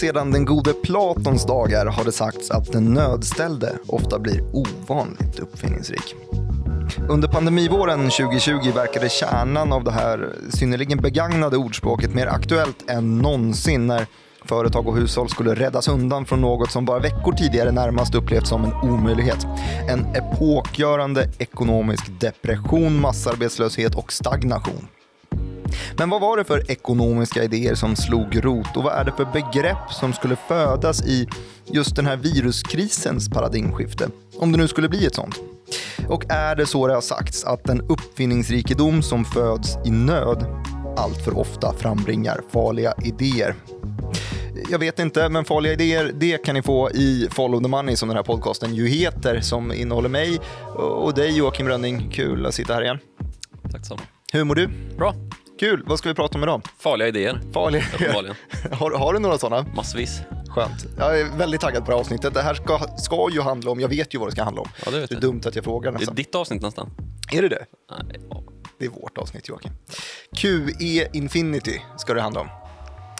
Sedan 0.00 0.30
den 0.30 0.44
gode 0.44 0.72
Platons 0.72 1.46
dagar 1.46 1.86
har 1.86 2.04
det 2.04 2.12
sagts 2.12 2.50
att 2.50 2.72
den 2.72 2.84
nödställde 2.94 3.72
ofta 3.86 4.18
blir 4.18 4.42
ovanligt 4.52 5.38
uppfinningsrik. 5.38 6.14
Under 7.08 7.28
pandemivåren 7.28 8.10
2020 8.10 8.72
verkade 8.74 9.08
kärnan 9.08 9.72
av 9.72 9.84
det 9.84 9.90
här 9.90 10.32
synnerligen 10.50 10.98
begagnade 10.98 11.56
ordspråket 11.56 12.14
mer 12.14 12.26
aktuellt 12.26 12.90
än 12.90 13.18
någonsin 13.18 13.86
när 13.86 14.06
företag 14.44 14.88
och 14.88 14.96
hushåll 14.96 15.28
skulle 15.28 15.54
räddas 15.54 15.88
undan 15.88 16.26
från 16.26 16.40
något 16.40 16.70
som 16.70 16.84
bara 16.84 16.98
veckor 16.98 17.32
tidigare 17.32 17.72
närmast 17.72 18.14
upplevts 18.14 18.48
som 18.48 18.64
en 18.64 18.72
omöjlighet. 18.72 19.46
En 19.90 20.06
epokgörande 20.14 21.28
ekonomisk 21.38 22.20
depression, 22.20 23.00
massarbetslöshet 23.00 23.94
och 23.94 24.12
stagnation. 24.12 24.88
Men 25.96 26.10
vad 26.10 26.20
var 26.20 26.36
det 26.36 26.44
för 26.44 26.70
ekonomiska 26.70 27.44
idéer 27.44 27.74
som 27.74 27.96
slog 27.96 28.44
rot 28.44 28.76
och 28.76 28.82
vad 28.82 28.92
är 28.92 29.04
det 29.04 29.12
för 29.12 29.24
begrepp 29.24 29.90
som 29.90 30.12
skulle 30.12 30.36
födas 30.36 31.02
i 31.06 31.28
just 31.66 31.96
den 31.96 32.06
här 32.06 32.16
viruskrisens 32.16 33.30
paradigmskifte? 33.30 34.08
Om 34.38 34.52
det 34.52 34.58
nu 34.58 34.68
skulle 34.68 34.88
bli 34.88 35.06
ett 35.06 35.14
sånt. 35.14 35.34
Och 36.08 36.24
är 36.28 36.56
det 36.56 36.66
så 36.66 36.86
det 36.86 36.94
har 36.94 37.00
sagts 37.00 37.44
att 37.44 37.64
den 37.64 37.80
uppfinningsrikedom 37.80 39.02
som 39.02 39.24
föds 39.24 39.76
i 39.84 39.90
nöd 39.90 40.46
allt 40.96 41.24
för 41.24 41.38
ofta 41.38 41.72
frambringar 41.72 42.40
farliga 42.52 42.94
idéer? 43.04 43.54
Jag 44.70 44.78
vet 44.78 44.98
inte, 44.98 45.28
men 45.28 45.44
farliga 45.44 45.72
idéer 45.72 46.12
det 46.14 46.44
kan 46.44 46.54
ni 46.54 46.62
få 46.62 46.90
i 46.90 47.28
Follow 47.30 47.62
the 47.62 47.68
Money 47.68 47.96
som 47.96 48.08
den 48.08 48.16
här 48.16 48.24
podcasten 48.24 48.74
ju 48.74 48.88
heter 48.88 49.40
som 49.40 49.72
innehåller 49.72 50.08
mig 50.08 50.38
och 50.74 51.14
dig 51.14 51.36
Joakim 51.36 51.68
Rönning. 51.68 52.10
Kul 52.12 52.46
att 52.46 52.54
sitta 52.54 52.74
här 52.74 52.82
igen. 52.82 52.98
Tack 53.62 53.72
detsamma. 53.72 54.00
Hur 54.32 54.44
mår 54.44 54.54
du? 54.54 54.68
Bra. 54.96 55.14
Kul. 55.58 55.82
Vad 55.86 55.98
ska 55.98 56.08
vi 56.08 56.14
prata 56.14 56.38
om 56.38 56.42
idag? 56.42 56.62
Farliga 56.78 57.08
idéer. 57.08 57.40
Farliga 57.52 57.82
Uppenbarligen. 57.94 58.36
har, 58.72 58.90
har 58.90 59.12
du 59.12 59.18
några 59.18 59.38
sådana? 59.38 59.66
Massvis. 59.74 60.20
Skönt. 60.48 60.86
Jag 60.98 61.20
är 61.20 61.38
väldigt 61.38 61.60
taggad 61.60 61.84
på 61.84 61.90
det 61.90 61.96
här 61.96 62.00
avsnittet. 62.00 62.34
Det 62.34 62.42
här 62.42 62.54
ska, 62.54 62.78
ska 62.98 63.28
ju 63.32 63.40
handla 63.40 63.70
om, 63.70 63.80
jag 63.80 63.88
vet 63.88 64.14
ju 64.14 64.18
vad 64.18 64.28
det 64.28 64.32
ska 64.32 64.42
handla 64.42 64.62
om. 64.62 64.68
Ja, 64.84 64.90
det 64.90 65.06
det 65.06 65.14
är 65.14 65.20
dumt 65.20 65.40
att 65.44 65.54
jag 65.56 65.64
frågar 65.64 65.92
Det 65.92 65.96
är 65.96 65.98
nästan. 65.98 66.14
ditt 66.14 66.34
avsnitt 66.34 66.62
nästan. 66.62 66.90
Är 67.32 67.42
det 67.42 67.48
det? 67.48 67.66
Nej, 67.90 68.20
ja. 68.30 68.42
Det 68.78 68.84
är 68.84 68.88
vårt 68.88 69.18
avsnitt 69.18 69.48
Joakim. 69.48 69.72
QE 70.36 71.08
Infinity 71.12 71.80
ska 71.98 72.14
det 72.14 72.20
handla 72.20 72.40
om. 72.40 72.48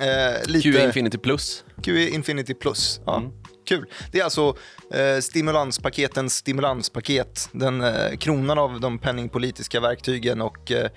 Eh, 0.00 0.46
lite... 0.50 0.72
QE 0.72 0.84
Infinity 0.84 1.18
Plus. 1.18 1.64
QE 1.82 2.08
Infinity 2.08 2.54
Plus. 2.54 3.00
Ja. 3.06 3.16
Mm. 3.16 3.30
Kul. 3.68 3.86
Det 4.12 4.20
är 4.20 4.24
alltså 4.24 4.56
eh, 4.94 5.20
stimulanspaketens 5.20 6.36
stimulanspaket. 6.36 7.48
Den 7.52 7.80
eh, 7.80 8.16
kronan 8.18 8.58
av 8.58 8.80
de 8.80 8.98
penningpolitiska 8.98 9.80
verktygen 9.80 10.40
och 10.40 10.72
eh, 10.72 10.90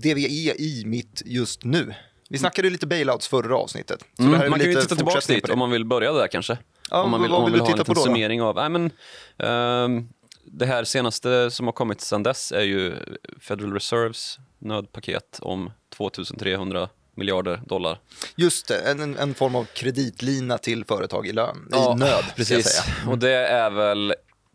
det 0.00 0.14
vi 0.14 0.48
är 0.48 0.60
i 0.60 0.82
mitt 0.86 1.22
just 1.24 1.64
nu. 1.64 1.94
Vi 2.28 2.38
snackade 2.38 2.68
ju 2.68 2.72
lite 2.72 2.86
bailouts 2.86 3.28
förra 3.28 3.56
avsnittet. 3.56 4.04
Mm. 4.18 4.50
Man 4.50 4.60
kan 4.60 4.70
ju 4.70 4.80
titta 4.80 4.96
tillbaka 4.96 5.20
dit 5.26 5.48
om 5.48 5.58
man 5.58 5.70
vill 5.70 5.84
börja 5.84 6.12
där 6.12 6.26
kanske. 6.26 6.58
Ja, 6.90 7.02
om 7.02 7.10
man 7.10 7.22
vill, 7.22 7.30
vad 7.30 7.38
om 7.38 7.42
man 7.42 7.52
vill 7.52 7.60
vill 7.60 7.66
ha 7.66 7.72
en 7.72 7.78
liten 7.78 7.94
då, 7.94 8.00
då? 8.00 8.06
summering 8.06 8.42
av... 8.42 8.54
Nej, 8.54 8.68
men, 8.68 8.90
ehm, 9.38 10.08
det 10.44 10.66
här 10.66 10.84
senaste 10.84 11.50
som 11.50 11.66
har 11.66 11.72
kommit 11.72 12.00
sedan 12.00 12.22
dess 12.22 12.52
är 12.52 12.62
ju 12.62 12.94
Federal 13.40 13.72
Reserves 13.72 14.38
nödpaket 14.58 15.38
om 15.42 15.70
2300 15.96 16.88
miljarder 17.16 17.60
dollar. 17.66 18.00
Just 18.36 18.68
det, 18.68 18.78
en, 18.78 19.16
en 19.16 19.34
form 19.34 19.54
av 19.54 19.64
kreditlina 19.64 20.58
till 20.58 20.84
företag 20.84 21.26
i, 21.26 21.32
lön, 21.32 21.68
i 21.74 21.94
nöd. 21.94 22.24
Precis. 22.36 22.82
Och 23.08 23.18
det 23.18 23.46
är 23.46 23.70
väl 23.70 24.14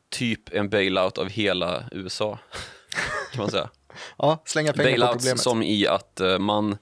typ 0.09 0.53
en 0.53 0.69
bailout 0.69 1.17
av 1.17 1.29
hela 1.29 1.83
USA, 1.91 2.39
kan 3.31 3.41
man 3.41 3.51
säga. 3.51 3.69
Ja, 4.17 4.43
slänga 4.45 4.73
pengar 4.73 4.83
på 4.83 4.89
Bailouts 4.91 5.13
problemet. 5.13 5.39
som 5.41 5.63
i 5.63 5.87
att 5.87 6.19
eh, 6.19 6.39
man 6.39 6.77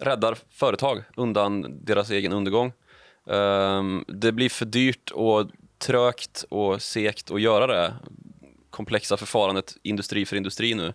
räddar 0.00 0.38
företag 0.50 1.02
undan 1.16 1.84
deras 1.84 2.10
egen 2.10 2.32
undergång. 2.32 2.72
Ehm, 3.30 4.04
det 4.08 4.32
blir 4.32 4.48
för 4.48 4.64
dyrt 4.66 5.10
och 5.10 5.50
trögt 5.78 6.44
och 6.50 6.82
segt 6.82 7.30
att 7.30 7.40
göra 7.40 7.66
det 7.66 7.94
komplexa 8.70 9.16
förfarandet 9.16 9.76
industri 9.82 10.26
för 10.26 10.36
industri 10.36 10.74
nu. 10.74 10.94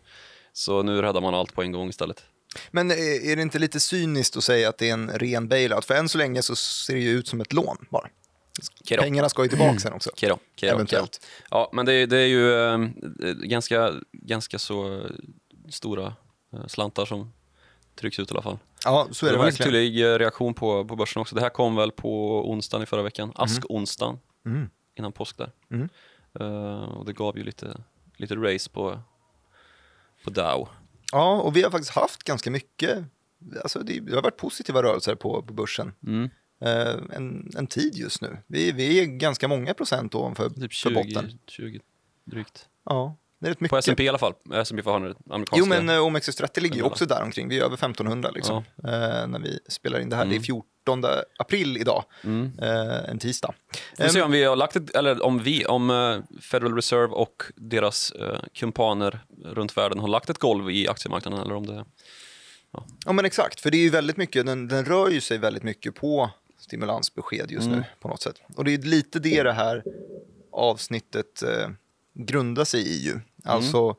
Så 0.53 0.83
nu 0.83 1.01
räddar 1.01 1.21
man 1.21 1.35
allt 1.35 1.53
på 1.53 1.61
en 1.63 1.71
gång 1.71 1.89
istället. 1.89 2.23
Men 2.71 2.91
är 2.91 2.95
är 3.31 3.35
det 3.35 3.41
inte 3.41 3.59
lite 3.59 3.79
cyniskt 3.79 4.37
att 4.37 4.43
säga 4.43 4.69
att 4.69 4.77
det 4.77 4.89
är 4.89 4.93
en 4.93 5.09
ren 5.09 5.47
bailout? 5.47 5.85
För 5.85 5.93
än 5.93 6.09
så 6.09 6.17
länge 6.17 6.41
så 6.41 6.55
ser 6.55 6.93
det 6.93 6.99
ju 6.99 7.09
ut 7.11 7.27
som 7.27 7.41
ett 7.41 7.53
lån 7.53 7.77
bara. 7.89 8.07
Då. 8.97 9.01
Pengarna 9.01 9.29
ska 9.29 9.43
ju 9.43 9.49
tillbaka 9.49 9.79
sen 9.79 9.93
också. 9.93 10.09
Okej 10.13 10.29
då, 10.29 10.67
Eventuellt. 10.67 11.25
Ja, 11.49 11.69
men 11.73 11.85
det, 11.85 11.93
är- 11.93 12.07
det 12.07 12.17
är 12.17 12.27
ju 12.27 12.53
eh, 12.67 12.77
ganska, 13.33 13.91
ganska 14.11 14.59
så 14.59 14.95
eh, 14.99 15.05
stora 15.73 16.15
eh, 16.53 16.67
slantar 16.67 17.05
som 17.05 17.33
trycks 17.95 18.19
ut 18.19 18.31
i 18.31 18.33
alla 18.33 18.41
fall. 18.41 18.57
Ja, 18.85 19.07
så 19.11 19.25
är 19.25 19.29
Det 19.29 19.33
det 19.35 19.37
var 19.37 19.45
verkligen. 19.45 19.71
tydlig 19.71 20.05
eh, 20.13 20.17
reaktion 20.19 20.53
på, 20.53 20.85
på 20.85 20.95
börsen 20.95 21.21
också. 21.21 21.35
Det 21.35 21.41
här 21.41 21.49
kom 21.49 21.75
väl 21.75 21.91
på 21.91 22.41
onsdagen 22.51 22.83
i 22.83 22.85
förra 22.85 23.01
veckan, 23.01 23.31
ask-onsdagen, 23.35 24.19
Mm. 24.45 24.69
innan 24.95 25.11
påsk 25.11 25.37
där. 25.37 25.51
Mm. 25.71 25.89
Eh, 26.39 26.83
och 26.83 27.05
det 27.05 27.13
gav 27.13 27.37
ju 27.37 27.43
lite, 27.43 27.83
lite 28.17 28.35
race 28.35 28.69
på, 28.69 28.99
på 30.23 30.29
Dow. 30.29 30.69
Ja, 31.11 31.41
och 31.41 31.55
vi 31.55 31.63
har 31.63 31.71
faktiskt 31.71 31.91
haft 31.95 32.23
ganska 32.23 32.51
mycket, 32.51 33.03
alltså 33.63 33.79
det, 33.79 33.99
det 33.99 34.15
har 34.15 34.21
varit 34.21 34.37
positiva 34.37 34.83
rörelser 34.83 35.15
på, 35.15 35.41
på 35.41 35.53
börsen. 35.53 35.93
Mm. 36.07 36.29
Eh, 36.61 37.15
en, 37.17 37.51
en 37.57 37.67
tid 37.67 37.95
just 37.95 38.21
nu. 38.21 38.37
Vi, 38.47 38.71
vi 38.71 38.99
är 38.99 39.05
ganska 39.05 39.47
många 39.47 39.73
procent 39.73 40.15
ovanför 40.15 40.49
Typ 40.49 40.59
för 40.61 40.69
20, 40.69 40.93
botten. 40.93 41.39
20 41.47 41.79
drygt. 42.25 42.67
Ja, 42.85 43.15
det 43.43 43.47
är 43.47 43.49
rätt 43.51 43.59
mycket. 43.61 43.69
På 43.69 43.77
S&P 43.77 44.03
i 44.03 44.09
alla 44.09 44.17
fall, 44.17 44.33
S&P 44.53 44.81
500, 44.83 45.13
amerikanska. 45.29 45.55
Jo, 45.59 45.65
men 45.65 45.89
eh, 45.89 45.93
OMXS30 46.05 46.59
ligger 46.61 46.75
ju 46.75 46.81
Ja. 46.81 46.85
också 46.87 47.05
där 47.05 47.21
omkring. 47.23 47.47
Vi 47.49 47.59
är 47.59 47.63
över 47.63 47.75
1500 47.77 48.31
liksom, 48.31 48.57
eh, 48.57 49.27
när 49.27 49.39
vi 49.39 49.59
spelar 49.69 49.99
in 49.99 50.09
det 50.09 50.15
här. 50.15 50.25
Det 50.25 50.31
är 50.31 50.35
Mm. 50.35 50.43
14 50.43 51.05
april 51.37 51.77
idag, 51.77 52.03
Mm. 52.23 52.51
eh, 52.61 53.09
en 53.09 53.19
tisdag. 53.19 53.53
Får 53.97 54.07
se 54.07 54.19
Ehm, 54.19 54.25
om 54.25 54.31
vi 54.31 54.43
har 54.43 54.55
lagt 54.55 54.75
ett, 54.75 54.95
eller 54.95 55.21
om 55.25 55.39
vi, 55.39 55.65
om 55.65 55.89
eh, 55.89 56.39
Federal 56.41 56.75
Reserve 56.75 57.13
och 57.13 57.43
deras 57.55 58.11
eh, 58.11 58.39
kumpaner 58.53 59.19
runt 59.45 59.77
världen 59.77 59.99
har 59.99 60.07
lagt 60.07 60.29
ett 60.29 60.37
golv 60.37 60.71
i 60.71 60.87
aktiemarknaden 60.87 61.39
eller 61.39 61.55
om 61.55 61.65
det... 61.65 61.85
Ja 63.05 63.11
men 63.13 63.25
exakt, 63.25 63.59
för 63.61 63.71
det 63.71 63.77
är 63.77 63.81
ju 63.81 63.89
väldigt 63.89 64.17
mycket, 64.17 64.45
den, 64.45 64.67
den 64.67 64.85
rör 64.85 65.09
ju 65.09 65.21
sig 65.21 65.37
väldigt 65.37 65.63
mycket 65.63 65.95
på 65.95 66.29
stimulansbesked 66.59 67.51
just 67.51 67.65
Mm. 67.67 67.79
nu 67.79 67.85
på 67.99 68.07
något 68.07 68.21
sätt. 68.21 68.35
Och 68.55 68.63
det 68.65 68.73
är 68.73 68.77
lite 68.77 69.19
det 69.19 69.43
det 69.43 69.51
här 69.53 69.83
avsnittet 70.51 71.43
eh, 71.43 71.69
grundar 72.13 72.65
sig 72.65 72.81
i 72.87 73.05
ju. 73.05 73.19
Alltså 73.43 73.95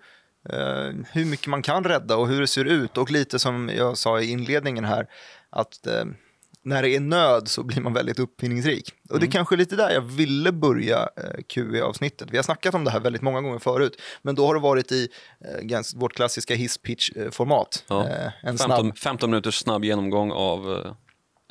eh, 0.51 0.93
hur 1.13 1.25
mycket 1.25 1.47
man 1.47 1.63
kan 1.63 1.85
rädda 1.85 2.17
och 2.17 2.29
hur 2.29 2.41
det 2.41 2.47
ser 2.47 2.65
ut 2.65 2.99
och 2.99 3.11
lite 3.11 3.39
som 3.39 3.71
jag 3.77 3.99
sa 3.99 4.21
i 4.21 4.31
inledningen 4.31 4.85
här 4.85 5.07
att 5.51 5.87
eh, 5.87 6.05
när 6.65 6.83
det 6.83 6.97
är 6.97 7.01
nöd 7.01 7.49
så 7.49 7.63
blir 7.63 7.81
man 7.81 7.93
väldigt 7.93 8.19
uppfinningsrik. 8.19 8.91
Och 9.11 9.21
det 9.21 9.27
är 9.27 9.31
kanske 9.31 9.57
lite 9.57 9.77
där 9.77 9.91
jag 9.91 10.01
ville 10.01 10.53
börja 10.53 11.09
eh, 11.17 11.43
QE-avsnittet. 11.49 12.29
Vi 12.31 12.37
har 12.37 12.43
snackat 12.43 12.75
om 12.75 12.85
det 12.85 12.91
här 12.91 13.01
väldigt 13.01 13.23
många 13.23 13.41
gånger 13.41 13.59
förut, 13.59 14.01
men 14.23 14.35
då 14.35 14.47
har 14.47 14.55
det 14.55 14.61
varit 14.61 14.93
i 14.93 15.09
eh, 15.71 15.81
vårt 15.97 16.15
klassiska 16.15 16.55
hisspitch-format. 16.55 17.85
Ja. 17.89 18.09
Eh, 18.09 18.27
en 18.43 18.59
15, 18.59 18.59
snabb 18.59 18.99
15 18.99 19.31
minuters 19.31 19.59
snabb 19.59 19.85
genomgång 19.85 20.33
av 20.33 20.73
eh, 20.73 20.93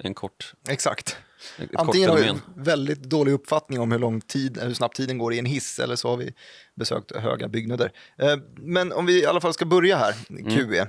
en 0.03 0.13
kort, 0.13 0.53
Exakt. 0.69 1.17
Ett 1.57 1.69
Antingen 1.73 2.09
har 2.09 2.17
vi 2.17 2.23
fenomen. 2.23 2.41
väldigt 2.55 3.03
dålig 3.03 3.31
uppfattning 3.31 3.79
om 3.79 3.91
hur, 3.91 3.99
lång 3.99 4.21
tid, 4.21 4.57
hur 4.61 4.73
snabbt 4.73 4.97
tiden 4.97 5.17
går 5.17 5.33
i 5.33 5.39
en 5.39 5.45
hiss 5.45 5.79
eller 5.79 5.95
så 5.95 6.09
har 6.09 6.17
vi 6.17 6.33
besökt 6.75 7.15
höga 7.15 7.47
byggnader. 7.47 7.91
Eh, 8.17 8.37
Men 8.55 8.91
om 8.91 9.05
vi 9.05 9.21
i 9.21 9.25
alla 9.25 9.41
fall 9.41 9.53
ska 9.53 9.65
börja 9.65 9.97
här, 9.97 10.13
QE, 10.55 10.87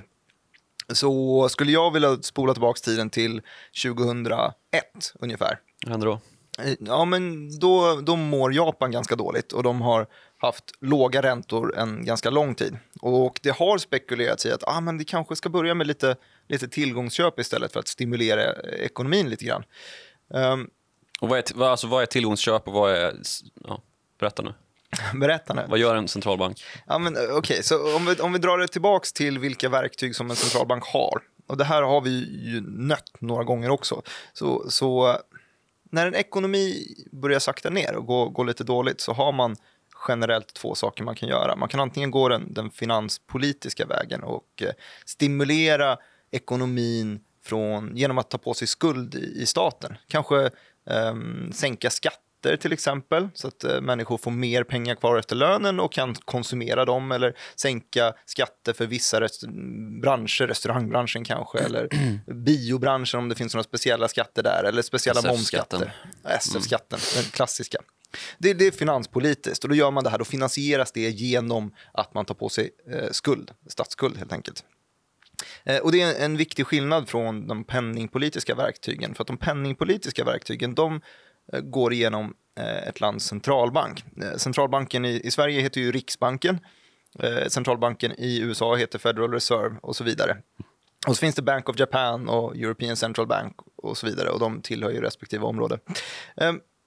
så 0.93 1.49
skulle 1.49 1.71
jag 1.71 1.93
vilja 1.93 2.17
spola 2.21 2.53
tillbaka 2.53 2.79
tiden 2.79 3.09
till 3.09 3.41
2001 3.83 4.53
ungefär. 5.19 5.59
Vad 5.83 5.91
händer 5.91 6.07
då? 6.07 6.19
Eh, 6.63 6.73
Ja, 6.79 7.05
men 7.05 7.49
då, 7.59 7.99
då 8.01 8.15
mår 8.15 8.53
Japan 8.53 8.91
ganska 8.91 9.15
dåligt 9.15 9.51
och 9.51 9.63
de 9.63 9.81
har 9.81 10.07
haft 10.37 10.63
låga 10.81 11.21
räntor 11.21 11.77
en 11.77 12.05
ganska 12.05 12.29
lång 12.29 12.55
tid. 12.55 12.77
Och 13.01 13.39
det 13.43 13.49
har 13.55 13.77
spekulerats 13.77 14.45
i 14.45 14.51
att 14.51 14.63
ah, 14.67 14.81
men 14.81 14.97
vi 14.97 15.05
kanske 15.05 15.35
ska 15.35 15.49
börja 15.49 15.73
med 15.73 15.87
lite, 15.87 16.15
lite 16.47 16.67
tillgångsköp 16.67 17.39
istället 17.39 17.73
för 17.73 17.79
att 17.79 17.87
stimulera 17.87 18.53
ekonomin 18.63 19.29
lite 19.29 19.45
grann. 19.45 19.63
Ehm, 20.33 20.69
Och 21.21 21.29
vad 21.29 21.39
är, 21.39 21.43
vad, 21.55 21.69
alltså, 21.69 21.87
vad 21.87 22.01
är 22.01 22.05
tillgångsköp 22.05 22.67
och 22.67 22.73
vad 22.73 22.91
är... 22.91 23.15
Ja, 23.63 23.81
berätta 24.19 24.41
nu. 24.41 24.53
berätta 25.19 25.53
nu. 25.53 25.65
Vad 25.69 25.79
gör 25.79 25.95
en 25.95 26.07
centralbank? 26.07 26.63
Ja, 26.87 26.99
men, 26.99 27.15
eh, 27.17 27.35
Okej, 27.37 27.63
så 27.63 27.95
om 27.95 28.05
vi, 28.05 28.15
om 28.15 28.33
vi 28.33 28.39
drar 28.39 28.57
det 28.57 28.67
tillbaks 28.67 29.13
till 29.13 29.39
vilka 29.39 29.69
verktyg 29.69 30.15
som 30.15 30.29
en 30.29 30.35
centralbank 30.35 30.83
har. 30.85 31.21
Och 31.47 31.57
det 31.57 31.63
här 31.63 31.81
har 31.81 32.01
vi 32.01 32.09
ju 32.45 32.61
nött 32.61 33.11
några 33.19 33.43
gånger 33.43 33.69
också. 33.69 34.01
Så, 34.33 34.69
så 34.69 35.17
när 35.91 36.07
en 36.07 36.15
ekonomi 36.15 36.95
börjar 37.11 37.39
sakta 37.39 37.69
ner 37.69 37.95
och 37.95 38.05
gå, 38.05 38.29
gå 38.29 38.43
lite 38.43 38.63
dåligt 38.63 39.01
så 39.01 39.13
har 39.13 39.31
man 39.31 39.55
generellt 40.07 40.53
två 40.53 40.75
saker 40.75 41.03
man 41.03 41.15
kan 41.15 41.29
göra. 41.29 41.55
Man 41.55 41.69
kan 41.69 41.79
antingen 41.79 42.11
gå 42.11 42.29
den, 42.29 42.53
den 42.53 42.71
finanspolitiska 42.71 43.85
vägen 43.85 44.23
och 44.23 44.61
eh, 44.61 44.71
stimulera 45.05 45.97
ekonomin 46.31 47.19
från, 47.45 47.97
genom 47.97 48.17
att 48.17 48.29
ta 48.29 48.37
på 48.37 48.53
sig 48.53 48.67
skuld 48.67 49.15
i, 49.15 49.41
i 49.41 49.45
staten. 49.45 49.97
Kanske 50.07 50.49
ehm, 50.89 51.51
sänka 51.53 51.89
skatter 51.89 52.57
till 52.57 52.73
exempel, 52.73 53.29
så 53.33 53.47
att 53.47 53.63
eh, 53.63 53.81
människor 53.81 54.17
får 54.17 54.31
mer 54.31 54.63
pengar 54.63 54.95
kvar 54.95 55.17
efter 55.17 55.35
lönen 55.35 55.79
och 55.79 55.91
kan 55.91 56.15
konsumera 56.15 56.85
dem 56.85 57.11
eller 57.11 57.37
sänka 57.55 58.13
skatter 58.25 58.73
för 58.73 58.85
vissa 58.85 59.21
rest 59.21 59.43
branscher, 60.01 60.47
restaurangbranschen 60.47 61.23
kanske, 61.23 61.59
eller 61.59 61.87
biobranschen 62.33 63.19
om 63.19 63.29
det 63.29 63.35
finns 63.35 63.53
några 63.53 63.63
speciella 63.63 64.07
skatter 64.07 64.43
där, 64.43 64.63
eller 64.63 64.81
speciella 64.81 65.21
momsskatter. 65.21 65.93
SF-skatten, 66.23 66.99
den 67.15 67.23
klassiska. 67.23 67.77
Det, 68.37 68.53
det 68.53 68.67
är 68.67 68.71
finanspolitiskt 68.71 69.63
och 69.63 69.69
då 69.69 69.75
gör 69.75 69.91
man 69.91 70.03
det 70.03 70.09
här, 70.09 70.17
då 70.17 70.25
finansieras 70.25 70.91
det 70.91 71.09
genom 71.09 71.73
att 71.93 72.13
man 72.13 72.25
tar 72.25 72.35
på 72.35 72.49
sig 72.49 72.69
eh, 72.91 73.11
skuld, 73.11 73.51
statsskuld 73.67 74.17
helt 74.17 74.33
enkelt. 74.33 74.63
Eh, 75.65 75.77
och 75.77 75.91
det 75.91 76.01
är 76.01 76.25
en, 76.25 76.37
viktig 76.37 76.67
skillnad 76.67 77.09
från 77.09 77.47
de 77.47 77.63
penningpolitiska 77.63 78.55
verktygen, 78.55 79.15
för 79.15 79.23
att 79.23 79.27
de 79.27 79.37
penningpolitiska 79.37 80.23
verktygen, 80.23 80.75
de 80.75 81.01
eh, 81.53 81.59
går 81.59 81.93
igenom 81.93 82.33
eh, 82.59 82.87
ett 82.87 82.99
lands 82.99 83.25
centralbank. 83.25 84.03
Centralbanken 84.37 85.05
i, 85.05 85.21
i 85.23 85.31
Sverige 85.31 85.61
heter 85.61 85.81
ju 85.81 85.91
Riksbanken, 85.91 86.59
centralbanken 87.47 88.11
i 88.17 88.39
USA 88.39 88.75
heter 88.75 88.99
Federal 88.99 89.31
Reserve 89.31 89.75
och 89.81 89.95
så 89.95 90.03
vidare. 90.03 90.37
Och 91.07 91.15
så 91.15 91.19
finns 91.19 91.35
det 91.35 91.41
Bank 91.41 91.69
of 91.69 91.79
Japan 91.79 92.29
och 92.29 92.55
European 92.55 92.95
Central 92.95 93.27
Bank 93.27 93.57
och 93.75 93.97
så 93.97 94.05
vidare 94.05 94.29
och 94.29 94.39
de 94.39 94.61
tillhör 94.61 94.91
ju 94.91 95.01
respektive 95.01 95.45
område. 95.45 95.79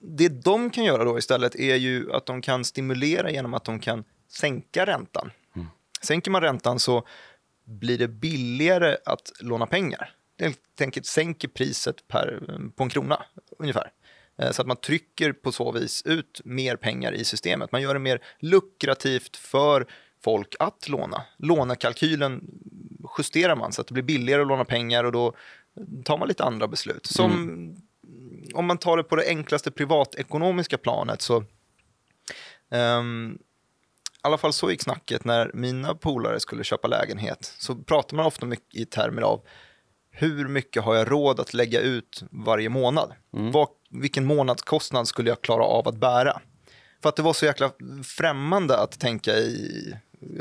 Det 0.00 0.28
de 0.28 0.70
kan 0.70 0.84
göra 0.84 1.04
då 1.04 1.18
istället 1.18 1.54
är 1.54 1.76
ju 1.76 2.12
att 2.12 2.26
de 2.26 2.42
kan 2.42 2.64
stimulera 2.64 3.30
genom 3.30 3.54
att 3.54 3.64
de 3.64 3.80
kan 3.80 4.04
sänka 4.30 4.86
räntan. 4.86 5.30
Sänker 6.02 6.30
man 6.30 6.40
räntan 6.40 6.78
så 6.78 7.04
blir 7.68 7.98
det 7.98 8.08
billigare 8.08 8.96
att 9.04 9.32
låna 9.40 9.66
pengar. 9.66 10.14
Det 10.36 10.44
helt 10.44 10.80
enkelt 10.80 11.06
sänker 11.06 11.48
priset 11.48 12.08
per, 12.08 12.40
på 12.76 12.82
en 12.82 12.88
krona 12.88 13.22
ungefär. 13.58 13.90
Eh, 14.38 14.50
Så 14.50 14.62
att 14.62 14.68
man 14.68 14.76
trycker 14.76 15.32
på 15.32 15.52
så 15.52 15.72
vis 15.72 16.02
ut 16.04 16.40
mer 16.44 16.76
pengar 16.76 17.12
i 17.12 17.24
systemet. 17.24 17.72
Man 17.72 17.82
gör 17.82 17.94
det 17.94 18.00
mer 18.00 18.22
lukrativt 18.38 19.36
för 19.36 19.86
folk 20.24 20.54
att 20.58 20.88
låna. 20.88 21.22
Lånekalkylen 21.36 22.44
justerar 23.18 23.56
man 23.56 23.72
så 23.72 23.80
att 23.80 23.86
det 23.86 23.94
blir 23.94 24.02
billigare 24.02 24.42
att 24.42 24.48
låna 24.48 24.64
pengar 24.64 25.04
och 25.04 25.12
då 25.12 25.34
tar 26.04 26.18
man 26.18 26.28
lite 26.28 26.44
andra 26.44 26.68
beslut. 26.68 27.06
Som 27.06 27.76
om 28.54 28.66
man 28.66 28.78
tar 28.78 28.96
det 28.96 29.02
på 29.02 29.16
det 29.16 29.28
enklaste 29.28 29.70
privatekonomiska 29.70 30.78
planet 30.78 31.22
så 31.22 31.44
ehm, 32.70 33.38
i 34.18 34.20
alla 34.22 34.38
fall 34.38 34.52
så 34.52 34.70
gick 34.70 34.82
snacket 34.82 35.24
när 35.24 35.50
mina 35.54 35.94
polare 35.94 36.40
skulle 36.40 36.64
köpa 36.64 36.88
lägenhet. 36.88 37.54
Så 37.58 37.74
pratar 37.74 38.16
man 38.16 38.26
ofta 38.26 38.46
mycket 38.46 38.80
i 38.80 38.84
termer 38.84 39.22
av 39.22 39.40
hur 40.10 40.48
mycket 40.48 40.84
har 40.84 40.94
jag 40.94 41.10
råd 41.10 41.40
att 41.40 41.54
lägga 41.54 41.80
ut 41.80 42.22
varje 42.30 42.68
månad? 42.68 43.12
Vad, 43.52 43.68
vilken 43.90 44.24
månadskostnad 44.24 45.08
skulle 45.08 45.28
jag 45.28 45.42
klara 45.42 45.64
av 45.64 45.88
att 45.88 45.96
bära? 45.96 46.40
För 47.02 47.08
att 47.08 47.16
det 47.16 47.22
var 47.22 47.32
så 47.32 47.46
jäkla 47.46 47.70
främmande 48.04 48.78
att 48.78 49.00
tänka 49.00 49.32
i 49.36 49.94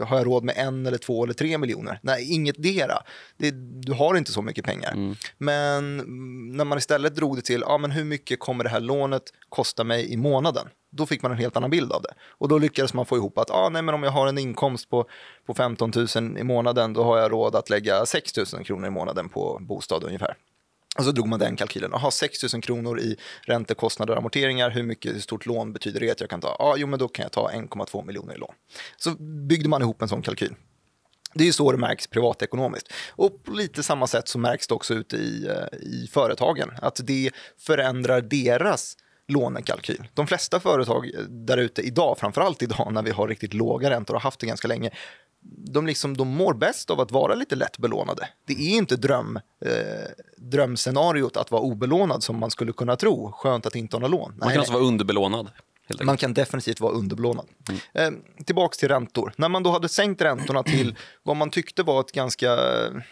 har 0.05 0.17
jag 0.17 0.27
råd 0.27 0.43
med 0.43 0.55
en 0.57 0.85
eller 0.85 0.97
två 0.97 1.23
eller 1.23 1.33
tre 1.33 1.57
miljoner? 1.57 1.99
Nej, 2.03 2.33
inget 2.33 2.63
dera. 2.63 3.03
Det, 3.37 3.51
du 3.81 3.93
har 3.93 4.15
inte 4.15 4.31
så 4.31 4.41
mycket 4.41 4.65
pengar. 4.65 5.15
Men 5.37 5.99
mm, 5.99 6.57
när 6.57 6.65
man 6.65 6.77
istället 6.77 7.15
drog 7.15 7.35
det 7.35 7.41
till, 7.41 7.63
ja, 7.65 7.77
men 7.77 7.91
hur 7.91 8.03
mycket 8.03 8.39
kommer 8.39 8.63
det 8.63 8.69
här 8.69 8.79
lånet 8.79 9.23
kosta 9.49 9.83
mig 9.83 10.13
i 10.13 10.17
månaden? 10.17 10.67
Då 10.91 11.05
fick 11.05 11.21
man 11.21 11.31
en 11.31 11.37
helt 11.37 11.57
annan 11.57 11.69
bild 11.69 11.91
av 11.91 12.01
det. 12.01 12.13
Och 12.29 12.47
då 12.47 12.57
lyckades 12.57 12.93
man 12.93 13.05
få 13.05 13.17
ihop 13.17 13.37
att 13.37 13.51
ah, 13.51 13.69
nej, 13.69 13.81
men 13.81 13.95
om 13.95 14.03
jag 14.03 14.11
har 14.11 14.27
en 14.27 14.37
inkomst 14.37 14.89
på, 14.89 15.05
på 15.45 15.53
15 15.53 15.91
000 16.15 16.37
i 16.37 16.43
månaden, 16.43 16.93
då 16.93 17.03
har 17.03 17.17
jag 17.17 17.31
råd 17.31 17.55
att 17.55 17.69
lägga 17.69 18.05
6 18.05 18.37
000 18.53 18.63
kronor 18.65 18.87
i 18.87 18.89
månaden 18.89 19.29
på 19.29 19.57
bostad 19.61 20.03
ungefär. 20.03 20.35
Och 20.97 21.03
så 21.03 21.11
drog 21.11 21.27
man 21.27 21.39
den 21.39 21.55
kalkylen. 21.55 21.93
Aha, 21.93 22.11
6 22.11 22.53
000 22.53 22.61
kronor 22.61 22.99
i 22.99 23.15
räntekostnader 23.41 24.13
och 24.13 24.19
amorteringar. 24.19 24.69
Hur 24.69 24.83
mycket 24.83 25.15
hur 25.15 25.19
stort 25.19 25.45
lån 25.45 25.73
betyder 25.73 25.99
det 25.99 26.11
att 26.11 26.21
jag 26.21 26.29
kan 26.29 26.41
ta? 26.41 26.55
Ja, 26.59 26.75
jo, 26.77 26.87
men 26.87 26.99
då 26.99 27.07
kan 27.07 27.23
jag 27.23 27.31
ta 27.31 27.51
1,2 27.51 28.05
miljoner 28.05 28.35
i 28.35 28.37
lån. 28.37 28.53
Så 28.97 29.11
byggde 29.49 29.69
man 29.69 29.81
ihop 29.81 30.01
en 30.01 30.07
sån 30.07 30.21
kalkyl. 30.21 30.55
Det 31.33 31.43
är 31.43 31.45
ju 31.45 31.53
så 31.53 31.71
det 31.71 31.77
märks 31.77 32.07
privatekonomiskt. 32.07 32.93
Och 33.11 33.43
på 33.43 33.51
lite 33.51 33.83
samma 33.83 34.07
sätt 34.07 34.27
så 34.27 34.39
märks 34.39 34.67
det 34.67 34.73
också 34.73 34.93
ute 34.93 35.17
i, 35.17 35.47
eh, 35.47 35.77
i 35.79 36.09
företagen. 36.11 36.71
Att 36.81 36.99
det 37.03 37.31
förändrar 37.57 38.21
deras 38.21 38.97
lånekalkyl. 39.27 40.07
De 40.13 40.27
flesta 40.27 40.59
företag 40.59 41.11
där 41.29 41.57
ute 41.57 41.81
idag, 41.81 42.17
framförallt 42.19 42.61
idag 42.61 42.93
när 42.93 43.03
vi 43.03 43.11
har 43.11 43.27
riktigt 43.27 43.53
låga 43.53 43.89
räntor 43.89 44.13
och 44.13 44.21
har 44.21 44.27
haft 44.27 44.39
det 44.39 44.47
ganska 44.47 44.67
länge, 44.67 44.91
de, 45.57 45.87
liksom, 45.87 46.17
de 46.17 46.27
mår 46.27 46.53
bäst 46.53 46.89
av 46.89 46.99
att 46.99 47.11
vara 47.11 47.35
lite 47.35 47.55
lätt 47.55 47.77
belånade. 47.77 48.29
Det 48.45 48.53
är 48.53 48.77
inte 48.77 48.95
dröm, 48.95 49.39
eh, 49.65 49.71
drömscenariot 50.37 51.37
att 51.37 51.51
vara 51.51 51.61
obelånad 51.61 52.23
som 52.23 52.39
man 52.39 52.51
skulle 52.51 52.73
kunna 52.73 52.95
tro. 52.95 53.31
Skönt 53.31 53.65
att 53.65 53.75
inte 53.75 53.95
ha 53.95 53.99
några 53.99 54.11
lån. 54.11 54.29
Man 54.29 54.47
Nej, 54.47 54.53
kan 54.53 54.59
alltså 54.59 54.73
vara 54.73 54.83
underbelånad. 54.83 55.49
Man 56.03 56.17
kan 56.17 56.33
definitivt 56.33 56.79
vara 56.79 56.93
underbelånad. 56.93 57.45
Eh, 57.93 58.11
tillbaks 58.45 58.77
till 58.77 58.87
räntor. 58.87 59.33
När 59.37 59.49
man 59.49 59.63
då 59.63 59.71
hade 59.71 59.89
sänkt 59.89 60.21
räntorna 60.21 60.63
till 60.63 60.95
vad 61.23 61.35
man 61.35 61.49
tyckte 61.49 61.83
var 61.83 61.99
ett 61.99 62.11
ganska 62.11 62.57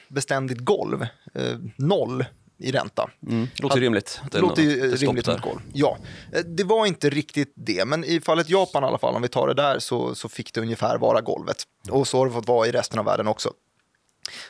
beständigt 0.07 0.59
golv, 0.59 1.01
eh, 1.33 1.57
noll 1.75 2.25
i 2.57 2.71
ränta. 2.71 3.09
Mm. 3.27 3.47
Det 3.55 3.63
låter 3.63 3.79
rimligt. 3.79 4.21
Det 4.31 4.39
låter 4.39 4.63
är 4.63 4.87
stopp 4.89 5.01
rimligt 5.01 5.27
med. 5.27 5.41
Ja, 5.73 5.97
Eh, 6.31 6.39
det 6.39 6.63
var 6.63 6.85
inte 6.85 7.09
riktigt 7.09 7.53
det, 7.55 7.85
men 7.85 8.03
i 8.03 8.21
fallet 8.21 8.49
Japan 8.49 8.83
i 8.83 8.87
alla 8.87 8.97
fall, 8.97 9.15
om 9.15 9.21
vi 9.21 9.27
tar 9.27 9.47
det 9.47 9.53
där, 9.53 9.79
så, 9.79 10.15
så 10.15 10.29
fick 10.29 10.53
det 10.53 10.61
ungefär 10.61 10.97
vara 10.97 11.21
golvet. 11.21 11.63
Och 11.89 12.07
så 12.07 12.17
har 12.17 12.25
det 12.25 12.31
fått 12.31 12.47
vara 12.47 12.67
i 12.67 12.71
resten 12.71 12.99
av 12.99 13.05
världen 13.05 13.27
också. 13.27 13.51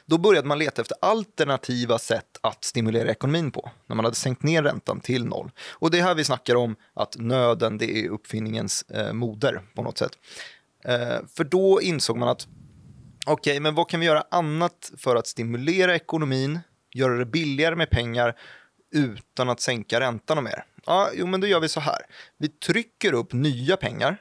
Då 0.06 0.18
började 0.18 0.48
man 0.48 0.60
leta 0.60 0.82
efter 0.82 0.98
alternativa 1.02 2.00
sätt 2.00 2.38
att 2.42 2.64
stimulera 2.64 3.12
ekonomin 3.12 3.52
på, 3.52 3.72
när 3.88 3.96
man 3.96 4.06
hade 4.06 4.18
sänkt 4.18 4.44
ner 4.44 4.64
räntan 4.64 5.00
till 5.00 5.26
noll. 5.26 5.52
Och 5.72 5.92
det 5.92 6.00
är 6.00 6.04
här 6.04 6.16
vi 6.16 6.24
snackar 6.24 6.56
om 6.56 6.76
att 6.94 7.16
nöden, 7.18 7.78
det 7.78 7.98
är 7.98 8.10
uppfinningens 8.10 8.82
eh, 8.82 9.14
moder 9.14 9.62
på 9.76 9.84
något 9.84 9.98
sätt. 9.98 10.12
Eh, 10.86 11.18
för 11.36 11.44
då 11.44 11.82
insåg 11.82 12.18
man 12.18 12.30
att 12.30 12.48
okej, 13.26 13.60
men 13.60 13.76
vad 13.76 13.90
kan 13.90 14.00
vi 14.00 14.06
göra 14.06 14.24
annat 14.32 14.92
för 14.98 15.16
att 15.16 15.28
stimulera 15.28 15.96
ekonomin, 15.96 16.60
göra 16.96 17.18
det 17.18 17.26
billigare 17.26 17.76
med 17.76 17.90
pengar 17.90 18.36
utan 18.92 19.50
att 19.50 19.60
sänka 19.60 20.00
räntan 20.00 20.38
och 20.38 20.44
mer? 20.44 20.66
Ja, 20.86 21.10
jo, 21.14 21.28
men 21.28 21.42
då 21.42 21.48
gör 21.48 21.60
vi 21.60 21.70
så 21.70 21.80
här. 21.80 22.02
Vi 22.38 22.48
trycker 22.48 23.14
upp 23.14 23.34
nya 23.34 23.78
pengar 23.78 24.18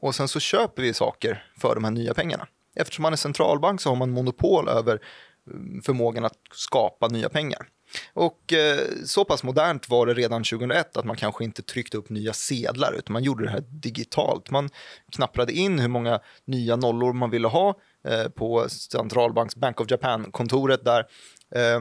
och 0.00 0.14
sen 0.14 0.28
så 0.28 0.40
köper 0.40 0.82
vi 0.82 0.94
saker 0.94 1.44
för 1.60 1.74
de 1.74 1.84
här 1.84 1.90
nya 1.90 2.14
pengarna. 2.14 2.46
Eftersom 2.76 3.02
man 3.02 3.12
är 3.12 3.16
centralbank 3.16 3.80
så 3.80 3.88
har 3.88 3.96
man 3.96 4.10
monopol 4.10 4.68
över 4.68 5.00
mm, 5.50 5.82
förmågan 5.82 6.24
att 6.24 6.38
skapa 6.52 7.08
nya 7.08 7.28
pengar. 7.28 7.68
Och 8.12 8.52
eh, 8.52 8.78
så 9.04 9.24
pass 9.24 9.42
modernt 9.42 9.88
var 9.88 10.06
det 10.06 10.14
redan 10.14 10.44
2001 10.44 10.96
att 10.96 11.04
man 11.04 11.16
kanske 11.16 11.44
inte 11.44 11.62
tryckte 11.62 11.96
upp 11.96 12.10
nya 12.10 12.32
sedlar 12.32 12.92
utan 12.92 13.12
man 13.12 13.22
gjorde 13.22 13.44
det 13.44 13.50
här 13.50 13.64
digitalt. 13.70 14.50
Man 14.50 14.70
knapprade 15.12 15.52
in 15.52 15.78
hur 15.78 15.88
många 15.88 16.20
nya 16.44 16.76
nollor 16.76 17.12
man 17.12 17.30
ville 17.30 17.48
ha 17.48 17.74
eh, 18.08 18.28
på 18.28 18.68
centralbanks 18.68 19.56
Bank 19.56 19.80
of 19.80 19.90
Japan-kontoret 19.90 20.84
där. 20.84 21.06
Eh, 21.54 21.80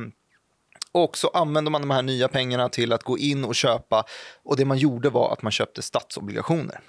och 1.03 1.17
så 1.17 1.27
använde 1.27 1.71
man 1.71 1.81
de 1.81 1.91
här 1.91 2.01
nya 2.01 2.27
pengarna 2.27 2.69
till 2.69 2.93
att 2.93 3.03
gå 3.03 3.17
in 3.17 3.45
och 3.45 3.55
köpa. 3.55 4.05
Och 4.43 4.57
det 4.57 4.65
man 4.65 4.77
gjorde 4.77 5.09
var 5.09 5.33
att 5.33 5.41
man 5.41 5.51
köpte 5.51 5.81
statsobligationer. 5.81 6.79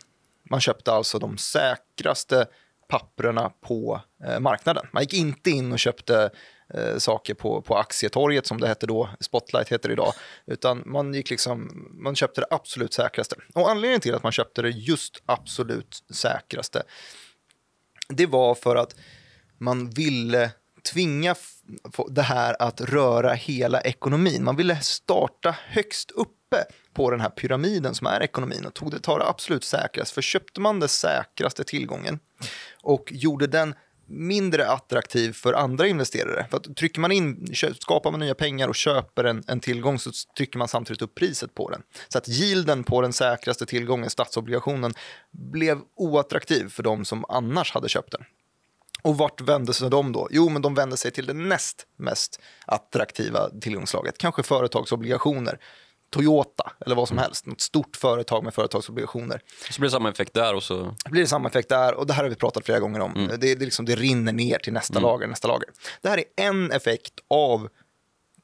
Man 0.51 0.61
köpte 0.61 0.93
alltså 0.93 1.19
de 1.19 1.39
säkraste 1.39 2.47
papperna 2.89 3.53
på 3.61 4.01
eh, 4.25 4.41
marknaden. 4.41 4.87
Man 4.93 5.03
gick 5.03 5.15
inte 5.15 5.51
in 5.51 5.73
och 5.73 5.79
köpte 5.79 6.31
eh, 6.75 6.97
saker 6.99 7.35
på, 7.35 7.63
på 7.63 7.77
aktietorget 7.77 8.47
som 8.47 8.61
det 8.61 8.69
hette 8.69 8.87
då, 8.87 9.09
Spotlight 9.21 9.69
heter 9.69 9.89
det 9.89 9.93
idag, 9.93 10.13
utan 10.47 10.83
man, 10.87 11.15
gick 11.15 11.31
liksom, 11.31 11.87
man 12.03 12.17
köpte 12.17 12.41
det 12.41 12.47
absolut 12.51 12.95
säkraste. 12.95 13.37
Och 13.55 13.71
anledningen 13.71 14.01
till 14.01 14.15
att 14.15 14.23
man 14.23 14.33
köpte 14.33 14.63
det 14.63 14.71
just 14.71 15.23
absolut 15.27 16.05
säkraste, 16.11 16.83
det 18.09 18.27
var 18.27 18.55
för 18.55 18.77
att 18.77 18.95
man 19.59 19.91
ville 19.91 20.51
tvinga 20.83 21.35
det 22.09 22.23
här 22.23 22.57
att 22.59 22.81
röra 22.81 23.33
hela 23.33 23.81
ekonomin. 23.81 24.45
Man 24.45 24.57
ville 24.57 24.81
starta 24.81 25.57
högst 25.67 26.11
uppe 26.11 26.65
på 26.93 27.11
den 27.11 27.21
här 27.21 27.31
pyramiden 27.31 27.95
som 27.95 28.07
är 28.07 28.23
ekonomin 28.23 28.67
och 28.67 28.75
tog 28.75 28.91
det, 28.91 29.01
tar 29.01 29.19
det 29.19 29.27
absolut 29.27 29.65
säkrast. 29.65 30.13
För 30.13 30.23
köpte 30.23 30.61
man 30.61 30.81
den 30.81 30.89
säkraste 30.89 31.65
tillgången 31.65 32.19
och 32.83 33.13
gjorde 33.13 33.47
den 33.47 33.75
mindre 34.09 34.69
attraktiv 34.69 35.33
för 35.33 35.53
andra 35.53 35.87
investerare. 35.87 36.47
För 36.51 36.57
att 36.57 36.77
trycker 36.77 37.01
man 37.01 37.13
in, 37.13 37.55
skapar 37.81 38.11
man 38.11 38.21
nya 38.21 38.35
pengar 38.35 38.69
och 38.69 38.75
köper 38.75 39.25
en, 39.25 39.45
en 39.47 39.61
tillgång 39.61 39.99
så 39.99 40.11
trycker 40.37 40.59
man 40.59 40.69
samtidigt 40.69 41.03
upp 41.03 41.15
priset 41.15 41.55
på 41.55 41.71
den. 41.71 41.83
Så 42.09 42.19
att 42.19 42.29
yielden 42.29 42.85
på 42.85 43.03
den 43.03 43.13
säkraste 43.13 43.67
tillgången, 43.67 44.11
statsobligationen, 44.11 44.95
blev 45.31 45.79
oattraktiv 45.97 46.69
för 46.69 46.83
de 46.83 47.05
som 47.05 47.25
annars 47.29 47.75
hade 47.75 47.89
köpt 47.89 48.13
den. 48.13 48.25
Och 49.03 49.19
vart 49.19 49.41
vände 49.41 49.75
sig 49.75 49.91
de 49.91 50.13
då? 50.13 50.29
Jo, 50.31 50.49
men 50.49 50.63
de 50.63 50.75
vände 50.75 50.97
sig 50.97 51.11
till 51.11 51.27
det 51.27 51.33
näst 51.33 51.87
mest 51.99 52.41
attraktiva 52.67 53.51
tillgångslaget. 53.61 54.19
Kanske 54.19 54.43
företagsobligationer. 54.43 55.59
Toyota 56.11 56.73
eller 56.87 56.97
vad 56.97 57.09
som 57.09 57.19
helst. 57.19 57.47
Något 57.47 57.61
stort 57.61 57.97
företag 57.97 58.45
med 58.45 58.55
företagsobligationer. 58.55 59.41
Så 59.71 59.81
blir 59.81 59.89
det 59.89 59.93
samma 59.93 60.11
effekt 60.11 60.35
där 60.35 60.55
och 60.55 60.63
så... 60.63 60.95
Blir 61.11 61.23
det 61.23 61.29
samma 61.29 61.49
effekt 61.49 61.69
där 61.69 61.95
och 61.95 62.07
det 62.07 62.13
här 62.13 62.23
har 62.23 62.31
vi 62.31 62.37
pratat 62.37 62.65
flera 62.65 62.79
gånger 62.81 63.01
om. 63.01 63.29
Det, 63.31 63.37
det, 63.37 63.55
liksom, 63.65 63.85
det 63.85 63.97
rinner 63.97 64.33
ner 64.33 64.59
till 64.59 64.73
nästa 64.73 65.01
lager, 65.01 65.27
nästa 65.27 65.49
lager. 65.49 65.69
Det 66.03 66.09
här 66.09 66.19
är 66.19 66.25
en 66.49 66.73
effekt 66.73 67.13
av 67.31 67.69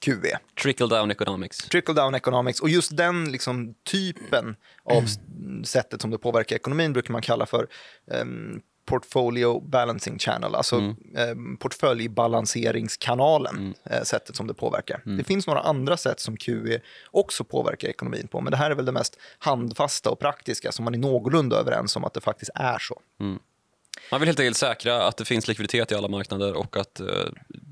QE. 0.04 0.38
Trickle 0.62 0.86
down 0.86 1.10
economics. 1.10 1.58
Trickle 1.58 1.94
down 1.94 2.14
economics. 2.14 2.60
Och 2.60 2.68
just 2.68 2.96
den 2.96 3.32
liksom, 3.32 3.74
typen 3.90 4.56
av 4.84 5.02
s- 5.04 5.18
sättet 5.70 6.00
som 6.02 6.10
det 6.10 6.18
påverkar 6.18 6.56
ekonomin 6.56 6.92
brukar 6.92 7.12
man 7.12 7.22
kalla 7.22 7.46
för 7.46 7.68
ehm, 8.12 8.60
portfolio 8.84 9.60
balancing 9.60 10.18
channel, 10.18 10.54
alltså 10.54 10.94
ehm, 11.16 11.56
portföljbalanseringskanalen, 11.56 13.74
eh, 13.84 14.02
sättet 14.02 14.36
som 14.36 14.46
det 14.46 14.54
påverkar. 14.54 15.02
Det 15.04 15.24
finns 15.24 15.46
några 15.46 15.60
andra 15.60 15.96
sätt 15.96 16.20
som 16.20 16.36
QE 16.36 16.80
också 17.10 17.44
påverkar 17.44 17.88
ekonomin 17.88 18.28
på, 18.28 18.40
men 18.40 18.50
det 18.50 18.56
här 18.56 18.70
är 18.70 18.74
väl 18.74 18.84
det 18.84 18.92
mest 18.92 19.18
handfasta 19.38 20.10
och 20.10 20.18
praktiska 20.18 20.72
som 20.72 20.84
man 20.84 20.94
är 20.94 20.98
någorlunda 20.98 21.56
överens 21.56 21.96
om 21.96 22.04
att 22.04 22.14
det 22.14 22.20
faktiskt 22.20 22.50
är 22.54 22.78
så. 22.78 23.00
Man 24.10 24.20
vill 24.20 24.28
helt 24.28 24.40
enkelt 24.40 24.56
säkra 24.56 25.06
att 25.06 25.16
det 25.16 25.24
finns 25.24 25.48
likviditet 25.48 25.92
i 25.92 25.94
alla 25.94 26.08
marknader 26.08 26.56
och 26.56 26.76
att, 26.76 27.00
eh, 27.00 27.06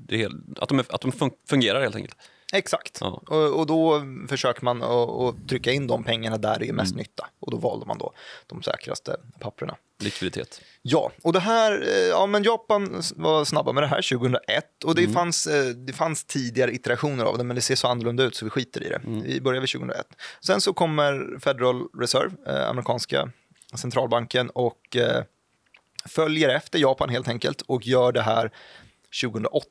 det 0.07 0.25
att 0.59 0.69
de, 0.69 0.79
att 0.79 1.01
de 1.01 1.11
fun- 1.11 1.31
fungerar 1.49 1.81
helt 1.81 1.95
enkelt. 1.95 2.17
Exakt. 2.53 2.97
Ja. 3.01 3.21
Och, 3.27 3.59
och 3.59 3.67
då 3.67 4.01
försöker 4.29 4.63
man 4.63 4.83
att, 4.83 5.49
trycka 5.49 5.71
in 5.71 5.87
de 5.87 6.03
pengarna 6.03 6.37
där 6.37 6.59
det 6.59 6.69
är 6.69 6.73
mest 6.73 6.95
nytta. 6.95 7.27
Och 7.39 7.51
då 7.51 7.57
valde 7.57 7.85
man 7.85 7.97
då 7.97 8.13
de 8.47 8.63
säkraste 8.63 9.15
papperna. 9.39 9.75
Likviditet. 9.99 10.61
Ja, 10.81 11.11
och 11.23 11.33
det 11.33 11.39
här, 11.39 11.81
eh, 11.81 12.07
ja 12.07 12.25
men 12.25 12.43
Japan 12.43 13.01
var 13.15 13.45
snabba 13.45 13.71
med 13.71 13.83
det 13.83 13.87
här 13.87 14.01
2001 14.01 14.83
och 14.83 14.95
det, 14.95 15.07
fanns, 15.07 15.47
eh, 15.47 15.65
det 15.65 15.93
fanns 15.93 16.23
tidigare 16.23 16.75
iterationer 16.75 17.25
av 17.25 17.37
det 17.37 17.43
men 17.43 17.55
det 17.55 17.61
ser 17.61 17.75
så 17.75 17.87
annorlunda 17.87 18.23
ut 18.23 18.35
så 18.35 18.45
vi 18.45 18.49
skiter 18.49 18.83
i 18.83 18.89
det. 18.89 19.01
Vi 19.05 19.41
börjar 19.41 19.61
vid 19.61 19.69
2001. 19.69 20.07
Sen 20.41 20.61
så 20.61 20.73
kommer 20.73 21.39
Federal 21.39 21.87
Reserve, 21.99 22.31
eh, 22.47 22.69
amerikanska 22.69 23.31
centralbanken 23.75 24.49
och 24.49 24.95
eh, 24.95 25.23
följer 26.05 26.49
efter 26.49 26.79
Japan 26.79 27.09
helt 27.09 27.27
enkelt 27.27 27.61
och 27.61 27.87
gör 27.87 28.11
det 28.11 28.21
här 28.21 28.51
2008. 29.21 29.67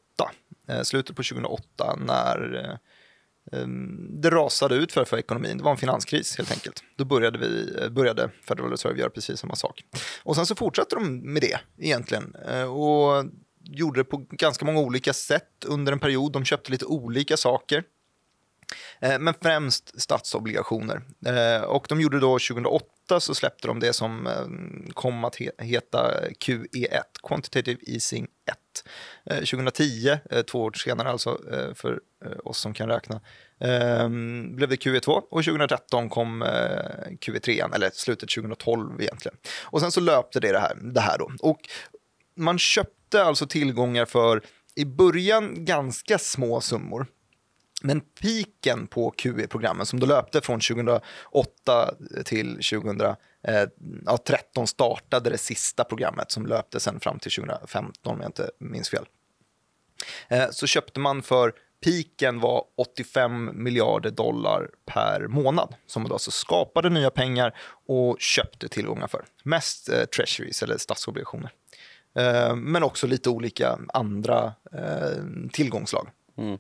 Eh, 0.69 0.83
slutet 0.83 1.17
på 1.17 1.23
2008 1.23 1.97
när 2.07 2.55
eh, 2.65 3.67
det 4.11 4.31
rasade 4.31 4.75
ut 4.75 4.93
för, 4.93 5.05
för 5.05 5.19
ekonomin. 5.19 5.59
Det 5.59 5.65
var 5.65 5.71
en 5.71 5.77
finanskris 5.77 6.37
helt 6.39 6.51
enkelt. 6.53 6.85
Då 6.97 7.05
började, 7.05 7.39
vi, 7.39 7.77
eh, 7.83 7.89
började 7.89 8.31
Federal 8.49 8.71
Reserve 8.71 8.99
göra 9.01 9.11
precis 9.11 9.41
samma 9.41 9.55
sak. 9.57 9.85
Och 10.23 10.37
sen 10.37 10.47
så 10.47 10.55
fortsatte 10.55 10.95
de 10.97 11.33
med 11.33 11.43
det 11.43 11.59
egentligen. 11.79 12.35
Eh, 12.49 12.63
Och 12.73 13.25
gjorde 13.65 14.01
det 14.01 14.05
på 14.05 14.17
ganska 14.31 14.65
många 14.65 14.81
olika 14.81 15.13
sätt 15.13 15.65
under 15.67 15.93
en 15.93 15.99
period. 15.99 16.33
De 16.33 16.45
köpte 16.45 16.71
lite 16.73 16.85
olika 16.85 17.37
saker. 17.37 17.85
Eh, 19.01 19.19
Men 19.19 19.35
främst 19.43 20.01
statsobligationer. 20.01 21.03
Eh, 21.27 21.63
Och 21.63 21.87
de 21.89 22.01
gjorde 22.01 22.21
då 22.21 22.39
2008 22.39 23.21
så 23.21 23.35
släppte 23.35 23.69
de 23.69 23.81
det 23.81 23.93
som 23.93 24.27
eh, 24.27 24.93
kom 24.95 25.25
att 25.25 25.37
he- 25.37 25.63
heta 25.63 26.15
QE1, 26.41 27.03
Quantitative 27.23 27.81
Easing 27.87 28.27
Eh, 29.25 29.37
2010, 29.37 30.19
eh, 30.31 30.43
två 30.43 30.63
år 30.63 30.73
senare 30.73 31.09
alltså 31.09 31.41
eh, 31.53 31.75
för 31.75 32.01
oss 32.45 32.59
som 32.59 32.75
kan 32.75 32.89
räkna, 32.89 33.21
ehm, 33.61 34.57
blev 34.57 34.69
det 34.69 34.77
QE2 34.77 35.23
och 35.31 35.45
2013 35.45 36.09
kom 36.09 36.45
QE3, 37.21 37.75
eller 37.75 37.91
slutet 37.95 38.31
2012 38.31 39.01
egentligen. 39.01 39.37
Och 39.63 39.81
sen 39.81 39.93
så 39.93 40.01
löpte 40.01 40.41
det 40.41 40.53
det 40.53 40.59
här, 40.59 40.77
det 40.83 41.01
här 41.01 41.19
då. 41.19 41.31
Och 41.41 41.61
man 42.37 42.59
köpte 42.59 43.25
alltså 43.25 43.47
tillgångar 43.47 44.05
för 44.05 44.43
i 44.75 44.85
början 44.85 45.65
ganska 45.65 46.19
små 46.19 46.61
summor. 46.61 47.07
Men 47.83 48.01
piken 48.01 48.87
på 48.87 49.11
QE-programmen 49.11 49.87
som 49.87 50.01
då 50.01 50.07
löpte 50.07 50.41
från 50.41 50.61
2008 50.61 51.03
till 52.25 52.59
2013 53.47 54.67
startade 54.67 55.31
det 55.31 55.39
sista 55.39 55.85
programmet 55.85 56.31
som 56.31 56.47
löpte 56.47 56.81
sen 56.81 57.01
fram 57.01 57.19
till 57.19 57.33
2015 57.33 58.15
om 58.15 58.21
jag 58.21 58.29
inte 58.29 58.51
minns 58.59 58.89
fel. 58.89 59.05
Eh, 60.29 60.51
Så 60.51 60.67
köpte 60.67 61.01
man 61.01 61.23
för 61.23 61.53
piken 61.85 62.41
var 62.41 62.65
85 62.77 63.51
miljarder 63.65 64.11
dollar 64.11 64.71
per 64.87 65.27
månad 65.29 65.75
som 65.87 66.03
man 66.03 66.09
då 66.09 66.15
alltså 66.15 66.31
skapade 66.31 66.91
nya 66.91 67.11
pengar 67.11 67.57
och 67.87 68.17
köpte 68.21 68.69
tillgångar 68.69 69.07
för. 69.07 69.25
Mest 69.45 69.89
eh, 69.89 70.05
treasuries 70.05 70.63
eller 70.63 70.77
statsobligationer. 70.79 71.51
Eh, 72.15 72.57
Men 72.57 72.83
också 72.83 73.07
lite 73.07 73.31
olika 73.31 73.79
andra 73.89 74.55
eh, 74.73 75.25
tillgångslag. 75.53 76.09
Mm. 76.39 76.59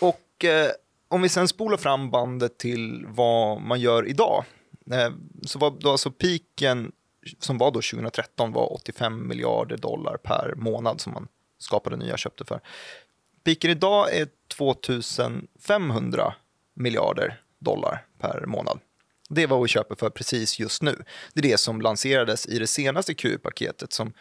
Och 0.00 0.44
eh, 0.44 0.70
om 1.08 1.22
vi 1.22 1.28
sen 1.28 1.48
spolar 1.48 1.76
fram 1.76 2.10
bandet 2.10 2.58
till 2.58 3.04
vad 3.08 3.60
man 3.60 3.80
gör 3.80 4.06
idag. 4.08 4.44
Eh, 4.90 5.10
så 5.46 5.58
var 5.58 5.70
då 5.70 5.90
alltså 5.90 6.10
piken 6.10 6.92
som 7.38 7.58
var 7.58 7.70
då 7.70 7.80
2013 7.80 8.52
var 8.52 8.72
85 8.72 9.28
miljarder 9.28 9.76
dollar 9.76 10.16
per 10.16 10.54
månad 10.56 11.00
som 11.00 11.12
man 11.12 11.28
skapade 11.58 11.96
nya 11.96 12.16
köpte 12.16 12.44
för. 12.44 12.60
Piken 13.44 13.70
idag 13.70 14.14
är 14.14 14.28
2500 14.48 16.34
miljarder 16.74 17.42
dollar 17.58 18.06
per 18.18 18.46
månad. 18.46 18.80
Det 19.28 19.42
är 19.42 19.46
vad 19.46 19.62
vi 19.62 19.68
köper 19.68 19.94
för 19.94 20.10
precis 20.10 20.58
just 20.58 20.82
nu. 20.82 21.04
Det 21.34 21.40
är 21.40 21.42
det 21.42 21.60
som 21.60 21.80
lanserades 21.80 22.46
i 22.46 22.58
det 22.58 22.66
senaste 22.66 23.14
Q-paketet 23.14 23.92
som 23.92 24.12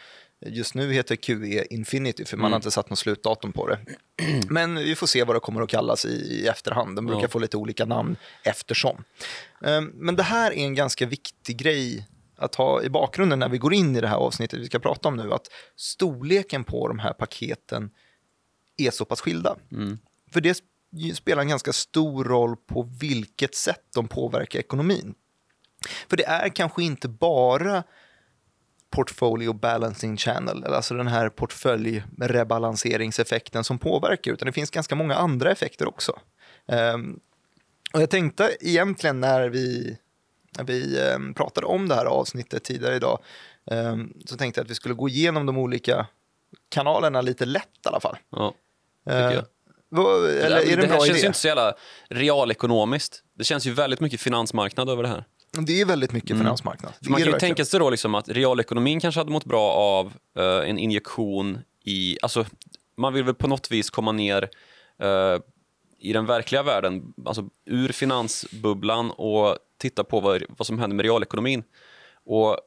just 0.45 0.73
nu 0.75 0.93
heter 0.93 1.15
QE 1.15 1.65
Infinity 1.69 2.25
för 2.25 2.37
man 2.37 2.51
har 2.51 2.55
inte 2.57 2.71
satt 2.71 2.89
något 2.89 2.99
slutdatum 2.99 3.51
på 3.51 3.67
det. 3.67 3.79
Men 4.49 4.75
vi 4.75 4.95
får 4.95 5.07
se 5.07 5.23
vad 5.23 5.35
det 5.35 5.39
kommer 5.39 5.61
att 5.61 5.69
kallas 5.69 6.05
i, 6.05 6.09
i 6.09 6.47
efterhand. 6.47 6.95
De 6.95 7.05
brukar 7.05 7.21
Ja. 7.21 7.27
få 7.27 7.39
lite 7.39 7.57
olika 7.57 7.85
namn 7.85 8.15
eftersom. 8.43 9.03
Ehm, 9.65 9.85
Men 9.93 10.15
det 10.15 10.23
här 10.23 10.51
är 10.51 10.57
en 10.57 10.75
ganska 10.75 11.05
viktig 11.05 11.57
grej 11.57 12.07
att 12.37 12.55
ha 12.55 12.81
i 12.83 12.89
bakgrunden 12.89 13.39
när 13.39 13.49
vi 13.49 13.57
går 13.57 13.73
in 13.73 13.95
i 13.95 14.01
det 14.01 14.07
här 14.07 14.15
avsnittet 14.15 14.59
vi 14.59 14.65
ska 14.65 14.79
prata 14.79 15.07
om 15.07 15.15
nu. 15.17 15.33
Att 15.33 15.47
storleken 15.75 16.63
på 16.63 16.87
de 16.87 16.99
här 16.99 17.13
paketen 17.13 17.89
är 18.77 18.91
så 18.91 19.05
pass 19.05 19.21
skilda. 19.21 19.55
För 20.33 20.41
det 20.41 20.53
sp- 20.53 21.13
spelar 21.13 21.41
en 21.41 21.49
ganska 21.49 21.73
stor 21.73 22.23
roll 22.23 22.55
på 22.55 22.89
vilket 22.99 23.55
sätt 23.55 23.83
de 23.95 24.07
påverkar 24.07 24.59
ekonomin. 24.59 25.13
För 26.09 26.17
det 26.17 26.25
är 26.25 26.49
kanske 26.49 26.83
inte 26.83 27.07
bara 27.07 27.83
portfolio 28.91 29.53
balancing 29.53 30.17
channel, 30.17 30.63
alltså 30.63 30.93
den 30.93 31.07
här 31.07 31.29
portföljrebalanseringseffekten 31.29 33.63
som 33.63 33.79
påverkar, 33.79 34.31
utan 34.31 34.45
det 34.45 34.51
finns 34.51 34.71
ganska 34.71 34.95
många 34.95 35.15
andra 35.15 35.51
effekter 35.51 35.87
också. 35.87 36.19
Ehm, 36.67 37.19
och 37.93 38.01
jag 38.01 38.09
tänkte 38.09 38.57
egentligen 38.59 39.19
när 39.19 39.49
vi, 39.49 39.97
när 40.57 40.63
vi 40.63 41.09
ehm, 41.09 41.33
pratade 41.33 41.67
om 41.67 41.87
det 41.87 41.95
här 41.95 42.05
avsnittet 42.05 42.63
tidigare 42.63 42.95
idag, 42.95 43.19
ehm, 43.71 44.13
så 44.25 44.37
tänkte 44.37 44.59
jag 44.59 44.65
att 44.65 44.71
vi 44.71 44.75
skulle 44.75 44.95
gå 44.95 45.09
igenom 45.09 45.45
de 45.45 45.57
olika 45.57 46.07
kanalerna 46.69 47.21
lite 47.21 47.45
lätt 47.45 47.85
i 47.85 47.87
alla 47.87 47.99
fall. 47.99 48.17
Ja. 48.29 48.53
Eh, 49.09 49.15
jag. 49.15 49.45
vad, 49.89 50.23
Det, 50.23 50.31
det 50.31 50.75
det 50.75 50.87
här 50.87 51.05
känns 51.05 51.23
ju 51.23 51.27
inte 51.27 51.39
så 51.39 51.47
jävla 51.47 51.73
realekonomiskt. 52.09 53.23
Det 53.37 53.43
känns 53.43 53.65
ju 53.65 53.71
väldigt 53.71 53.99
mycket 53.99 54.21
finansmarknad 54.21 54.89
över 54.89 55.03
det 55.03 55.09
här. 55.09 55.25
Det 55.51 55.81
är 55.81 55.85
väldigt 55.85 56.11
mycket 56.11 56.37
finansmarknad. 56.37 56.93
Det 56.99 57.05
För 57.05 57.11
man 57.11 57.21
kan 57.21 57.31
ju 57.31 57.39
tänka 57.39 57.65
sig 57.65 57.79
då 57.79 57.89
liksom 57.89 58.15
att 58.15 58.29
realekonomin 58.29 58.99
kanske 58.99 59.19
hade 59.19 59.31
mått 59.31 59.45
bra 59.45 59.71
av 59.71 60.13
eh, 60.37 60.69
en 60.69 60.77
injektion 60.77 61.59
i, 61.83 62.17
alltså 62.21 62.45
man 62.97 63.13
vill 63.13 63.23
väl 63.23 63.35
på 63.35 63.47
något 63.47 63.71
vis 63.71 63.89
komma 63.89 64.11
ner 64.11 64.49
eh, 64.99 65.37
i 65.99 66.13
den 66.13 66.25
verkliga 66.25 66.63
världen, 66.63 67.13
alltså 67.25 67.49
ur 67.65 67.89
finansbubblan 67.89 69.11
och 69.11 69.57
titta 69.77 70.03
på 70.03 70.19
vad, 70.19 70.43
vad 70.49 70.67
som 70.67 70.79
händer 70.79 70.95
med 70.95 71.05
realekonomin. 71.05 71.63
Och 72.25 72.57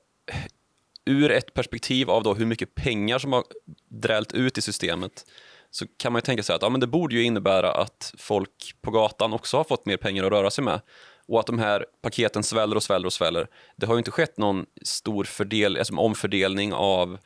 ur 1.05 1.31
ett 1.31 1.55
perspektiv 1.55 2.11
av 2.11 2.23
då 2.23 2.35
hur 2.35 2.47
mycket 2.47 2.75
pengar 2.75 3.19
som 3.19 3.33
har 3.33 3.45
drällt 3.89 4.33
ut 4.33 4.59
i 4.59 4.63
systemet 4.63 5.27
så 5.71 5.87
kan 5.97 6.13
man 6.13 6.19
ju 6.19 6.23
tänka 6.23 6.43
sig 6.43 6.57
att 6.57 6.63
ja, 6.63 6.69
men 6.69 6.81
det 6.81 6.87
borde 6.87 7.15
ju 7.15 7.23
innebära 7.23 7.73
att 7.73 8.15
folk 8.19 8.75
på 8.81 8.91
gatan 8.91 9.33
också 9.33 9.57
har 9.57 9.65
fått 9.65 9.87
mer 9.87 9.97
pengar 9.97 10.25
att 10.25 10.33
röra 10.33 10.51
sig 10.51 10.65
med 10.65 10.81
och 11.29 11.41
att 11.41 11.47
de 11.47 11.59
här 11.59 11.87
paketen 12.03 12.43
sväller 12.43 12.77
och 12.77 12.83
sväller 12.83 13.07
och 13.07 13.13
sväller. 13.13 13.47
Det 13.77 13.87
har 13.87 13.95
ju 13.95 13.99
inte 13.99 14.11
skett 14.11 14.39
någon 14.39 14.67
stor 14.83 15.25
fördel, 15.25 15.77
alltså 15.77 15.97
omfördelning 15.97 16.73
av 16.73 17.19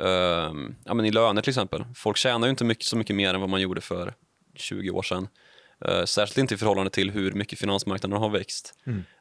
ehm, 0.00 0.74
ja, 0.84 0.94
men 0.94 1.04
i 1.04 1.10
löner 1.10 1.42
till 1.42 1.50
exempel. 1.50 1.84
Folk 1.94 2.16
tjänar 2.16 2.46
ju 2.46 2.50
inte 2.50 2.64
mycket, 2.64 2.84
så 2.84 2.96
mycket 2.96 3.16
mer 3.16 3.34
än 3.34 3.40
vad 3.40 3.50
man 3.50 3.60
gjorde 3.60 3.80
för 3.80 4.14
20 4.54 4.90
år 4.90 5.02
sedan. 5.02 5.28
Eh, 5.84 6.04
särskilt 6.04 6.38
inte 6.38 6.54
i 6.54 6.56
förhållande 6.56 6.90
till 6.90 7.10
hur 7.10 7.32
mycket 7.32 7.58
finansmarknaden 7.58 8.18
har 8.18 8.30
växt. 8.30 8.74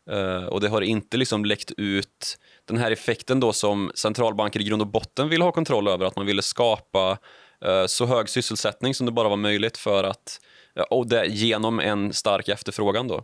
Eh, 0.09 0.45
och 0.45 0.61
det 0.61 0.67
har 0.67 0.81
inte 0.81 1.17
liksom 1.17 1.45
läckt 1.45 1.71
ut 1.77 2.37
den 2.65 2.77
här 2.77 2.91
effekten 2.91 3.39
då 3.39 3.53
som 3.53 3.91
centralbanker 3.95 4.61
i 4.61 4.63
grund 4.63 4.81
och 4.81 4.87
botten 4.87 5.29
vill 5.29 5.41
ha 5.41 5.51
kontroll 5.51 5.87
över, 5.87 6.05
att 6.05 6.15
man 6.15 6.25
ville 6.25 6.41
skapa 6.41 7.17
eh, 7.65 7.85
så 7.85 8.05
hög 8.05 8.29
sysselsättning 8.29 8.93
som 8.93 9.05
det 9.05 9.11
bara 9.11 9.29
var 9.29 9.37
möjligt 9.37 9.77
för 9.77 10.03
att, 10.03 10.39
och 10.89 11.07
det, 11.07 11.25
genom 11.25 11.79
en 11.79 12.13
stark 12.13 12.49
efterfrågan 12.49 13.07
då. 13.07 13.23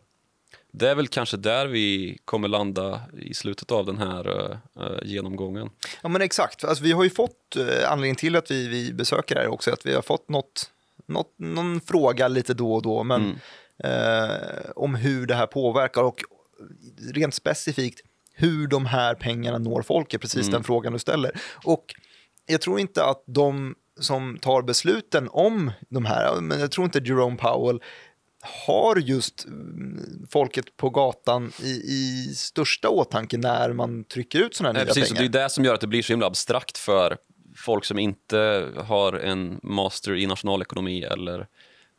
Det 0.71 0.89
är 0.89 0.95
väl 0.95 1.07
kanske 1.07 1.37
där 1.37 1.67
vi 1.67 2.17
kommer 2.25 2.47
landa 2.47 3.01
i 3.21 3.33
slutet 3.33 3.71
av 3.71 3.85
den 3.85 3.97
här 3.97 4.51
eh, 4.79 4.87
genomgången. 5.03 5.69
Ja 6.01 6.09
men 6.09 6.21
exakt, 6.21 6.63
alltså, 6.63 6.83
vi 6.83 6.91
har 6.91 7.03
ju 7.03 7.09
fått, 7.09 7.55
eh, 7.55 7.91
anledningen 7.91 8.15
till 8.15 8.35
att 8.35 8.51
vi, 8.51 8.67
vi 8.67 8.93
besöker 8.93 9.35
det 9.35 9.41
här 9.41 9.47
också, 9.47 9.71
att 9.71 9.85
vi 9.85 9.93
har 9.93 10.01
fått 10.01 10.29
något, 10.29 10.71
något, 11.05 11.33
någon 11.37 11.81
fråga 11.81 12.27
lite 12.27 12.53
då 12.53 12.73
och 12.73 12.81
då, 12.81 13.03
men 13.03 13.39
eh, 13.83 14.71
om 14.75 14.95
hur 14.95 15.27
det 15.27 15.35
här 15.35 15.47
påverkar 15.47 16.03
och 16.03 16.21
rent 17.13 17.33
specifikt 17.33 18.01
hur 18.33 18.67
de 18.67 18.85
här 18.85 19.15
pengarna 19.15 19.57
når 19.57 19.81
folket, 19.81 20.21
precis 20.21 20.47
den 20.47 20.63
frågan 20.63 20.93
du 20.93 20.99
ställer. 20.99 21.31
Och 21.63 21.95
jag 22.45 22.61
tror 22.61 22.79
inte 22.79 23.05
att 23.05 23.23
de 23.25 23.75
som 23.99 24.37
tar 24.37 24.61
besluten 24.61 25.29
om 25.31 25.71
de 25.89 26.05
här, 26.05 26.41
men 26.41 26.59
jag 26.59 26.71
tror 26.71 26.85
inte 26.85 26.99
Jerome 26.99 27.37
Powell 27.37 27.81
har 28.41 28.95
just 28.95 29.45
mm, 29.45 30.27
folket 30.29 30.77
på 30.77 30.89
gatan 30.89 31.51
i, 31.63 31.69
i 31.71 32.33
största 32.35 32.89
åtanke 32.89 33.37
när 33.37 33.73
man 33.73 34.03
trycker 34.03 34.39
ut 34.39 34.55
sådana 34.55 34.69
här 34.69 34.73
Nej, 34.73 34.85
nya 34.85 34.93
precis, 34.93 35.11
och 35.11 35.17
pengar. 35.17 35.31
det 35.31 35.39
är 35.39 35.43
det 35.43 35.49
som 35.49 35.65
gör 35.65 35.73
att 35.73 35.81
det 35.81 35.87
blir 35.87 36.01
så 36.01 36.13
himla 36.13 36.25
abstrakt 36.25 36.77
för 36.77 37.17
folk 37.55 37.85
som 37.85 37.99
inte 37.99 38.67
har 38.77 39.13
en 39.13 39.59
master 39.63 40.15
i 40.15 40.27
nationalekonomi 40.27 41.03
eller 41.03 41.47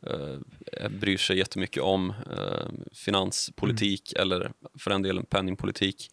eh, 0.07 0.89
bryr 0.89 1.17
sig 1.17 1.37
jättemycket 1.37 1.83
om 1.83 2.09
eh, 2.09 2.67
finanspolitik 2.93 4.13
Mm. 4.15 4.21
eller 4.21 4.51
för 4.79 4.89
den 4.91 5.01
delen 5.01 5.25
penningpolitik. 5.25 6.11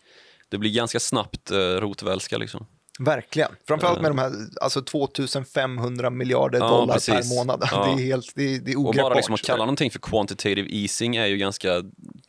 Det 0.49 0.59
blir 0.59 0.71
ganska 0.75 1.01
snabbt 1.01 1.51
eh, 1.51 1.57
rotvälska 1.59 2.39
liksom. 2.39 2.67
Verkligen. 2.99 3.51
Framförallt 3.69 4.01
med 4.01 4.11
de 4.11 4.19
här 4.19 4.33
alltså 4.61 4.83
2500 4.83 6.11
miljarder 6.11 6.59
Ja, 6.59 6.69
dollar 6.69 6.95
precis. 6.95 7.15
per 7.31 7.37
månad. 7.37 7.69
Ja. 7.71 7.85
Det 7.97 8.03
är 8.03 8.07
helt 8.07 8.33
det 8.35 8.55
är, 8.55 8.59
det 8.59 8.73
är 8.73 8.87
Och 8.87 8.95
bara 8.95 9.15
liksom 9.15 9.35
att 9.35 9.43
kalla 9.43 9.65
någonting 9.65 9.91
för 9.91 9.99
quantitative 9.99 10.69
easing 10.71 11.17
är 11.17 11.27
ju 11.27 11.37
ganska 11.37 11.83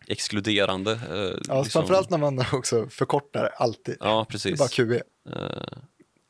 exkluderande. 0.07 0.91
Eh, 0.91 1.17
ja, 1.17 1.31
liksom. 1.33 1.63
Framförallt 1.81 2.09
när 2.09 2.17
man 2.17 2.43
också 2.53 2.87
förkortar 2.89 3.49
alltid. 3.57 3.97
Ja, 3.99 4.07
Det 4.15 4.19
är 4.21 4.25
precis. 4.25 4.59
bara 4.59 4.69
QE. 4.69 4.95
Eh, 4.95 5.01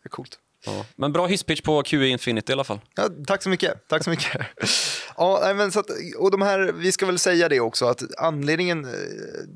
Det 0.03 0.05
är 0.05 0.09
coolt. 0.09 0.39
Ja. 0.65 0.85
Men 0.95 1.11
bra 1.13 1.25
hisspitch 1.27 1.61
på 1.61 1.83
QE 1.83 2.07
Infinity 2.07 2.51
i 2.51 2.53
alla 2.53 2.63
fall. 2.63 2.79
Ja, 2.95 3.09
tack 3.27 3.43
så 3.43 3.49
mycket. 3.49 3.87
Tack 3.87 4.03
så 4.03 4.09
mycket. 4.09 4.41
ja, 5.17 5.53
men 5.55 5.71
så 5.71 5.79
att, 5.79 5.85
och 6.17 6.31
de 6.31 6.41
här, 6.41 6.71
vi 6.75 6.91
ska 6.91 7.05
väl 7.05 7.19
säga 7.19 7.49
det 7.49 7.59
också, 7.59 7.85
att 7.85 8.01
anledningen 8.17 8.85
eh, 8.85 8.91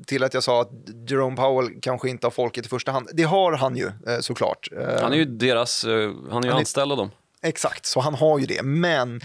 till 0.06 0.22
att 0.24 0.34
jag 0.34 0.42
sa 0.42 0.60
att 0.62 0.70
Jerome 1.08 1.36
Powell 1.36 1.68
kanske 1.82 2.08
inte 2.10 2.26
har 2.26 2.30
folket 2.30 2.66
i 2.66 2.68
första 2.68 2.92
hand, 2.92 3.10
det 3.12 3.22
har 3.22 3.52
han 3.52 3.76
ju 3.76 3.86
eh, 3.86 4.18
såklart. 4.20 4.68
Han 5.00 5.12
är 5.12 5.16
ju 5.16 5.24
deras, 5.24 5.84
eh, 5.84 6.12
han 6.30 6.44
är 6.44 6.48
ju 6.48 6.52
är- 6.54 6.58
anställd 6.58 6.92
av 6.92 6.98
dem. 6.98 7.10
Exakt, 7.42 7.86
så 7.86 8.00
han 8.00 8.14
har 8.14 8.38
ju 8.38 8.46
det. 8.46 8.62
Men 8.62 9.20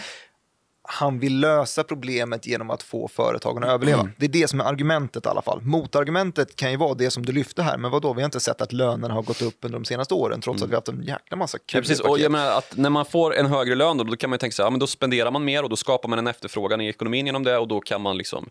han 0.91 1.19
vill 1.19 1.39
lösa 1.39 1.83
problemet 1.83 2.47
genom 2.47 2.69
att 2.69 2.83
få 2.83 3.07
företagen 3.07 3.63
att 3.63 3.69
överleva. 3.69 3.99
Mm. 3.99 4.11
Det 4.17 4.25
är 4.25 4.29
det 4.29 4.47
som 4.47 4.59
är 4.61 4.63
argumentet 4.65 5.25
i 5.25 5.29
alla 5.29 5.41
fall. 5.41 5.61
Motargumentet 5.61 6.55
kan 6.55 6.71
ju 6.71 6.77
vara 6.77 6.93
det 6.93 7.11
som 7.11 7.25
du 7.25 7.31
lyfte 7.31 7.61
här, 7.63 7.77
men 7.77 7.91
vadå, 7.91 8.13
vi 8.13 8.21
har 8.21 8.25
inte 8.25 8.39
sett 8.39 8.61
att 8.61 8.73
lönerna 8.73 9.13
har 9.13 9.21
gått 9.21 9.41
upp 9.41 9.57
under 9.61 9.79
de 9.79 9.85
senaste 9.85 10.13
åren, 10.13 10.41
trots 10.41 10.63
att 10.63 10.69
vi 10.69 10.73
har 10.73 10.77
haft 10.77 10.87
en 10.87 11.03
jäkla 11.03 11.37
massa 11.37 11.57
Mm. 11.57 11.65
Ja, 11.73 11.79
precis. 11.81 11.99
Och 11.99 12.19
jag 12.19 12.31
menar 12.31 12.57
att 12.57 12.77
när 12.77 12.89
man 12.89 13.05
får 13.05 13.35
en 13.35 13.45
högre 13.45 13.75
lön 13.75 13.97
då, 13.97 14.03
då 14.03 14.15
kan 14.15 14.29
man 14.29 14.39
tänka 14.39 14.53
sig, 14.53 14.65
ja, 14.65 14.69
men 14.69 14.79
då 14.79 14.87
spenderar 14.87 15.31
man 15.31 15.45
mer 15.45 15.63
och 15.63 15.69
då 15.69 15.75
skapar 15.75 16.09
man 16.09 16.19
en 16.19 16.27
efterfrågan 16.27 16.81
i 16.81 16.87
ekonomin 16.87 17.25
genom 17.25 17.43
det 17.43 17.57
och 17.57 17.67
då 17.67 17.81
kan 17.81 18.01
man 18.01 18.17
liksom 18.17 18.49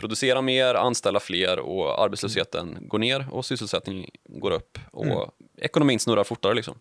producera 0.00 0.42
mer, 0.42 0.74
anställa 0.74 1.20
fler 1.20 1.58
och 1.58 2.02
arbetslösheten 2.04 2.78
går 2.80 2.98
ner 2.98 3.26
och 3.30 3.44
sysselsättningen 3.44 4.10
går 4.28 4.50
upp 4.50 4.78
och 4.92 5.06
Mm. 5.06 5.18
ekonomin 5.60 5.98
snurrar 5.98 6.24
fortare 6.24 6.54
liksom. 6.54 6.74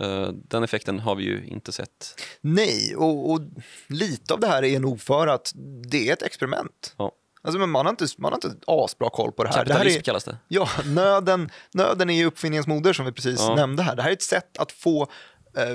Eh, 0.00 0.28
Den 0.32 0.64
effekten 0.64 0.98
har 1.00 1.14
vi 1.14 1.24
ju 1.24 1.46
inte 1.46 1.72
sett. 1.72 2.20
Nej, 2.40 2.94
och, 2.96 3.30
och 3.30 3.40
lite 3.88 4.34
av 4.34 4.40
det 4.40 4.46
här 4.46 4.64
är 4.64 4.80
nog 4.80 5.00
för 5.00 5.26
att 5.26 5.52
det 5.90 6.08
är 6.08 6.12
ett 6.12 6.22
experiment. 6.22 6.94
Ja. 6.98 7.12
Alltså, 7.42 7.58
men 7.58 7.70
man, 7.70 7.86
har 7.86 7.90
inte, 7.90 8.06
man 8.18 8.32
har 8.32 8.36
inte 8.44 8.56
asbra 8.66 9.10
koll 9.10 9.32
på 9.32 9.44
det 9.44 9.48
här. 9.50 9.54
Det 9.64 9.72
här 9.72 9.78
Kapitalism 9.78 9.98
är, 9.98 10.02
kallas 10.02 10.24
det. 10.24 10.36
Ja, 10.48 10.68
nöden, 10.84 11.50
nöden 11.74 12.10
är 12.10 12.14
ju 12.14 12.24
uppfinningens 12.24 12.66
moder 12.66 12.92
som 12.92 13.04
vi 13.06 13.12
precis 13.12 13.40
Ja. 13.40 13.54
nämnde 13.54 13.82
här. 13.82 13.96
Det 13.96 14.02
här 14.02 14.08
är 14.08 14.12
ett 14.12 14.22
sätt 14.22 14.58
att 14.58 14.72
få 14.72 15.08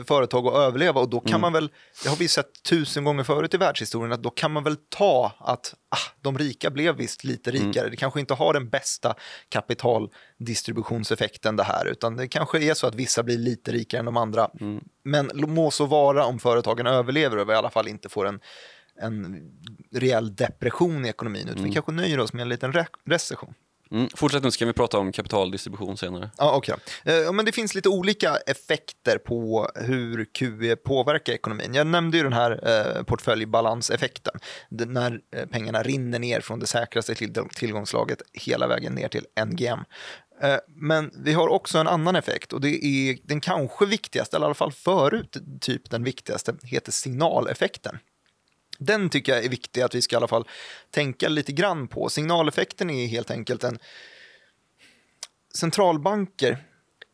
företag 0.07 0.47
att 0.47 0.53
överleva 0.53 1.01
och 1.01 1.09
då 1.09 1.19
kan 1.19 1.41
man 1.41 1.53
väl, 1.53 1.69
det 2.03 2.09
har 2.09 2.15
vi 2.15 2.27
sett 2.27 2.63
tusen 2.63 3.03
gånger 3.03 3.23
förut 3.23 3.53
i 3.53 3.57
världshistorien, 3.57 4.11
att 4.13 4.23
då 4.23 4.29
kan 4.29 4.51
man 4.51 4.63
väl 4.63 4.75
ta 4.89 5.31
att 5.39 5.73
ah, 5.89 6.11
de 6.21 6.37
rika 6.37 6.69
blev 6.69 6.95
visst 6.95 7.23
lite 7.23 7.51
rikare. 7.51 7.89
Det 7.89 7.95
kanske 7.95 8.19
inte 8.19 8.33
har 8.33 8.53
den 8.53 8.69
bästa 8.69 9.15
kapitaldistributionseffekten 10.39 11.55
det 11.55 11.63
här, 11.63 11.85
utan 11.85 12.15
det 12.17 12.27
kanske 12.27 12.63
är 12.63 12.73
så 12.73 12.87
att 12.87 12.95
vissa 12.95 13.23
blir 13.23 13.37
lite 13.37 13.71
rikare 13.71 13.99
än 13.99 14.05
de 14.05 14.17
andra. 14.17 14.49
Men 15.03 15.31
må 15.35 15.71
så 15.71 15.85
vara 15.85 16.25
om 16.25 16.39
företagen 16.39 16.87
överlever 16.87 17.37
och 17.37 17.49
vi 17.49 17.53
i 17.53 17.55
alla 17.55 17.69
fall 17.69 17.87
inte 17.87 18.09
får 18.09 18.27
en 18.27 18.39
en 19.01 19.41
rejäl 19.95 20.35
depression 20.35 21.05
i 21.05 21.09
ekonomin, 21.09 21.47
utan 21.49 21.63
vi 21.63 21.73
kanske 21.73 21.91
nöjer 21.91 22.19
oss 22.19 22.33
med 22.33 22.41
en 22.41 22.49
liten 22.49 22.73
re- 22.73 22.85
recession. 23.05 23.53
Mm. 23.91 24.09
Fortsätt 24.15 24.43
nu, 24.43 24.51
så 24.51 24.59
kan 24.59 24.67
vi 24.67 24.73
prata 24.73 24.97
om 24.97 25.11
kapitaldistribution 25.11 25.97
senare. 25.97 26.29
Ja, 26.37 26.55
okay. 26.55 26.75
Eh, 27.03 27.33
men 27.33 27.45
det 27.45 27.51
finns 27.51 27.75
lite 27.75 27.89
olika 27.89 28.35
effekter 28.35 29.17
på 29.17 29.69
hur 29.75 30.25
QE 30.25 30.75
påverkar 30.75 31.33
ekonomin. 31.33 31.73
Jag 31.73 31.87
nämnde 31.87 32.17
ju 32.17 32.23
den 32.23 32.33
här 32.33 32.59
eh, 32.67 33.03
portföljbalanseffekten, 33.03 34.39
den, 34.69 34.93
när 34.93 35.19
eh, 35.35 35.45
pengarna 35.45 35.83
rinner 35.83 36.19
ner 36.19 36.41
från 36.41 36.59
det 36.59 36.67
säkraste 36.67 37.15
till 37.15 37.33
tillgångslaget 37.55 38.21
hela 38.33 38.67
vägen 38.67 38.93
ner 38.93 39.07
till 39.07 39.25
NGM. 39.45 39.79
Eh, 40.41 40.57
men 40.67 41.11
vi 41.15 41.33
har 41.33 41.47
också 41.47 41.77
en 41.77 41.87
annan 41.87 42.15
effekt 42.15 42.53
och 42.53 42.61
det 42.61 42.85
är 42.85 43.17
den 43.23 43.41
kanske 43.41 43.85
viktigaste, 43.85 44.37
eller 44.37 44.45
i 44.45 44.47
alla 44.47 44.53
fall 44.53 44.71
förut 44.71 45.37
typ 45.61 45.89
den 45.89 46.03
viktigaste, 46.03 46.55
heter 46.63 46.91
signaleffekten. 46.91 47.97
Den 48.77 49.09
tycker 49.09 49.35
jag 49.35 49.45
är 49.45 49.49
viktig 49.49 49.81
att 49.81 49.95
vi 49.95 50.01
ska 50.01 50.15
i 50.15 50.17
alla 50.17 50.27
fall 50.27 50.47
tänka 50.91 51.29
lite 51.29 51.51
grann 51.51 51.87
på. 51.87 52.09
Signaleffekten 52.09 52.89
är 52.89 53.07
helt 53.07 53.31
enkelt 53.31 53.63
en 53.63 53.79
centralbanker 55.55 56.57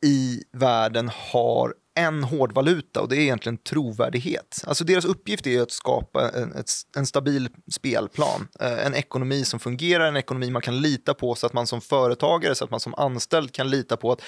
i 0.05 0.43
världen 0.51 1.09
har 1.13 1.73
en 1.95 2.23
hårdvaluta 2.23 3.01
och 3.01 3.09
det 3.09 3.15
är 3.15 3.19
egentligen 3.19 3.57
trovärdighet. 3.57 4.63
Alltså 4.67 4.83
deras 4.83 5.05
uppgift 5.05 5.47
är 5.47 5.61
att 5.61 5.71
skapa 5.71 6.29
en, 6.29 6.53
ett, 6.53 6.71
en 6.97 7.05
stabil 7.05 7.49
spelplan, 7.71 8.47
eh, 8.59 8.85
en 8.85 8.95
ekonomi 8.95 9.45
som 9.45 9.59
fungerar, 9.59 10.05
en 10.05 10.17
ekonomi 10.17 10.49
man 10.49 10.61
kan 10.61 10.81
lita 10.81 11.13
på 11.13 11.35
så 11.35 11.45
att 11.45 11.53
man 11.53 11.67
som 11.67 11.81
företagare, 11.81 12.55
så 12.55 12.63
att 12.63 12.71
man 12.71 12.79
som 12.79 12.95
anställd 12.95 13.51
kan 13.51 13.69
lita 13.69 13.97
på 13.97 14.11
att 14.11 14.21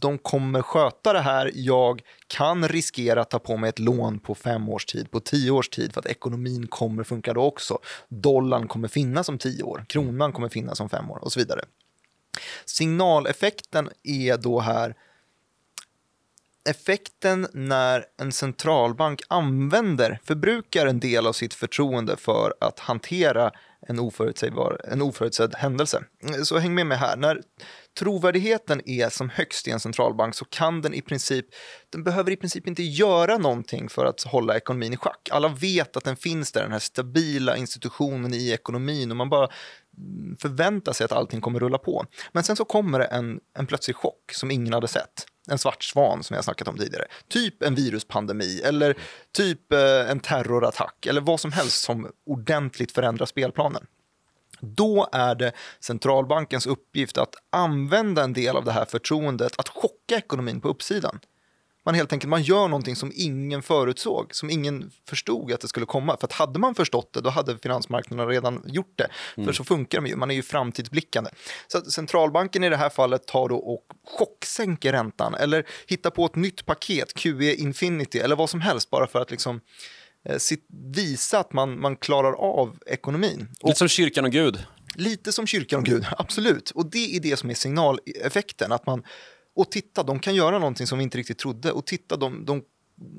de 0.00 0.18
kommer 0.18 0.62
sköta 0.62 1.12
det 1.12 1.20
här. 1.20 1.50
Jag 1.54 2.02
kan 2.26 2.68
riskera 2.68 3.20
att 3.20 3.30
ta 3.30 3.38
på 3.38 3.56
mig 3.56 3.68
ett 3.68 3.78
lån 3.78 4.18
på 4.18 4.34
fem 4.34 4.68
års 4.68 4.84
tid, 4.84 5.10
på 5.10 5.20
tio 5.20 5.50
års 5.50 5.68
tid 5.68 5.92
för 5.92 6.00
att 6.00 6.06
ekonomin 6.06 6.66
kommer 6.66 7.04
funka 7.04 7.34
då 7.34 7.42
också. 7.42 7.78
Dollarn 8.08 8.68
kommer 8.68 8.88
finnas 8.88 9.28
om 9.28 9.38
tio 9.38 9.62
år, 9.62 9.84
kronan 9.88 10.32
kommer 10.32 10.48
finnas 10.48 10.80
om 10.80 10.88
fem 10.88 11.10
år 11.10 11.24
och 11.24 11.32
så 11.32 11.40
vidare. 11.40 11.64
Signaleffekten 12.64 13.90
är 14.02 14.36
då 14.36 14.60
här 14.60 14.94
effekten 16.68 17.46
när 17.52 18.04
en 18.20 18.32
centralbank 18.32 19.20
använder, 19.28 20.20
förbrukar 20.24 20.86
en 20.86 21.00
del 21.00 21.26
av 21.26 21.32
sitt 21.32 21.54
förtroende 21.54 22.16
för 22.16 22.54
att 22.60 22.78
hantera 22.78 23.50
en, 23.88 23.98
oförutsägbar, 23.98 24.80
en 24.84 25.02
oförutsedd 25.02 25.54
händelse. 25.54 26.04
Så 26.44 26.58
häng 26.58 26.74
med 26.74 26.86
mig 26.86 26.98
här. 26.98 27.16
När 27.16 27.42
trovärdigheten 27.98 28.88
är 28.88 29.08
som 29.08 29.30
högst 29.30 29.68
i 29.68 29.70
en 29.70 29.80
centralbank 29.80 30.34
så 30.34 30.44
kan 30.44 30.82
den 30.82 30.94
i 30.94 31.02
princip, 31.02 31.46
den 31.90 32.04
behöver 32.04 32.30
i 32.30 32.36
princip 32.36 32.66
inte 32.66 32.82
göra 32.82 33.38
någonting 33.38 33.88
för 33.88 34.06
att 34.06 34.22
hålla 34.22 34.56
ekonomin 34.56 34.92
i 34.92 34.96
schack. 34.96 35.28
Alla 35.32 35.48
vet 35.48 35.96
att 35.96 36.04
den 36.04 36.16
finns 36.16 36.52
där, 36.52 36.62
den 36.62 36.72
här 36.72 36.78
stabila 36.78 37.56
institutionen 37.56 38.34
i 38.34 38.50
ekonomin 38.50 39.10
och 39.10 39.16
man 39.16 39.30
bara 39.30 39.48
förväntar 40.38 40.92
sig 40.92 41.04
att 41.04 41.12
allting 41.12 41.40
kommer 41.40 41.60
rulla 41.60 41.78
på. 41.78 42.04
Men 42.32 42.42
sen 42.42 42.56
så 42.56 42.64
kommer 42.64 42.98
det 42.98 43.04
en, 43.04 43.40
en 43.58 43.66
plötslig 43.66 43.96
chock 43.96 44.32
som 44.32 44.50
ingen 44.50 44.72
hade 44.72 44.88
sett. 44.88 45.26
En 45.50 45.58
svart 45.58 45.82
svan 45.82 46.22
som 46.22 46.34
jag 46.34 46.44
snackat 46.44 46.68
om 46.68 46.76
tidigare. 46.76 47.04
Typ 47.28 47.62
en 47.62 47.74
viruspandemi 47.74 48.60
eller 48.60 48.96
typ 49.32 49.72
eh, 49.72 50.10
en 50.10 50.20
terrorattack 50.20 51.06
eller 51.06 51.20
vad 51.20 51.40
som 51.40 51.52
helst 51.52 51.84
som 51.84 52.10
ordentligt 52.26 52.92
förändrar 52.92 53.26
spelplanen. 53.26 53.86
Då 54.60 55.08
är 55.12 55.34
det 55.34 55.52
centralbankens 55.80 56.66
uppgift 56.66 57.18
att 57.18 57.34
använda 57.50 58.24
en 58.24 58.32
del 58.32 58.56
av 58.56 58.64
det 58.64 58.72
här 58.72 58.84
förtroendet 58.84 59.58
att 59.58 59.68
chocka 59.68 60.16
ekonomin 60.16 60.60
på 60.60 60.68
uppsidan. 60.68 61.20
Man 61.84 61.94
helt 61.94 62.12
enkelt 62.12 62.30
man 62.30 62.42
gör 62.42 62.68
någonting 62.68 62.96
som 62.96 63.12
ingen 63.14 63.62
förutsåg, 63.62 64.34
som 64.34 64.50
ingen 64.50 64.90
förstod 65.08 65.52
att 65.52 65.60
det 65.60 65.68
skulle 65.68 65.86
komma. 65.86 66.16
För 66.16 66.26
att 66.26 66.32
hade 66.32 66.58
man 66.58 66.74
förstått 66.74 67.12
det, 67.12 67.20
då 67.20 67.30
hade 67.30 67.58
finansmarknaden 67.58 68.28
redan 68.28 68.62
gjort 68.66 68.98
det. 68.98 69.08
För 69.44 69.52
så 69.52 69.64
funkar 69.64 70.00
de 70.00 70.08
ju, 70.08 70.16
man 70.16 70.30
är 70.30 70.34
ju 70.34 70.42
framtidsblickande. 70.42 71.30
Så 71.66 71.80
centralbanken 71.80 72.64
i 72.64 72.68
det 72.68 72.76
här 72.76 72.90
fallet 72.90 73.26
tar 73.26 73.48
då 73.48 73.56
och 73.56 73.84
chocksänker 74.18 74.92
räntan 74.92 75.34
eller 75.34 75.66
hittar 75.86 76.10
på 76.10 76.26
ett 76.26 76.36
nytt 76.36 76.66
paket, 76.66 77.14
QE 77.14 77.54
Infinity 77.54 78.18
eller 78.18 78.36
vad 78.36 78.50
som 78.50 78.60
helst 78.60 78.90
bara 78.90 79.06
för 79.06 79.20
att 79.20 79.30
liksom 79.30 79.60
eh, 80.24 80.36
visa 80.94 81.38
att 81.38 81.52
man, 81.52 81.80
man 81.80 81.96
klarar 81.96 82.32
av 82.32 82.78
ekonomin. 82.86 83.48
Och 83.60 83.68
Lite 83.68 83.78
som 83.78 83.88
kyrkan 83.88 84.24
och 84.24 84.32
Gud. 84.32 84.66
Lite 84.94 85.32
som 85.32 85.46
kyrkan 85.46 85.78
och 85.78 85.86
Gud, 85.86 86.06
absolut. 86.18 86.70
Och 86.70 86.90
det 86.90 87.16
är 87.16 87.20
det 87.20 87.36
som 87.36 87.50
är 87.50 87.54
signaleffekten. 87.54 88.72
Att 88.72 88.86
man, 88.86 89.02
och 89.54 89.70
titta, 89.70 90.02
de 90.02 90.18
kan 90.18 90.34
göra 90.34 90.58
någonting 90.58 90.86
som 90.86 90.98
vi 90.98 91.04
inte 91.04 91.18
riktigt 91.18 91.38
trodde. 91.38 91.72
Och 91.72 91.86
titta, 91.86 92.16
de, 92.16 92.44
de, 92.44 92.62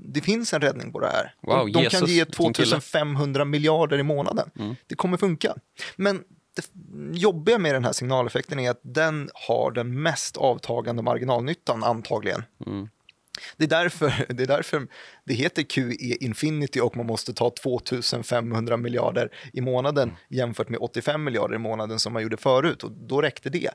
det 0.05 0.21
finns 0.21 0.53
en 0.53 0.61
räddning 0.61 0.91
på 0.91 0.99
det 0.99 1.07
här. 1.07 1.35
Wow, 1.41 1.57
de 1.57 1.71
de 1.71 1.73
kan 1.73 1.83
Jesus, 1.83 2.09
ge 2.09 2.15
vilken 2.15 2.53
kille. 2.53 2.65
2500 2.65 3.45
miljarder 3.45 3.97
i 3.97 4.03
månaden. 4.03 4.49
Det 4.87 4.95
kommer 4.95 5.17
funka. 5.17 5.55
Men 5.95 6.23
det 6.55 6.69
jobbiga 7.17 7.57
med 7.57 7.75
den 7.75 7.85
här 7.85 7.91
signaleffekten 7.91 8.59
är 8.59 8.71
att 8.71 8.79
den 8.81 9.29
har 9.47 9.71
den 9.71 10.01
mest 10.01 10.37
avtagande 10.37 11.03
marginalnyttan 11.03 11.83
antagligen. 11.83 12.43
Det 13.57 13.63
är, 13.63 13.69
därför, 13.69 14.25
det 14.33 14.43
är 14.43 14.47
därför 14.47 14.87
det 15.25 15.33
heter 15.33 15.63
QE 15.63 16.15
Infinity 16.19 16.79
och 16.79 16.97
man 16.97 17.05
måste 17.05 17.33
ta 17.33 17.49
2500 17.49 18.77
miljarder 18.77 19.29
i 19.53 19.61
månaden 19.61 20.09
mm. 20.09 20.15
jämfört 20.29 20.69
med 20.69 20.79
85 20.79 21.23
miljarder 21.23 21.55
i 21.55 21.57
månaden 21.57 21.99
som 21.99 22.13
man 22.13 22.23
gjorde 22.23 22.37
förut. 22.37 22.83
Och 22.83 22.91
då 22.91 23.21
räckte 23.21 23.49
det. 23.49 23.69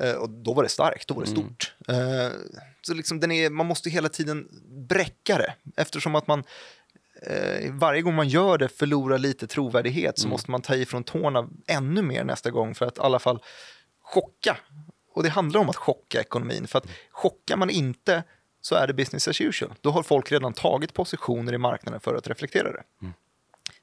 Eh, 0.00 0.12
och 0.12 0.30
då 0.30 0.54
var 0.54 0.62
det 0.62 0.68
starkt, 0.68 1.08
då 1.08 1.14
var 1.14 1.22
det 1.22 1.30
mm. 1.30 1.42
stort. 1.42 1.74
Mm. 1.88 2.32
Så 2.82 2.94
liksom 2.94 3.20
den 3.20 3.30
är, 3.30 3.50
man 3.50 3.66
måste 3.66 3.90
hela 3.90 4.08
tiden 4.08 4.48
bräcka 4.88 5.38
det 5.38 5.54
eftersom 5.76 6.14
att 6.14 6.26
man 6.26 6.44
eh, 7.22 7.72
varje 7.72 8.02
gång 8.02 8.14
man 8.14 8.28
gör 8.28 8.58
det 8.58 8.68
förlorar 8.68 9.18
lite 9.18 9.46
trovärdighet 9.46 10.18
så 10.18 10.24
mm. 10.24 10.30
måste 10.30 10.50
man 10.50 10.62
ta 10.62 10.74
ifrån 10.74 11.04
tårna 11.04 11.48
ännu 11.66 12.02
mer 12.02 12.24
nästa 12.24 12.50
gång 12.50 12.74
för 12.74 12.86
att 12.86 12.98
i 12.98 13.00
alla 13.00 13.18
fall 13.18 13.42
chocka. 14.02 14.56
Och 15.14 15.22
det 15.22 15.28
handlar 15.28 15.60
om 15.60 15.68
att 15.68 15.76
chocka 15.76 16.20
ekonomin. 16.20 16.66
För 16.66 16.78
att 16.78 16.86
chockar 17.10 17.56
man 17.56 17.70
inte 17.70 18.22
så 18.60 18.74
är 18.74 18.86
det 18.86 18.94
business 18.94 19.28
as 19.28 19.40
usual. 19.40 19.74
Då 19.80 19.90
har 19.90 20.02
folk 20.02 20.32
redan 20.32 20.52
tagit 20.52 20.94
positioner 20.94 21.52
i 21.52 21.58
marknaden 21.58 22.00
för 22.00 22.14
att 22.14 22.28
reflektera 22.28 22.72
det. 22.72 22.82
Mm. 23.02 23.14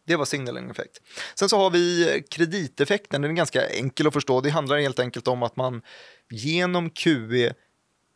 Det 0.08 0.16
var 0.16 0.26
signaling 0.26 0.70
effekt. 0.70 1.02
Sen 1.36 1.50
så 1.50 1.58
har 1.58 1.70
vi 1.70 2.24
krediteffekten, 2.30 3.22
den 3.22 3.32
är 3.32 3.36
ganska 3.36 3.70
enkel 3.70 4.08
att 4.08 4.14
förstå. 4.14 4.42
Det 4.42 4.50
handlar 4.50 4.78
helt 4.78 5.00
enkelt 5.00 5.28
om 5.28 5.44
att 5.44 5.56
man 5.56 5.82
genom 6.30 6.90
QE 6.90 7.54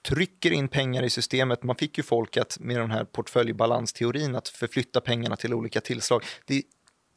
trycker 0.04 0.52
in 0.52 0.67
pengar 0.67 1.04
i 1.04 1.10
systemet. 1.10 1.63
Man 1.63 1.76
fick 1.76 1.98
ju 1.98 2.04
folk 2.04 2.38
att 2.38 2.58
med 2.60 2.80
den 2.80 2.91
här 2.91 3.04
portföljbalansteorin 3.04 4.36
att 4.36 4.48
förflytta 4.48 5.02
pengarna 5.02 5.36
till 5.36 5.54
olika 5.54 5.82
tillslag. 5.82 6.24
Det 6.45 6.63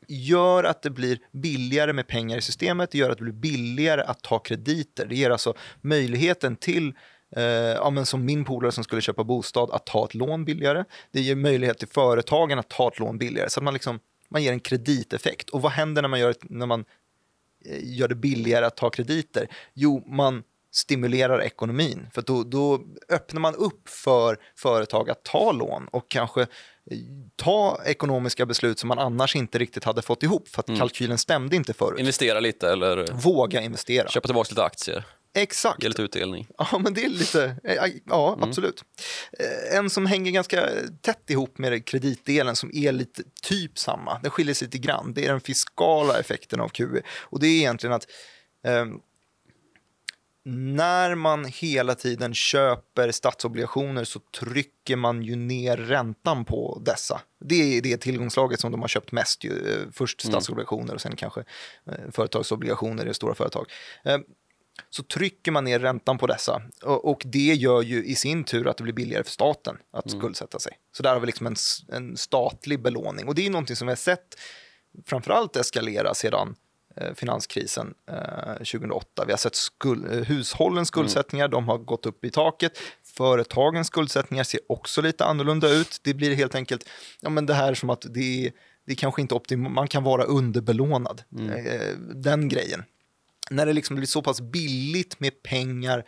gör 0.09 0.65
att 0.65 0.83
det 0.83 0.91
blir 0.91 1.19
billigare 1.33 1.93
med 1.93 2.07
pengar 2.07 2.39
i 2.39 2.43
systemet, 2.43 2.91
det 2.91 2.99
gör 2.99 3.11
att 3.11 3.19
det 3.19 3.25
blir 3.25 3.33
billigare 3.33 4.03
att 4.03 4.23
ta 4.23 4.39
krediter. 4.39 5.07
Det 5.07 5.15
ger 5.15 5.31
alltså 5.31 5.55
möjligheten 5.81 6.57
till 6.57 6.95
eh, 7.37 7.43
ja, 7.45 7.91
men 7.91 8.07
som 8.07 8.25
min 8.25 8.45
polare 8.45 8.73
som 8.73 8.85
skulle 8.85 9.03
köpa 9.03 9.25
bostad, 9.25 9.71
att 9.71 9.87
ta 9.87 10.05
ett 10.05 10.15
lån 10.15 10.45
billigare. 10.45 10.85
Det 11.11 11.21
ger 11.21 11.35
möjlighet 11.35 11.79
till 11.79 11.89
företagen 11.89 12.59
att 12.59 12.69
ta 12.69 12.89
ett 12.89 12.99
lån 12.99 13.19
billigare. 13.19 13.51
Så 13.51 13.61
att 13.61 13.65
man, 13.65 13.75
liksom, 13.75 14.01
man 14.29 14.43
ger 14.43 14.53
en 14.53 14.61
krediteffekt. 14.61 15.51
Och 15.51 15.63
vad 15.63 15.73
händer 15.73 16.03
när 16.03 16.09
man 16.09 16.21
gör, 16.21 16.35
när 16.43 16.67
man 16.67 16.85
eh, 17.65 17.79
gör 17.83 18.09
det 18.09 18.15
billigare 18.15 18.67
att 18.67 18.77
ta 18.77 18.91
krediter? 18.91 19.49
Jo, 19.75 20.03
man 20.07 20.43
stimulerar 20.75 21.43
ekonomin. 21.43 22.07
För 22.15 22.23
då, 22.23 22.43
då 22.43 22.81
öppnar 23.09 23.41
man 23.41 23.55
upp 23.55 23.89
för 23.89 24.39
företag 24.57 25.11
att 25.11 25.25
ta 25.25 25.53
lån 25.53 25.89
och 25.91 26.11
kanske 26.11 26.41
eh, 26.41 26.47
ta 27.37 27.81
ekonomiska 27.87 28.47
beslut 28.47 28.79
som 28.79 28.89
man 28.89 28.99
annars 28.99 29.37
inte 29.37 29.59
riktigt 29.59 29.85
hade 29.85 30.03
fått 30.03 30.23
ihop 30.23 30.49
för 30.49 30.61
att 30.61 30.69
mm. 30.69 30.81
kalkylen 30.81 31.19
stämde 31.19 31.57
inte 31.57 31.73
förut. 31.73 31.99
Investera 31.99 32.41
lite 32.41 32.73
eller 32.73 33.13
våga 33.13 33.61
investera. 33.61 34.09
Köpa 34.09 34.29
tillbaka 34.29 34.49
lite 34.51 34.65
aktier. 34.65 35.05
Exakt. 35.35 35.83
Ge 35.83 35.89
lite 35.89 36.03
utdelning. 36.03 36.47
Ja, 36.59 36.79
men 36.79 36.95
det 36.95 37.05
är 37.05 37.09
lite, 37.09 37.57
eh, 37.65 37.93
ja 38.07 38.33
mm. 38.33 38.49
absolut. 38.49 38.85
Eh, 39.39 39.79
en 39.79 39.91
som 39.91 40.07
hänger 40.07 40.33
ganska 40.33 40.69
tätt 41.01 41.31
ihop 41.31 41.59
med 41.59 41.87
kreditdelen 41.87 42.57
som 42.57 42.71
är 42.75 42.93
lite 42.93 43.23
typ 43.43 43.79
samma, 43.79 44.19
den 44.19 44.31
skiljer 44.31 44.55
sig 44.55 44.67
lite 44.67 44.79
grann, 44.79 45.13
det 45.15 45.27
är 45.27 45.31
den 45.31 45.41
fiskala 45.41 46.21
effekten 46.21 46.61
av 46.61 46.69
QE. 46.69 47.03
Och 47.21 47.41
det 47.41 47.47
är 47.47 47.59
egentligen 47.59 47.93
att 47.93 48.07
eh, 48.67 48.87
när 50.45 51.15
man 51.15 51.45
hela 51.45 51.95
tiden 51.95 52.35
köper 52.35 53.11
statsobligationer 53.11 54.05
så 54.05 54.21
trycker 54.41 54.97
man 54.97 55.23
ju 55.23 55.37
ner 55.37 55.77
räntan 55.77 56.45
på 56.45 56.83
dessa. 56.87 57.21
Det 57.45 57.79
är 57.79 57.83
det 57.83 57.97
tillgångslaget 57.97 58.61
som 58.61 58.73
de 58.73 58.81
har 58.81 58.89
köpt 58.89 59.13
mest. 59.13 59.45
Ju. 59.45 59.51
Eh, 59.51 59.89
först 59.93 60.25
mm. 60.25 60.33
statsobligationer 60.33 60.95
och 60.95 61.01
sen 61.01 61.17
kanske 61.17 61.45
företagsobligationer 62.11 63.07
i 63.07 63.15
stora 63.15 63.35
företag. 63.35 63.67
Så 64.91 65.03
trycker 65.03 65.53
man 65.53 65.65
ner 65.65 65.79
räntan 65.79 66.19
på 66.19 66.27
dessa 66.27 66.63
och, 66.83 67.23
det 67.25 67.55
gör 67.55 67.83
ju 67.83 68.05
i 68.05 68.15
sin 68.15 68.45
tur 68.45 68.69
att 68.69 68.77
det 68.77 68.83
blir 68.83 68.95
billigare 68.95 69.25
för 69.25 69.31
staten 69.31 69.77
att 69.93 70.07
mm. 70.07 70.21
skuldsätta 70.21 70.59
sig. 70.59 70.73
Så 70.97 71.03
där 71.03 71.13
har 71.13 71.21
vi 71.21 71.27
liksom 71.27 71.47
en, 71.47 71.57
en 71.89 72.17
statlig 72.17 72.83
belåning 72.83 73.29
och 73.29 73.35
det 73.35 73.47
är 73.47 73.51
någonting 73.51 73.77
som 73.77 73.87
vi 73.87 73.91
har 73.91 73.97
sett 73.97 74.39
framförallt 75.07 75.57
eskalera 75.57 76.15
sedan 76.15 76.55
Eh, 76.97 77.15
finanskrisen 77.15 77.95
2008. 78.59 79.23
Eh, 79.23 79.27
vi 79.27 79.33
har 79.33 79.39
sett 79.39 79.55
skuld, 79.55 80.13
eh, 80.13 80.19
hushållens 80.19 80.89
skuldsättningar, 80.89 81.45
mm. 81.45 81.51
de 81.51 81.69
har 81.69 81.79
gått 81.79 82.07
upp 82.07 82.25
i 82.25 82.31
taket. 82.31 82.79
Företagens 83.17 83.87
skuldsättningar 83.87 84.45
ser 84.45 84.61
också 84.69 85.01
lite 85.03 85.25
annorlunda 85.25 85.71
ut. 85.71 86.01
Det 86.03 86.15
blir 86.15 86.35
helt 86.35 86.55
enkelt, 86.55 86.89
ja 87.21 87.31
men 87.31 87.47
det 87.47 87.55
här 87.55 87.75
som 87.75 87.91
att 87.91 88.05
det 88.11 88.53
det 88.87 88.95
kanske 88.95 89.23
inte 89.23 89.35
optimalt, 89.35 89.75
man 89.75 89.89
kan 89.89 90.03
vara 90.03 90.25
underbelånad. 90.25 91.23
Mm. 91.39 92.23
Den 92.23 92.49
grejen. 92.49 92.83
När 93.51 93.67
det 93.67 93.73
liksom 93.73 93.97
blir 93.97 94.07
så 94.07 94.23
pass 94.23 94.41
billigt 94.41 95.21
med 95.21 95.43
pengar 95.43 96.05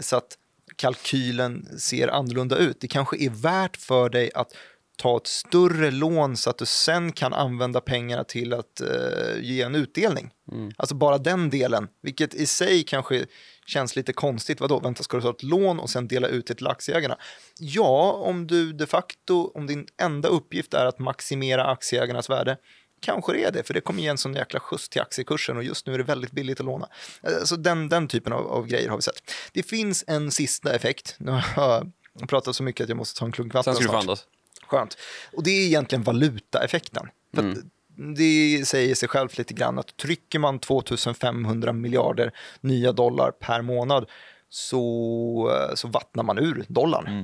så 0.00 0.16
att 0.16 0.36
kalkylen 0.76 1.78
ser 1.78 2.08
annorlunda 2.08 2.56
ut. 2.56 2.80
Det 2.80 2.88
kanske 2.88 3.16
är 3.16 3.30
värt 3.30 3.76
för 3.76 4.08
dig 4.08 4.30
att 4.34 4.52
ta 4.96 5.16
ett 5.16 5.26
större 5.26 5.90
lån 5.90 6.36
så 6.36 6.50
att 6.50 6.58
du 6.58 6.66
sen 6.66 7.12
kan 7.12 7.32
använda 7.32 7.80
pengarna 7.80 8.24
till 8.24 8.52
att 8.52 8.82
uh, 8.82 9.42
ge 9.42 9.62
en 9.62 9.74
utdelning. 9.74 10.30
Mm. 10.52 10.70
Alltså 10.76 10.94
bara 10.94 11.18
den 11.18 11.50
delen, 11.50 11.88
vilket 12.02 12.34
i 12.34 12.46
sig 12.46 12.82
kanske 12.82 13.26
känns 13.66 13.96
lite 13.96 14.12
konstigt. 14.12 14.60
Vadå, 14.60 14.80
vänta, 14.80 15.02
ska 15.02 15.16
du 15.16 15.22
ta 15.22 15.30
ett 15.30 15.42
lån 15.42 15.80
och 15.80 15.90
sen 15.90 16.08
dela 16.08 16.28
ut 16.28 16.46
det 16.46 16.54
till 16.54 16.66
aktieägarna? 16.66 17.18
Ja, 17.58 18.12
om 18.12 18.46
du 18.46 18.72
de 18.72 18.86
facto, 18.86 19.52
om 19.54 19.66
din 19.66 19.86
enda 20.02 20.28
uppgift 20.28 20.74
är 20.74 20.86
att 20.86 20.98
maximera 20.98 21.64
aktieägarnas 21.64 22.30
värde, 22.30 22.56
kanske 23.00 23.32
det 23.32 23.44
är 23.44 23.52
det, 23.52 23.62
för 23.62 23.74
det 23.74 23.80
kommer 23.80 24.02
ge 24.02 24.08
en 24.08 24.18
sån 24.18 24.34
jäkla 24.34 24.60
skjuts 24.60 24.88
till 24.88 25.00
aktiekursen 25.00 25.56
och 25.56 25.64
just 25.64 25.86
nu 25.86 25.94
är 25.94 25.98
det 25.98 26.04
väldigt 26.04 26.32
billigt 26.32 26.60
att 26.60 26.66
låna. 26.66 26.88
Alltså 27.22 27.56
den, 27.56 27.88
den 27.88 28.08
typen 28.08 28.32
av, 28.32 28.46
av 28.46 28.66
grejer 28.66 28.88
har 28.88 28.96
vi 28.96 29.02
sett. 29.02 29.32
Det 29.52 29.62
finns 29.62 30.04
en 30.06 30.30
sista 30.30 30.74
effekt. 30.74 31.14
Nu 31.18 31.30
har 31.30 31.42
jag 32.18 32.28
pratat 32.28 32.56
så 32.56 32.62
mycket 32.62 32.84
att 32.84 32.88
jag 32.88 32.98
måste 32.98 33.18
ta 33.18 33.26
en 33.26 33.32
klunk 33.32 33.54
vatten 33.54 33.74
Sen 33.74 33.82
ska 33.82 33.90
snart. 33.90 34.02
du 34.02 34.06
få 34.06 34.10
andas. 34.10 34.26
Skönt. 34.66 34.98
Och 35.32 35.42
det 35.42 35.50
är 35.50 35.66
egentligen 35.66 36.02
valutaeffekten. 36.02 37.08
För 37.34 37.42
mm. 37.42 37.70
Det 38.16 38.68
säger 38.68 38.94
sig 38.94 39.08
självt 39.08 39.38
lite 39.38 39.54
grann 39.54 39.78
att 39.78 39.96
trycker 39.96 40.38
man 40.38 40.58
2500 40.58 41.72
miljarder 41.72 42.32
nya 42.60 42.92
dollar 42.92 43.30
per 43.30 43.62
månad 43.62 44.06
så, 44.48 45.70
så 45.74 45.88
vattnar 45.88 46.22
man 46.22 46.38
ur 46.38 46.64
dollarn. 46.68 47.06
Mm. 47.06 47.22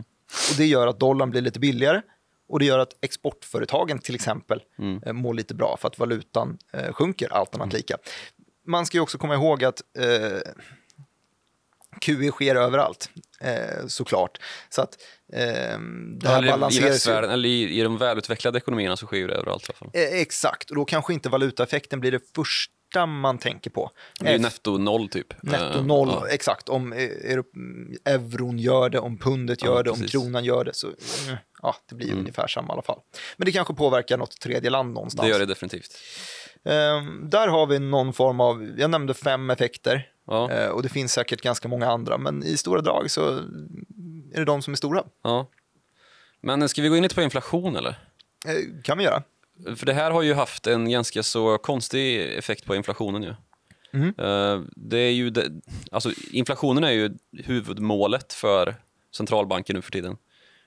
Och 0.51 0.57
det 0.57 0.67
gör 0.67 0.87
att 0.87 1.01
dollarn 1.01 1.31
blir 1.31 1.43
lite 1.43 1.59
billigare 1.59 2.03
och 2.49 2.59
det 2.59 2.65
gör 2.65 2.79
att 2.79 2.97
exportföretagen 3.01 3.99
till 3.99 4.15
exempel 4.15 4.63
mm. 4.79 5.03
Eh, 5.07 5.13
mår 5.13 5.35
lite 5.35 5.55
bra 5.55 5.77
för 5.81 5.89
att 5.89 5.99
valutan 5.99 6.59
eh, 6.73 6.93
sjunker 6.93 7.33
allt 7.33 7.55
annat 7.55 7.67
mm. 7.67 7.77
lika. 7.77 7.97
Man 8.67 8.87
ska 8.87 9.01
också 9.01 9.19
komma 9.19 9.35
ihåg 9.35 9.65
att 9.65 9.83
eh, 9.99 10.53
QE 12.01 12.31
sker 12.31 12.55
överallt, 12.55 13.11
eh, 13.41 13.87
såklart. 13.87 14.39
Så 14.69 14.83
att 14.83 14.99
eh, 15.33 15.79
det 16.19 16.29
här 16.29 16.43
eller, 16.43 16.77
I 16.77 16.81
västvärlden, 16.81 17.31
eller 17.31 17.49
i, 17.49 17.79
i 17.79 17.83
de 17.83 17.99
välutvecklade 17.99 18.59
ekonomierna 18.59 18.97
så 18.97 19.07
sker 19.07 19.29
det 19.29 19.35
överallt 19.35 19.63
i 19.63 19.67
alla 19.69 19.79
fall. 19.79 19.91
Eh, 19.93 20.21
exakt, 20.21 20.71
och 20.71 20.77
då 20.77 20.85
kanske 20.85 21.13
inte 21.13 21.29
valutaeffekten 21.29 22.01
blir 22.01 22.13
det 22.13 22.35
första 22.35 23.07
man 23.07 23.39
tänker 23.39 23.71
på. 23.71 23.91
Det 24.21 24.29
är 24.29 24.39
netto 24.39 24.79
noll 24.79 25.09
typ. 25.09 25.43
Netto 25.43 25.83
noll, 25.83 26.09
ja. 26.09 26.29
exakt. 26.29 26.69
Om 26.69 26.93
eh, 26.93 27.09
euron 28.05 28.59
gör 28.59 28.91
det, 28.91 28.99
om 28.99 29.19
pundet 29.19 29.65
gör 29.65 29.77
ja, 29.77 29.83
det, 29.83 29.91
om 29.91 30.01
kronan 30.01 30.45
gör 30.45 30.65
det 30.65 30.75
så 30.75 30.87
mm, 30.87 31.37
ja, 31.63 31.77
det 31.89 31.95
blir 31.95 32.07
mm. 32.07 32.19
ungefär 32.19 32.47
samma 32.47 32.69
i 32.69 32.73
alla 32.73 32.83
fall. 32.83 32.99
Men 33.37 33.47
det 33.47 33.53
kanske 33.53 33.75
påverkar 33.75 34.19
något 34.19 34.41
tredje 34.41 34.71
land 34.71 34.95
någonstans. 34.95 35.27
Det 35.27 35.31
gör 35.31 35.39
det 35.39 35.47
definitivt. 35.47 35.99
Um, 36.63 37.31
där 37.31 37.49
har 37.49 37.67
vi 37.67 37.79
någon 37.79 38.13
form 38.13 38.41
av, 38.41 38.75
jag 38.79 38.91
nämnde 38.91 39.15
fem 39.15 39.51
effekter. 39.51 40.11
Ja. 40.27 40.51
Uh, 40.53 40.71
och 40.71 40.83
det 40.83 40.89
finns 40.89 41.13
säkert 41.13 41.41
ganska 41.41 41.69
många 41.69 41.87
andra, 41.87 42.19
men 42.19 42.45
i 42.45 42.57
stora 42.57 42.81
drag 42.81 43.11
så 43.11 43.29
är 44.33 44.39
det 44.39 44.45
de 44.45 44.63
som 44.63 44.73
är 44.73 44.77
stora. 44.77 45.05
Ja. 45.23 45.51
Men 46.41 46.69
ska 46.69 46.83
vi 46.83 46.89
gå 46.89 46.97
in 46.97 47.03
lite 47.03 47.15
på 47.15 47.23
inflation 47.23 47.77
eller? 47.77 47.91
Uh, 48.49 48.83
kan 48.83 48.99
vi 48.99 49.05
göra. 49.05 49.23
För 49.77 49.87
det 49.87 49.93
här 49.93 50.11
har 50.11 50.23
ju 50.23 50.35
haft 50.35 50.67
en 50.67 50.91
ganska 50.91 51.23
så 51.23 51.59
konstig 51.59 52.37
effekt 52.39 52.65
på 52.65 52.75
inflationen 52.75 53.23
ju. 53.23 53.35
Mm. 53.93 54.09
Uh, 54.09 54.65
det 54.77 54.99
är 54.99 55.13
ju 55.13 55.31
det, 55.31 55.51
alltså 55.91 56.11
inflationen 56.31 56.85
är 56.85 56.91
ju 56.91 57.17
huvudmålet 57.33 58.33
för 58.33 58.77
centralbanken 59.17 59.77
nu 59.77 59.83
för 59.83 59.91
tiden 59.91 60.17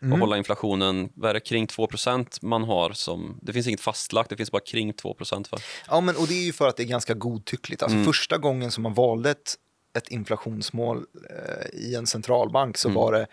mm. 0.02 0.14
och 0.14 0.20
hålla 0.20 0.38
inflationen 0.38 1.10
vad 1.14 1.30
är 1.30 1.34
det, 1.34 1.40
kring 1.40 1.66
2% 1.66 2.40
man 2.42 2.64
har 2.64 2.92
som... 2.92 3.40
Det 3.42 3.54
finns 3.54 3.68
inget 3.68 3.82
fastlagt, 3.82 4.30
det 4.30 4.38
finns 4.38 4.52
bara 4.52 4.62
kring 4.62 4.94
2 4.94 5.16
för. 5.20 5.60
Ja, 5.88 6.02
men, 6.02 6.16
och 6.16 6.28
det 6.28 6.34
är 6.34 6.46
ju 6.46 6.54
för 6.54 6.68
att 6.68 6.78
det 6.78 6.84
är 6.84 6.88
ganska 6.88 7.14
godtyckligt. 7.14 7.84
Alltså, 7.84 7.96
mm. 7.96 8.06
Första 8.06 8.38
gången 8.38 8.72
som 8.72 8.84
man 8.84 8.94
valde 8.94 9.32
ett, 9.32 9.56
ett 9.98 10.08
inflationsmål 10.08 11.06
eh, 11.30 11.80
i 11.80 11.96
en 11.96 12.08
centralbank 12.08 12.78
så 12.78 12.88
mm. 12.88 12.96
var 12.96 13.12
det 13.12 13.28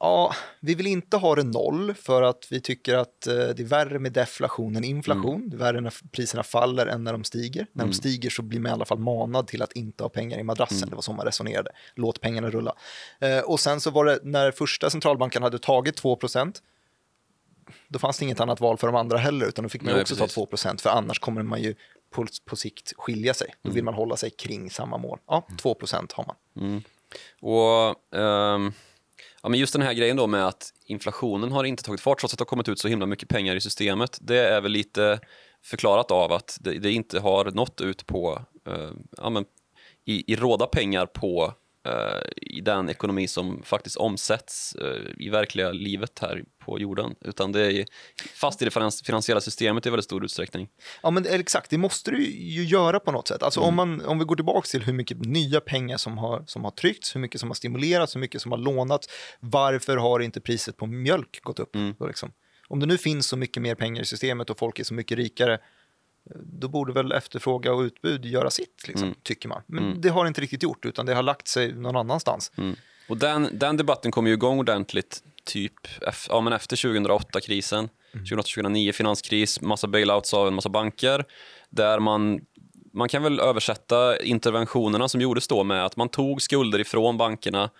Ja, 0.00 0.34
vi 0.60 0.74
vill 0.74 0.86
inte 0.86 1.16
ha 1.16 1.34
det 1.34 1.42
noll 1.42 1.94
för 1.94 2.22
att 2.22 2.46
vi 2.50 2.60
tycker 2.60 2.94
att 2.94 3.26
eh, 3.26 3.34
det 3.34 3.60
är 3.60 3.64
värre 3.64 3.98
med 3.98 4.12
deflation 4.12 4.76
än 4.76 4.84
inflation. 4.84 5.34
Mm. 5.34 5.50
Det 5.50 5.56
är 5.56 5.58
värre 5.58 5.80
när 5.80 5.94
priserna 6.12 6.42
faller 6.42 6.86
än 6.86 7.04
när 7.04 7.12
de 7.12 7.24
stiger. 7.24 7.66
När 7.72 7.82
mm. 7.82 7.92
de 7.92 7.96
stiger 7.96 8.30
så 8.30 8.42
blir 8.42 8.60
man 8.60 8.70
i 8.70 8.72
alla 8.72 8.84
fall 8.84 8.98
manad 8.98 9.46
till 9.46 9.62
att 9.62 9.72
inte 9.72 10.04
ha 10.04 10.08
pengar 10.08 10.38
i 10.38 10.42
madrassen. 10.42 10.76
Mm. 10.78 10.88
Det 10.88 10.94
var 10.94 11.02
så 11.02 11.12
man 11.12 11.26
resonerade. 11.26 11.70
Låt 11.94 12.20
pengarna 12.20 12.50
rulla. 12.50 12.74
Eh, 13.18 13.38
och 13.38 13.60
sen 13.60 13.80
så 13.80 13.90
var 13.90 14.04
det 14.04 14.18
när 14.22 14.50
första 14.50 14.90
centralbanken 14.90 15.42
hade 15.42 15.58
tagit 15.58 16.02
2% 16.02 16.62
då 17.88 17.98
fanns 17.98 18.18
det 18.18 18.24
inget 18.24 18.40
annat 18.40 18.60
val 18.60 18.78
för 18.78 18.86
de 18.86 18.96
andra 18.96 19.18
heller, 19.18 19.46
utan 19.46 19.62
då 19.62 19.68
fick 19.68 19.82
man 19.82 19.92
Nej, 19.92 20.02
också 20.02 20.16
precis. 20.16 20.34
ta 20.34 20.44
2% 20.44 20.80
för 20.80 20.90
annars 20.90 21.18
kommer 21.18 21.42
man 21.42 21.62
ju 21.62 21.74
på, 22.10 22.26
på 22.44 22.56
sikt 22.56 22.92
skilja 22.96 23.34
sig. 23.34 23.54
Då 23.62 23.70
vill 23.70 23.78
mm. 23.78 23.84
man 23.84 23.94
hålla 23.94 24.16
sig 24.16 24.30
kring 24.30 24.70
samma 24.70 24.98
mål. 24.98 25.18
Ja, 25.26 25.46
2% 25.62 26.12
har 26.14 26.24
man. 26.24 26.66
Mm. 26.66 26.82
Och... 27.40 28.18
Um 28.18 28.72
Ja, 29.46 29.50
men 29.50 29.60
just 29.60 29.72
den 29.72 29.82
här 29.82 29.92
grejen 29.92 30.16
då 30.16 30.26
med 30.26 30.46
att 30.46 30.72
inflationen 30.86 31.52
har 31.52 31.64
inte 31.64 31.82
tagit 31.82 32.00
fart 32.00 32.20
trots 32.20 32.34
att 32.34 32.38
det 32.38 32.42
har 32.42 32.46
kommit 32.46 32.68
ut 32.68 32.78
så 32.78 32.88
himla 32.88 33.06
mycket 33.06 33.28
pengar 33.28 33.56
i 33.56 33.60
systemet. 33.60 34.18
Det 34.20 34.38
är 34.38 34.60
väl 34.60 34.72
lite 34.72 35.20
förklarat 35.64 36.10
av 36.10 36.32
att 36.32 36.58
det, 36.60 36.78
det 36.78 36.92
inte 36.92 37.20
har 37.20 37.50
nått 37.50 37.80
ut 37.80 38.06
på, 38.06 38.42
eh, 38.68 38.90
ja, 39.16 39.30
men 39.30 39.44
i, 40.04 40.32
i 40.32 40.36
råda 40.36 40.66
pengar 40.66 41.06
på 41.06 41.54
i 42.36 42.60
den 42.60 42.88
ekonomi 42.88 43.28
som 43.28 43.62
faktiskt 43.62 43.96
omsätts 43.96 44.74
eh, 44.74 45.26
i 45.26 45.28
verkliga 45.28 45.72
livet 45.72 46.18
här 46.18 46.44
på 46.64 46.80
jorden. 46.80 47.14
Utan 47.20 47.52
det 47.52 47.72
är 47.72 47.84
fast 48.34 48.62
i 48.62 48.64
det 48.64 48.70
finans- 48.70 49.04
finansiella 49.04 49.40
systemet 49.40 49.86
i 49.86 49.90
väldigt 49.90 50.04
stor 50.04 50.24
utsträckning. 50.24 50.68
Ja, 51.02 51.10
men 51.10 51.26
exakt, 51.26 51.70
det 51.70 51.78
måste 51.78 52.10
du 52.10 52.26
ju 52.30 52.64
göra 52.64 53.00
på 53.00 53.12
något 53.12 53.28
sätt. 53.28 53.42
Alltså 53.42 53.60
om, 53.60 53.74
man, 53.74 54.04
om 54.04 54.18
vi 54.18 54.24
går 54.24 54.36
tillbaka 54.36 54.66
till 54.66 54.82
hur 54.82 54.92
mycket 54.92 55.18
nya 55.18 55.60
pengar 55.60 55.96
som 55.96 56.18
har, 56.18 56.44
som 56.46 56.64
har 56.64 56.70
tryckts, 56.70 57.14
hur 57.14 57.20
mycket 57.20 57.40
som 57.40 57.50
har 57.50 57.54
stimulerats, 57.54 58.16
hur 58.16 58.20
mycket 58.20 58.42
som 58.42 58.52
har 58.52 58.58
lånats. 58.58 59.08
Varför 59.40 59.96
har 59.96 60.20
inte 60.20 60.40
priset 60.40 60.76
på 60.76 60.86
mjölk 60.86 61.40
gått 61.42 61.58
upp? 61.58 61.76
Då 61.98 62.06
liksom? 62.06 62.32
Om 62.68 62.80
det 62.80 62.86
nu 62.86 62.98
finns 62.98 63.26
så 63.26 63.36
mycket 63.36 63.62
mer 63.62 63.74
pengar 63.74 64.02
i 64.02 64.04
systemet 64.04 64.50
och 64.50 64.58
folk 64.58 64.78
är 64.78 64.84
så 64.84 64.94
mycket 64.94 65.18
rikare, 65.18 65.58
då 66.34 66.68
borde 66.68 66.92
väl 66.92 67.12
efterfråga 67.12 67.72
och 67.72 67.80
utbud 67.80 68.24
göra 68.24 68.50
sitt, 68.50 68.88
liksom, 68.88 69.14
tycker 69.22 69.48
man. 69.48 69.62
Men 69.66 70.00
det 70.00 70.08
har 70.08 70.26
inte 70.26 70.40
riktigt 70.40 70.62
gjort, 70.62 70.84
utan 70.84 71.06
det 71.06 71.14
har 71.14 71.22
lagt 71.22 71.48
sig 71.48 71.72
någon 71.72 71.96
annanstans. 71.96 72.52
Mm. 72.56 72.76
Och 73.08 73.16
den, 73.16 73.48
den 73.52 73.76
debatten 73.76 74.10
kom 74.10 74.26
ju 74.26 74.32
igång 74.32 74.58
ordentligt 74.58 75.22
typ 75.44 75.88
ja, 76.28 76.40
men 76.40 76.52
efter 76.52 76.76
2008-krisen, 76.76 77.88
2008-2009 78.12 78.92
finanskris, 78.92 79.60
massa 79.60 79.86
bailouts 79.86 80.34
av 80.34 80.48
en 80.48 80.54
massa 80.54 80.68
banker, 80.68 81.24
där 81.70 81.98
man 81.98 82.40
man 82.92 83.08
kan 83.08 83.22
väl 83.22 83.40
översätta 83.40 84.22
interventionerna 84.22 85.08
som 85.08 85.20
gjordes 85.20 85.48
då 85.48 85.64
med 85.64 85.84
att 85.84 85.96
man 85.96 86.08
tog 86.08 86.42
skulder 86.42 86.78
ifrån 86.78 87.16
bankerna, 87.16 87.70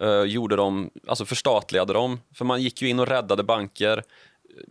eh, 0.00 0.22
gjorde 0.22 0.56
dem, 0.56 0.90
alltså 1.08 1.24
förstatligade 1.24 1.92
dem. 1.92 2.20
För 2.34 2.44
man 2.44 2.62
gick 2.62 2.82
ju 2.82 2.88
in 2.88 3.00
och 3.00 3.06
räddade 3.06 3.42
banker, 3.42 3.98
eh, 3.98 4.02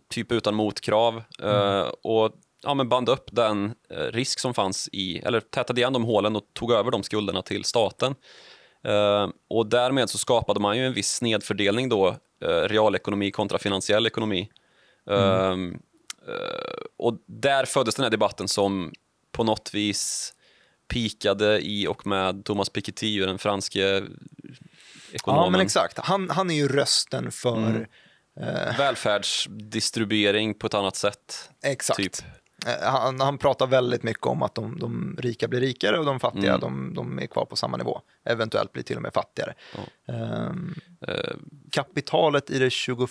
typ 0.08 0.32
utan 0.32 0.54
motkrav. 0.54 1.22
eh, 1.42 1.88
Och 2.02 2.32
ja, 2.64 2.74
men 2.74 2.88
band 2.88 3.08
upp 3.08 3.28
den 3.32 3.74
eh, 3.90 3.96
risk 3.96 4.38
som 4.38 4.54
fanns 4.54 4.88
i, 4.92 5.18
eller 5.18 5.40
tätade 5.40 5.80
igen 5.80 5.92
de 5.92 6.04
hålen 6.04 6.36
och 6.36 6.42
tog 6.52 6.72
över 6.72 6.90
de 6.90 7.02
skulderna 7.02 7.42
till 7.42 7.64
staten. 7.64 8.14
Eh, 8.84 9.28
och 9.48 9.66
därmed 9.66 10.10
så 10.10 10.18
skapade 10.18 10.60
man 10.60 10.78
ju 10.78 10.86
en 10.86 10.92
viss 10.92 11.14
snedfördelning 11.14 11.88
då, 11.88 12.08
eh, 12.44 12.48
realekonomi 12.48 13.30
kontra 13.30 13.58
finansiell 13.58 14.06
ekonomi. 14.06 14.50
Ehm, 15.10 15.78
eh, 16.28 16.84
och 16.96 17.18
där 17.26 17.64
föddes 17.64 17.94
den 17.94 18.02
här 18.02 18.10
debatten 18.10 18.48
som 18.48 18.92
på 19.32 19.44
något 19.44 19.74
vis 19.74 20.34
pikade 20.88 21.60
i 21.60 21.86
och 21.86 22.06
med 22.06 22.44
Thomas 22.44 22.68
Piketty, 22.68 23.20
den 23.20 23.38
franske 23.38 24.02
ekonomen. 25.12 25.44
Ja, 25.44 25.50
men 25.50 25.60
exakt. 25.60 25.98
Han, 25.98 26.30
han 26.30 26.50
är 26.50 26.54
ju 26.54 26.68
rösten 26.68 27.30
för... 27.32 27.88
Välfärdsdistribuering 28.78 30.54
på 30.54 30.66
ett 30.66 30.74
annat 30.74 30.96
sätt. 30.96 31.50
Exakt. 31.62 31.96
Typ. 31.96 32.12
Eh, 32.66 32.90
Han, 32.92 33.20
han 33.20 33.38
pratar 33.38 33.66
väldigt 33.66 34.02
mycket 34.02 34.26
om 34.26 34.42
att 34.42 34.54
de, 34.54 34.78
de 34.78 35.16
rika 35.18 35.48
blir 35.48 35.60
rikare 35.60 35.98
och 35.98 36.04
de 36.04 36.20
fattiga 36.20 36.54
Mm. 36.54 36.60
de, 36.60 36.94
de 36.94 37.18
är 37.18 37.26
kvar 37.26 37.44
på 37.44 37.56
samma 37.56 37.76
nivå. 37.76 38.00
Eventuellt 38.24 38.72
blir 38.72 38.82
till 38.82 38.96
och 38.96 39.02
med 39.02 39.14
fattigare. 39.14 39.54
Ehm, 40.08 40.74
Eh, 41.08 41.34
kapitalet 41.72 42.50
i 42.50 42.58
det 42.58 42.70
21 42.70 43.08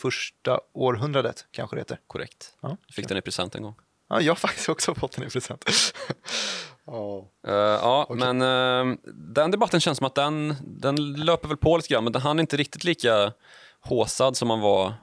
århundradet 0.73 1.45
kanske 1.51 1.75
det 1.75 1.79
heter. 1.79 1.99
korrekt. 2.07 2.53
Ja, 2.61 2.77
Jag 2.87 2.95
fick 2.95 3.07
den 3.07 3.17
i 3.17 3.21
present 3.21 3.55
en 3.55 3.63
gång. 3.63 3.75
Ja, 4.09 4.21
jag 4.21 4.31
har 4.31 4.35
faktiskt 4.35 4.69
också 4.69 4.95
fått 4.95 5.11
den 5.11 5.27
i 5.27 5.29
present. 5.29 5.65
Ja. 6.85 7.27
Eh, 7.47 7.53
ja, 7.53 8.07
men 8.09 8.41
eh, 8.41 8.95
den 9.35 9.51
debatten 9.51 9.79
känns 9.79 9.97
som 9.97 10.07
att 10.07 10.15
den, 10.15 10.55
den 10.61 11.13
löper 11.13 11.47
väl 11.47 11.57
på 11.57 11.77
lite 11.77 11.87
grann, 11.93 12.03
men 12.03 12.13
den 12.13 12.21
han 12.21 12.39
är 12.39 12.41
inte 12.41 12.57
riktigt 12.57 12.83
lika 12.83 13.33
håsad 13.81 14.37
som 14.37 14.47
man 14.47 14.59
var 14.59 14.93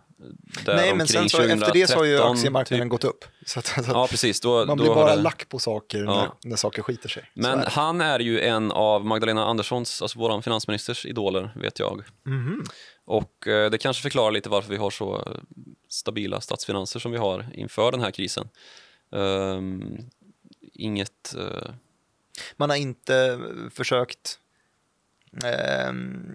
där 0.65 0.77
Nej, 0.77 0.95
men 0.95 1.07
sen 1.07 1.29
så, 1.29 1.43
efter 1.43 1.73
det 1.73 1.87
så 1.87 1.97
har 1.99 2.05
ju 2.05 2.17
2013, 2.17 2.33
aktiemarknaden 2.37 2.87
typ. 2.87 2.91
gått 2.91 3.05
upp. 3.05 3.25
Så 3.47 3.59
att, 3.59 3.67
så 3.67 3.81
att 3.81 3.87
Ja, 3.89 4.07
precis. 4.11 4.41
Då, 4.41 4.57
man 4.57 4.67
då 4.67 4.75
blir 4.77 4.87
har 4.87 4.95
bara 4.95 5.17
det- 5.17 5.23
lack 5.23 5.49
på 5.49 5.59
saker 5.59 5.99
Ja. 5.99 6.05
när, 6.43 6.51
när 6.51 6.57
saker 6.57 6.83
skiter 6.83 7.09
sig. 7.09 7.31
Men 7.35 7.59
är 7.59 7.67
han 7.71 8.01
är 8.01 8.19
ju 8.19 8.41
en 8.41 8.73
av 8.73 9.07
Magdalena 9.07 9.45
Anderssons, 9.45 10.03
alltså 10.03 10.19
vår 10.19 10.41
finansministers 10.43 11.07
idoler, 11.07 11.51
vet 11.57 11.79
jag. 11.79 12.03
Mhm. 12.27 12.65
Och 13.05 13.47
eh, 13.49 13.71
det 13.71 13.79
kanske 13.79 14.03
förklarar 14.03 14.31
lite 14.31 14.49
varför 14.49 14.71
vi 14.71 14.77
har 14.77 14.91
så 14.91 15.39
stabila 15.89 16.41
statsfinanser 16.41 17.01
som 17.01 17.13
vi 17.13 17.19
har 17.19 17.47
inför 17.55 17.93
den 17.93 18.01
här 18.01 18.11
krisen. 18.11 18.49
Ehm, 19.17 19.99
inget... 20.73 21.35
eh, 21.39 21.71
Man 22.57 22.71
har 22.71 22.77
inte 22.77 23.41
försökt 23.75 24.39
ehm, 25.45 26.35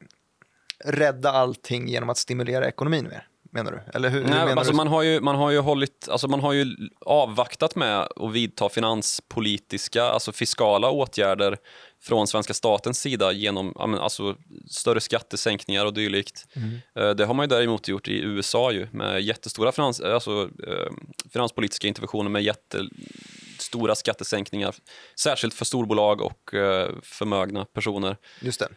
rädda 0.86 1.32
allting 1.32 1.88
genom 1.88 2.10
att 2.10 2.17
stimulera 2.17 2.67
ekonomin 2.67 3.04
mer, 3.08 3.28
menar 3.56 3.72
du? 3.72 3.82
Eller 3.94 4.10
hur, 4.10 4.22
hur 4.22 4.28
Nej, 4.30 4.46
menar 4.46 4.58
alltså 4.58 4.72
du? 4.72 4.78
man 4.78 4.88
har 4.88 5.02
ju, 5.04 5.22
man 5.22 5.36
har 5.36 5.52
ju 5.52 5.60
hållit, 5.60 6.08
alltså 6.12 6.28
man 6.28 6.39
har 6.39 6.54
ju 6.54 6.76
avvaktat 7.06 7.76
med 7.76 8.00
att 8.15 8.32
vidta 8.34 8.70
finanspolitiska, 8.70 10.04
alltså 10.04 10.32
fiskala 10.32 10.89
åtgärder 10.89 11.58
från 12.04 12.28
svenska 12.28 12.54
statens 12.54 13.00
sida 13.00 13.32
genom 13.32 13.74
alltså, 13.78 14.36
större 14.70 15.02
skattesänkningar 15.02 15.86
och 15.86 15.94
dylikt. 15.94 16.46
Mm. 16.56 16.80
Eh, 16.96 17.15
Det 17.15 17.26
har 17.26 17.34
man 17.34 17.44
ju 17.44 17.48
däremot 17.48 17.88
gjort 17.88 18.08
i 18.08 18.20
USA 18.24 18.72
ju, 18.72 18.88
med 18.91 19.22
jättestora 19.22 19.72
finans, 19.72 20.02
alltså, 20.02 20.50
eh, 20.68 20.91
finanspolitiska 21.34 21.88
interventioner 21.88 22.30
med 22.30 22.44
jättestora 22.44 23.96
skattesänkningar, 23.96 24.76
särskilt 25.20 25.54
för 25.54 25.65
storbolag 25.65 26.22
och 26.22 26.54
eh, 26.54 26.89
förmögna 27.04 27.65
personer. 27.65 28.18
Just 28.41 28.60
det. 28.60 28.70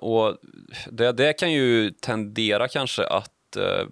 Och 0.00 0.36
det, 0.90 1.12
det 1.12 1.32
kan 1.32 1.52
ju 1.52 1.90
tendera 1.90 2.68
kanske 2.68 3.06
att 3.06 3.30
eh, 3.56 3.86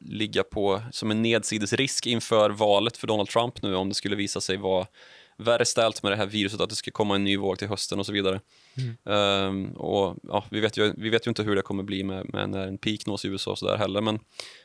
ligga 0.00 0.42
på 0.42 0.82
som 0.92 1.10
en 1.10 1.22
nedsidesrisk 1.22 2.06
inför 2.06 2.50
valet 2.50 2.96
för 2.96 3.06
Donald 3.06 3.28
Trump 3.28 3.62
nu 3.62 3.74
om 3.74 3.88
det 3.88 3.94
skulle 3.94 4.16
visa 4.16 4.40
sig 4.40 4.56
vara 4.56 4.86
värre 5.40 5.64
ställt 5.64 6.02
med 6.02 6.12
det 6.12 6.16
här 6.16 6.26
viruset, 6.26 6.60
att 6.60 6.70
det 6.70 6.76
ska 6.76 6.90
komma 6.90 7.14
en 7.14 7.24
ny 7.24 7.36
våg 7.36 7.58
till 7.58 7.68
hösten 7.68 7.98
och 7.98 8.06
så 8.06 8.12
vidare. 8.12 8.40
Ehm, 9.04 9.72
och, 9.72 10.16
ja, 10.22 10.44
vi, 10.50 10.60
vet 10.60 10.76
ju, 10.76 10.94
vi 10.96 11.10
vet 11.10 11.26
ju 11.26 11.28
inte 11.28 11.42
hur 11.42 11.56
det 11.56 11.62
kommer 11.62 11.82
bli 11.82 12.04
med, 12.04 12.32
med 12.32 12.50
när 12.50 12.66
en 12.66 12.78
peak 12.78 13.06
nås 13.06 13.24
i 13.24 13.28
USA 13.28 13.50
och 13.50 13.58
så 13.58 13.66
där 13.66 13.76
heller, 13.76 14.00
men 14.00 14.14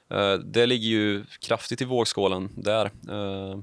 eh, 0.09 0.33
det 0.33 0.65
ligger 0.65 0.87
ju 0.87 1.25
kraftigt 1.39 1.81
i 1.81 1.85
vågskålen 1.85 2.49
där. 2.57 2.85
Eh, 2.85 3.59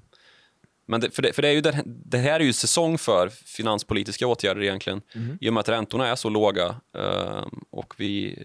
men 0.87 1.01
det, 1.01 1.11
för, 1.11 1.23
det, 1.23 1.33
för 1.33 1.43
det, 1.43 1.49
är 1.49 1.53
ju 1.53 1.61
det, 1.61 1.83
det 1.87 2.19
här 2.19 2.41
är 2.41 2.45
ju 2.45 2.53
säsong 2.53 2.99
för 2.99 3.29
finanspolitiska 3.29 4.27
åtgärder 4.27 4.63
egentligen. 4.63 5.03
I 5.41 5.49
och 5.49 5.53
med 5.53 5.61
att 5.61 5.69
räntorna 5.69 6.09
är 6.09 6.17
så 6.17 6.29
låga 6.29 6.77
eh, 6.97 7.47
och 7.71 7.95
vi 7.99 8.39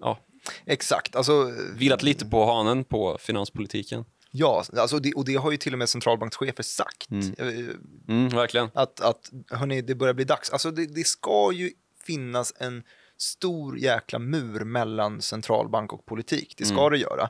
ja, 0.00 0.18
Exakt. 0.66 1.16
Alltså, 1.16 1.52
vilat 1.76 2.02
lite 2.02 2.26
på 2.26 2.44
hanen 2.44 2.84
på 2.84 3.18
finanspolitiken. 3.20 4.04
ja, 4.30 4.64
alltså 4.76 4.98
det, 4.98 5.12
och 5.12 5.24
det 5.24 5.34
har 5.34 5.50
ju 5.50 5.56
till 5.56 5.72
och 5.72 5.78
med 5.78 5.88
centralbankschefer 5.88 6.62
sagt. 6.62 7.08
Eh, 7.38 7.46
Mm, 8.08 8.28
verkligen. 8.28 8.70
Att, 8.74 9.00
att 9.00 9.30
hörni, 9.50 9.82
det 9.82 9.94
börjar 9.94 10.14
bli 10.14 10.24
dags. 10.24 10.50
Alltså 10.50 10.70
det, 10.70 10.86
det 10.94 11.06
ska 11.06 11.52
ju 11.52 11.70
finnas 12.06 12.54
en 12.58 12.82
stor 13.16 13.78
jäkla 13.78 14.18
mur 14.18 14.64
mellan 14.64 15.22
centralbank 15.22 15.92
och 15.92 16.06
politik. 16.06 16.54
Det 16.58 16.64
ska 16.64 16.88
det 16.90 16.98
göra. 16.98 17.28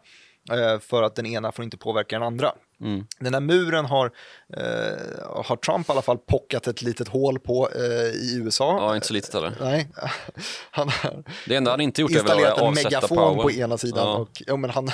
Eh, 0.53 0.81
för 0.81 1.03
att 1.03 1.14
den 1.14 1.27
ena 1.27 1.53
får 1.53 1.64
inte 1.64 1.77
påverka 1.77 2.18
den 2.18 2.27
andra. 2.27 2.53
Mm. 2.81 3.07
Den 3.19 3.33
där 3.33 3.41
muren 3.41 3.85
har, 3.85 4.07
eh, 4.57 4.63
har 5.45 5.57
Trump 5.57 5.89
i 5.89 5.93
alla 5.93 6.03
fall 6.03 6.19
pockat 6.19 6.67
ett 6.67 6.83
litet 6.83 7.09
hål 7.09 7.39
på 7.39 7.71
eh, 7.75 7.83
i 8.07 8.37
USA. 8.37 8.77
Ja, 8.81 8.95
inte 8.95 9.07
så 9.07 9.13
litet 9.15 9.35
heller. 9.35 9.57
Nej, 9.61 9.89
han 10.71 10.89
har 10.89 11.25
Det 11.47 11.57
enda 11.57 11.71
han 11.71 11.81
inte 11.81 12.01
gjort 12.01 12.11
är 12.11 12.23
väl 12.23 12.45
att 12.45 12.59
en 12.59 12.67
avsätta 12.67 12.89
megafon 12.89 13.17
Powell. 13.17 13.43
på 13.43 13.51
ena 13.51 13.79
sidan. 13.79 14.09
Ja. 14.09 14.17
Och, 14.17 14.43
ja, 14.47 14.57
men 14.57 14.71
han, 14.71 14.89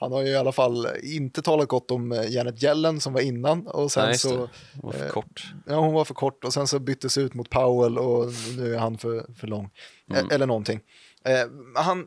han 0.00 0.12
har 0.12 0.22
ju 0.22 0.28
i 0.28 0.36
alla 0.36 0.52
fall 0.52 0.86
inte 1.02 1.42
talat 1.42 1.68
gott 1.68 1.90
om 1.90 2.12
eh, 2.12 2.30
Janet 2.30 2.62
Yellen 2.62 3.00
som 3.00 3.12
var 3.12 3.20
innan. 3.20 3.66
Och 3.66 3.92
sen 3.92 4.06
Nej, 4.06 4.18
så. 4.18 4.28
Det 4.28 4.48
var 4.82 4.92
för 4.92 5.08
kort. 5.08 5.52
Ja, 5.66 5.74
hon 5.74 5.94
var 5.94 6.04
för 6.04 6.14
kort 6.14 6.44
och 6.44 6.52
sen 6.52 6.66
så 6.66 6.78
byttes 6.78 7.18
ut 7.18 7.34
mot 7.34 7.50
Powell 7.50 7.98
och 7.98 8.26
nu 8.58 8.74
är 8.74 8.78
han 8.78 8.98
för, 8.98 9.34
för 9.40 9.46
lång. 9.46 9.70
Mm. 10.10 10.26
Eh, 10.26 10.34
Eller 10.34 10.46
någonting. 10.46 10.80
Eh, 11.24 11.82
han 11.82 12.06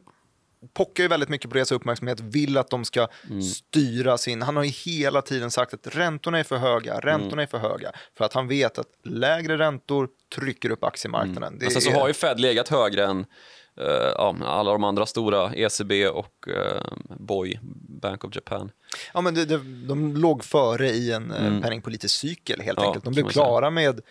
pockar 0.73 1.03
ju 1.03 1.07
väldigt 1.09 1.29
mycket 1.29 1.49
på 1.49 1.53
deras 1.53 1.71
uppmärksamhet, 1.71 2.19
vill 2.19 2.57
att 2.57 2.69
de 2.69 2.85
ska 2.85 3.07
Mm. 3.29 3.41
styra 3.41 4.17
sin... 4.17 4.41
Han 4.41 4.55
har 4.55 4.63
ju 4.63 4.69
hela 4.69 5.21
tiden 5.21 5.51
sagt 5.51 5.73
att 5.73 5.95
räntorna 5.95 6.39
är 6.39 6.43
för 6.43 6.57
höga, 6.57 6.99
räntorna 6.99 7.31
Mm. 7.31 7.39
är 7.39 7.47
för 7.47 7.57
höga. 7.57 7.91
För 8.17 8.25
att 8.25 8.33
han 8.33 8.47
vet 8.47 8.77
att 8.79 8.87
lägre 9.03 9.57
räntor 9.57 10.09
trycker 10.35 10.69
upp 10.69 10.83
aktiemarknaden. 10.83 11.59
Det 11.59 11.65
Men 11.65 11.71
sen 11.71 11.81
så 11.81 11.89
är- 11.89 11.93
har 11.99 12.07
ju 12.07 12.13
Fed 12.13 12.39
legat 12.39 12.69
högre 12.69 13.05
än 13.05 13.25
eh, 13.81 13.85
ja, 14.15 14.35
alla 14.43 14.71
de 14.71 14.83
andra 14.83 15.05
stora, 15.05 15.53
ECB 15.55 16.07
och 16.07 16.47
uh, 16.47 16.81
BOJ, 17.19 17.59
Bank 18.01 18.23
of 18.23 18.35
Japan. 18.35 18.71
Ja, 19.13 19.21
men 19.21 19.33
det, 19.35 19.45
det, 19.45 19.57
de 19.87 20.15
låg 20.17 20.43
före 20.43 20.89
i 20.89 21.11
en 21.11 21.31
mm. 21.31 21.61
penningpolitisk 21.61 22.15
cykel 22.15 22.61
helt 22.61 22.79
Ja, 22.81 22.87
enkelt. 22.87 23.05
De 23.05 23.13
blev 23.13 23.27
klara 23.29 23.69
med 23.69 23.89
eh, 23.89 24.03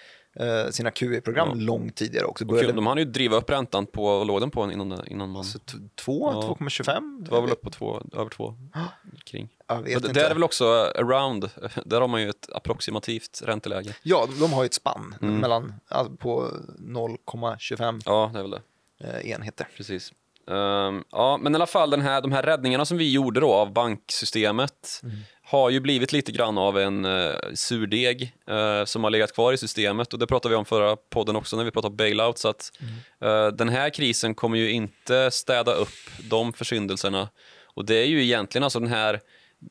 sina 0.70 0.90
QE-program 0.90 1.61
långt 1.61 1.97
tidigare 1.97 2.27
också. 2.27 2.44
Började, 2.44 2.73
De 2.73 2.87
hann 2.87 2.99
ju 2.99 3.05
driva 3.05 3.37
upp 3.37 3.51
räntan 3.51 3.87
på, 3.87 4.18
vad 4.18 4.27
låg 4.27 4.40
den 4.40 4.51
på 4.51 4.73
innan, 4.73 5.07
innan 5.09 5.29
man... 5.31 5.37
alltså, 5.37 5.59
t- 5.59 5.77
två, 5.94 6.31
Ja. 6.33 6.57
2,25? 6.61 7.25
Det 7.25 7.31
var 7.31 7.40
väl 7.40 7.51
upp 7.51 7.62
på 7.62 7.70
två, 7.70 8.03
över 8.12 8.31
två 8.31 8.55
kring. 9.25 9.49
Det, 9.85 10.20
är 10.20 10.35
väl 10.35 10.44
också 10.44 10.64
around, 10.97 11.51
där 11.85 12.01
har 12.01 12.09
man 12.09 12.23
ju 12.23 12.29
ett 12.31 12.49
approximativt 12.53 13.42
ränteläge. 13.44 13.94
Ja, 14.03 14.29
de 14.40 14.53
har 14.53 14.62
ju 14.62 14.66
ett 14.66 14.75
spann 14.75 15.14
Mm. 15.23 15.37
mellan, 15.37 15.75
alltså, 15.88 16.16
på 16.16 16.51
0,25 16.79 18.03
Ja, 18.07 18.31
det 18.33 18.38
är 18.38 18.42
väl 18.42 18.51
det. 18.51 18.62
eh, 19.01 19.31
enheter. 19.31 19.68
Precis. 19.77 20.12
Ehm, 20.51 21.05
ja, 21.11 21.38
men 21.42 21.53
i 21.53 21.57
alla 21.57 21.66
fall 21.66 21.90
den 21.90 22.01
här, 22.01 22.20
de 22.23 22.33
här 22.33 22.42
räddningarna 22.42 22.85
som 22.85 22.99
vi 22.99 23.12
gjorde 23.12 23.40
då 23.40 23.53
av 23.53 23.73
banksystemet 23.73 25.03
har 25.46 25.70
ju 25.70 25.80
blivit 25.80 26.12
lite 26.12 26.33
grann 26.33 26.59
av 26.59 26.78
en 26.78 27.04
uh, 27.04 27.35
surdeg 27.54 28.35
eh, 28.48 28.85
som 28.85 29.04
har 29.04 29.11
legat 29.11 29.35
kvar 29.35 29.52
i 29.52 29.57
systemet 29.57 30.12
och 30.12 30.18
det 30.18 30.26
pratade 30.26 30.52
vi 30.52 30.57
om 30.57 30.64
förra 30.64 30.96
podden 30.96 31.37
också 31.37 31.57
när 31.57 31.64
vi 31.64 31.70
pratade 31.70 31.94
bailout 31.94 32.38
så 32.38 32.48
att 32.48 32.72
eh, 33.20 33.46
den 33.46 33.68
här 33.68 33.90
krisen 33.90 34.35
kommer 34.35 34.59
ju 34.59 34.70
inte 34.70 35.30
städa 35.30 35.72
upp 35.72 35.88
de 36.30 36.52
försyndelserna 36.52 37.28
och 37.74 37.85
det 37.85 37.94
är 37.94 38.07
ju 38.07 38.22
egentligen 38.22 38.64
alltså 38.64 38.80
den 38.80 38.88
här 38.88 39.20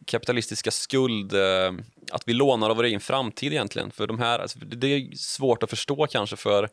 kapitalistiska 0.05 0.71
skuld, 0.71 1.33
eh, 1.33 1.73
att 2.11 2.23
vi 2.25 2.33
lånar 2.33 2.69
av 2.69 2.75
vår 2.75 2.83
egen 2.83 2.99
framtid 2.99 3.53
egentligen. 3.53 3.91
För 3.91 4.07
de 4.07 4.19
här, 4.19 4.39
alltså, 4.39 4.59
det 4.59 4.87
är 4.87 5.15
svårt 5.15 5.63
att 5.63 5.69
förstå 5.69 6.07
kanske 6.07 6.35
för 6.35 6.63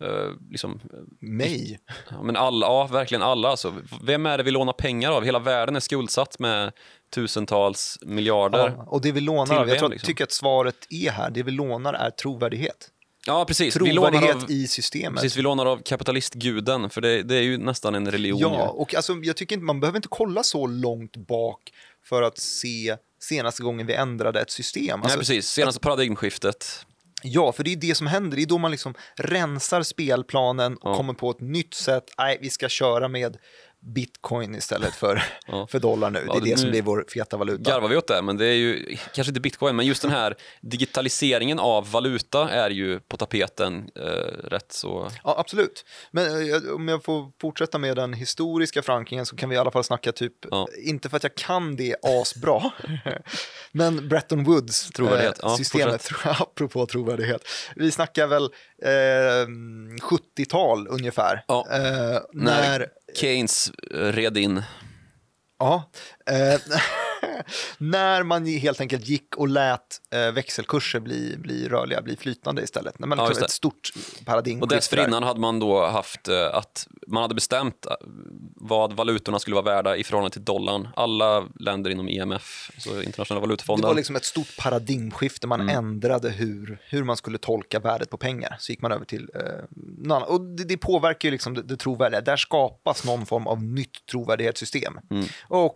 eh, 0.00 0.30
liksom, 0.50 0.80
Mig? 1.20 1.78
ja, 2.10 2.22
men 2.22 2.36
alla, 2.36 2.66
ja, 2.66 2.86
verkligen 2.86 3.22
alla. 3.22 3.48
Alltså. 3.48 3.74
Vem 4.02 4.26
är 4.26 4.38
det 4.38 4.44
vi 4.44 4.50
lånar 4.50 4.72
pengar 4.72 5.12
av? 5.12 5.24
Hela 5.24 5.38
världen 5.38 5.76
är 5.76 5.80
skuldsatt 5.80 6.38
med 6.38 6.72
tusentals 7.10 7.98
miljarder. 8.02 8.74
Ja, 8.76 8.84
och 8.86 9.00
det 9.00 9.12
vi 9.12 9.20
lånar 9.20 9.66
jag 9.66 9.78
tror, 9.78 9.88
liksom? 9.88 10.06
tycker 10.06 10.24
att 10.24 10.32
svaret 10.32 10.76
är 10.90 11.10
här, 11.10 11.30
det 11.30 11.42
vi 11.42 11.50
lånar 11.50 11.94
är 11.94 12.10
trovärdighet. 12.10 12.90
Ja, 13.26 13.44
precis. 13.44 13.76
Vi 13.76 13.92
lånar, 13.92 14.10
Trovärdighet 14.10 14.44
av, 14.44 14.50
i 14.50 14.66
systemet. 14.66 15.20
precis. 15.22 15.36
vi 15.36 15.42
lånar 15.42 15.66
av 15.66 15.82
kapitalistguden, 15.84 16.90
för 16.90 17.00
det, 17.00 17.22
det 17.22 17.34
är 17.36 17.42
ju 17.42 17.58
nästan 17.58 17.94
en 17.94 18.10
religion. 18.10 18.40
Ja, 18.40 18.48
ju. 18.64 18.68
och 18.68 18.94
alltså, 18.94 19.12
jag 19.22 19.36
tycker 19.36 19.54
inte, 19.56 19.64
man 19.64 19.80
behöver 19.80 19.96
inte 19.98 20.08
kolla 20.08 20.42
så 20.42 20.66
långt 20.66 21.16
bak 21.16 21.70
för 22.04 22.22
att 22.22 22.38
se 22.38 22.96
senaste 23.20 23.62
gången 23.62 23.86
vi 23.86 23.94
ändrade 23.94 24.40
ett 24.40 24.50
system. 24.50 24.84
Nej, 24.86 25.00
Alltså, 25.02 25.18
precis. 25.18 25.48
Senaste 25.48 25.80
paradigmskiftet. 25.80 26.86
Ja, 27.22 27.52
för 27.52 27.64
det 27.64 27.72
är 27.72 27.76
det 27.76 27.94
som 27.94 28.06
händer. 28.06 28.36
Det 28.36 28.42
är 28.42 28.46
då 28.46 28.58
man 28.58 28.70
liksom 28.70 28.94
rensar 29.16 29.82
spelplanen 29.82 30.76
och 30.76 30.90
Ja. 30.90 30.94
kommer 30.96 31.12
på 31.14 31.30
ett 31.30 31.40
nytt 31.40 31.74
sätt. 31.74 32.04
Nej, 32.18 32.38
vi 32.40 32.50
ska 32.50 32.68
köra 32.68 33.08
med 33.08 33.36
bitcoin 33.80 34.54
istället 34.54 34.94
för, 34.94 35.22
Ja. 35.46 35.66
för 35.66 35.78
dollar 35.78 36.10
nu. 36.10 36.18
Det 36.20 36.24
Ja, 36.26 36.36
är 36.36 36.40
det- 36.40 36.50
det 36.50 36.56
som 36.58 36.70
blir 36.70 36.82
vår 36.82 37.04
feta 37.14 37.36
valuta. 37.36 37.70
garvar 37.70 37.88
vi 37.88 37.96
åt 37.96 38.06
det, 38.08 38.22
men 38.22 38.36
det 38.36 38.46
är 38.46 38.54
ju 38.54 38.96
kanske 39.14 39.30
inte 39.30 39.40
bitcoin, 39.40 39.76
men 39.76 39.86
just 39.86 40.02
den 40.02 40.10
här 40.10 40.36
digitaliseringen 40.60 41.58
av 41.58 41.90
valuta 41.90 42.48
är 42.50 42.70
ju 42.70 43.00
på 43.00 43.16
tapeten 43.16 43.90
eh, 43.96 44.02
rätt 44.48 44.72
så... 44.72 45.10
Ja, 45.24 45.34
absolut. 45.38 45.84
Men 46.10 46.50
eh, 46.52 46.72
om 46.74 46.88
jag 46.88 47.04
får 47.04 47.32
fortsätta 47.40 47.78
med 47.78 47.96
den 47.96 48.12
historiska 48.12 48.82
förankringen 48.82 49.26
så 49.26 49.36
kan 49.36 49.48
vi 49.48 49.54
i 49.54 49.58
alla 49.58 49.70
fall 49.70 49.84
snacka 49.84 50.12
typ, 50.12 50.32
Ja. 50.50 50.68
inte 50.84 51.08
för 51.08 51.16
att 51.16 51.22
jag 51.22 51.34
kan 51.34 51.76
det 51.76 51.96
asbra, 52.02 52.70
men 53.72 54.08
Bretton 54.08 54.44
Woods 54.44 54.90
Trovärdighet. 54.90 55.38
Ja, 55.42 55.56
systemet, 55.56 56.08
apropå 56.24 56.86
trovärdighet. 56.86 57.42
Vi 57.76 57.90
snackar 57.90 58.26
väl 58.26 58.44
eh, 58.82 59.48
70-tal 60.02 60.88
ungefär. 60.88 61.44
Ja. 61.48 61.66
Eh, 61.72 61.78
När 62.32 62.78
när 62.78 62.86
Keynes 63.12 63.70
eh, 63.90 64.10
red 64.10 64.36
in. 64.36 64.64
Ja, 65.58 65.88
eh, 66.24 66.58
när 67.78 68.22
man 68.22 68.46
helt 68.46 68.80
enkelt 68.80 69.08
gick 69.08 69.36
och 69.36 69.48
lät 69.48 70.00
eh, 70.10 70.32
växelkurser 70.32 71.00
bli, 71.00 71.36
bli 71.38 71.68
rörliga, 71.68 72.02
bli 72.02 72.16
flytande 72.16 72.62
istället. 72.62 72.98
När 72.98 73.06
man 73.06 73.18
Ja, 73.18 73.30
ett 73.30 73.50
stort 73.50 73.90
paradigmskifte. 74.24 74.62
Och 74.64 74.68
dessförinnan 74.68 75.22
hade 75.22 75.40
man 75.40 75.58
då 75.60 75.86
haft 75.86 76.28
eh, 76.28 76.54
att 76.54 76.86
man 77.06 77.22
hade 77.22 77.34
bestämt 77.34 77.86
eh, 77.86 77.92
vad 78.56 78.92
valutorna 78.92 79.38
skulle 79.38 79.54
vara 79.54 79.64
värda 79.64 79.96
i 79.96 80.04
förhållande 80.04 80.32
till 80.32 80.44
dollarn. 80.44 80.88
Alla 80.96 81.48
länder 81.60 81.90
inom 81.90 82.08
IMF, 82.08 82.70
så 82.78 83.02
internationella 83.02 83.40
Det 83.40 83.46
valutafonden. 83.46 83.88
var 83.88 83.94
liksom 83.94 84.16
ett 84.16 84.24
stort 84.24 84.56
paradigmskifte, 84.58 85.46
man 85.46 85.60
Mm. 85.60 85.76
ändrade 85.76 86.30
hur, 86.30 86.78
hur 86.88 87.04
man 87.04 87.16
skulle 87.16 87.38
tolka 87.38 87.78
värdet 87.78 88.10
på 88.10 88.16
pengar. 88.16 88.56
Så 88.58 88.72
gick 88.72 88.82
man 88.82 88.92
över 88.92 89.04
till 89.04 89.30
eh, 89.34 89.40
någon. 89.98 90.22
Och 90.22 90.40
det, 90.40 90.64
det 90.64 90.76
påverkar 90.76 91.28
ju 91.28 91.30
liksom 91.32 91.54
det, 91.54 91.62
det 91.62 91.76
trovärdiga. 91.76 92.20
Där 92.20 92.36
skapas 92.36 93.04
någon 93.04 93.26
form 93.26 93.46
av 93.46 93.62
nytt 93.62 94.06
trovärdighetssystem. 94.10 94.98
Mm. 95.10 95.26
Och 95.48 95.74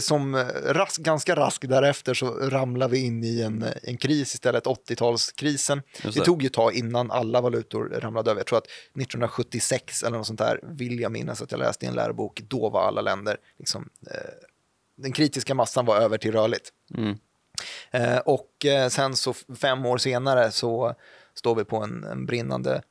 som 0.00 0.34
eh, 0.34 0.44
rask, 0.64 1.00
ganska 1.00 1.36
raskt 1.36 1.68
därefter 1.68 2.14
så 2.14 2.26
ramlar 2.30 2.88
vi 2.88 2.98
in 3.04 3.24
i 3.24 3.40
en, 3.40 3.62
eh, 3.62 3.72
en 3.82 3.96
kris 3.96 4.34
istället, 4.34 4.64
80-talskrisen. 4.64 5.82
Just 6.02 6.14
Det 6.14 6.20
det. 6.20 6.24
tog 6.24 6.42
ju 6.42 6.46
ett 6.46 6.52
tag 6.52 6.74
innan 6.74 7.10
alla 7.10 7.40
valutor 7.40 7.84
ramlade 7.84 8.30
över. 8.30 8.40
Jag 8.40 8.46
tror 8.46 8.58
att 8.58 8.66
1976 8.66 10.02
eller 10.02 10.18
något 10.18 10.26
sånt 10.26 10.38
där 10.38 10.60
vill 10.62 11.00
jag 11.00 11.12
minnas 11.12 11.42
att 11.42 11.50
jag 11.50 11.58
läste 11.58 11.84
i 11.84 11.88
en 11.88 11.94
lärobok. 11.94 12.40
Då 12.48 12.70
var 12.70 12.86
alla 12.86 13.00
länder 13.00 13.36
liksom, 13.58 13.88
eh, 14.10 14.16
den 14.96 15.12
kritiska 15.12 15.54
massan 15.54 15.86
var 15.86 15.96
över 15.96 16.18
till 16.18 16.32
rörligt. 16.32 16.68
Mm. 16.94 17.18
Eh, 17.90 18.18
och 18.18 18.66
eh, 18.66 18.88
sen 18.88 19.16
så 19.16 19.34
fem 19.60 19.86
år 19.86 19.98
senare 19.98 20.50
så 20.50 20.94
står 21.34 21.54
vi 21.54 21.64
på 21.64 21.76
en, 21.76 22.04
en 22.04 22.26
brinnande 22.26 22.82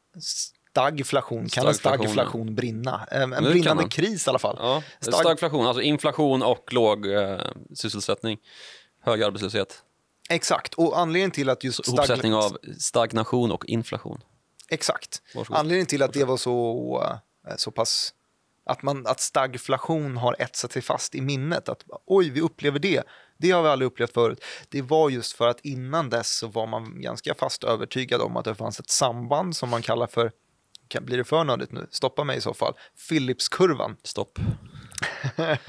stagflation. 0.74 1.50
Kan 1.50 1.68
en 1.68 1.74
Stagflation, 1.74 2.56
brinna? 2.56 3.08
En 3.12 3.30
brinnande 3.30 3.90
kris 3.90 4.28
i 4.28 4.30
alla 4.30 4.40
fall. 4.40 4.58
Ja, 4.60 4.84
Stag- 5.00 5.14
stagflation, 5.14 5.68
alltså 5.68 5.82
inflation 5.82 6.44
och 6.44 6.74
låg 6.74 7.08
eh, 7.08 7.40
sysselsättning. 7.76 8.38
Hög 9.02 9.24
arbetslöshet. 9.24 9.82
Exakt, 10.30 10.74
och 10.74 11.00
anledningen 11.00 11.32
till 11.32 11.50
att 11.50 11.64
just 11.64 11.86
stag... 11.86 11.98
Hopsättning 11.98 12.34
av 12.34 12.58
stagnation 12.80 13.52
och 13.52 13.66
inflation. 13.66 14.22
Exakt. 14.70 15.22
Varsågod. 15.36 15.60
Anledningen 15.60 15.86
till 15.86 16.04
att 16.04 16.14
det 16.14 16.24
var 16.24 16.38
så, 16.38 17.18
eh, 17.48 17.56
så 17.58 17.72
pass... 17.72 18.14
Att, 18.66 18.82
man, 18.84 19.08
att 19.08 19.20
stagflation 19.20 20.18
har 20.18 20.36
etsat 20.40 20.72
sig 20.72 20.82
fast 20.82 21.16
i 21.16 21.22
minnet. 21.22 21.70
Att 21.70 21.84
oj, 22.06 22.30
vi 22.30 22.42
upplever 22.42 22.80
det. 22.80 23.04
Det 23.38 23.52
har 23.52 23.64
vi 23.64 23.70
aldrig 23.70 23.88
upplevt 23.88 24.14
förut. 24.14 24.44
Det 24.70 24.82
var 24.82 25.10
just 25.10 25.34
för 25.34 25.48
att 25.48 25.60
innan 25.60 26.10
dess 26.10 26.38
så 26.38 26.48
var 26.48 26.68
man 26.68 27.02
ganska 27.02 27.36
fast 27.36 27.64
övertygad 27.64 28.22
om 28.22 28.38
att 28.38 28.46
det 28.46 28.56
fanns 28.56 28.80
ett 28.80 28.90
samband 28.90 29.56
som 29.56 29.70
man 29.70 29.82
kallar 29.82 30.08
för, 30.08 30.32
kan, 30.94 31.06
blir 31.06 31.18
det 31.18 31.24
för 31.24 31.44
nördigt 31.44 31.72
nu? 31.72 31.88
Stoppa 31.92 32.24
mig 32.24 32.38
i 32.38 32.42
så 32.42 32.54
fall. 32.54 32.74
Philipskurvan. 33.10 33.98
Stopp. 34.04 34.40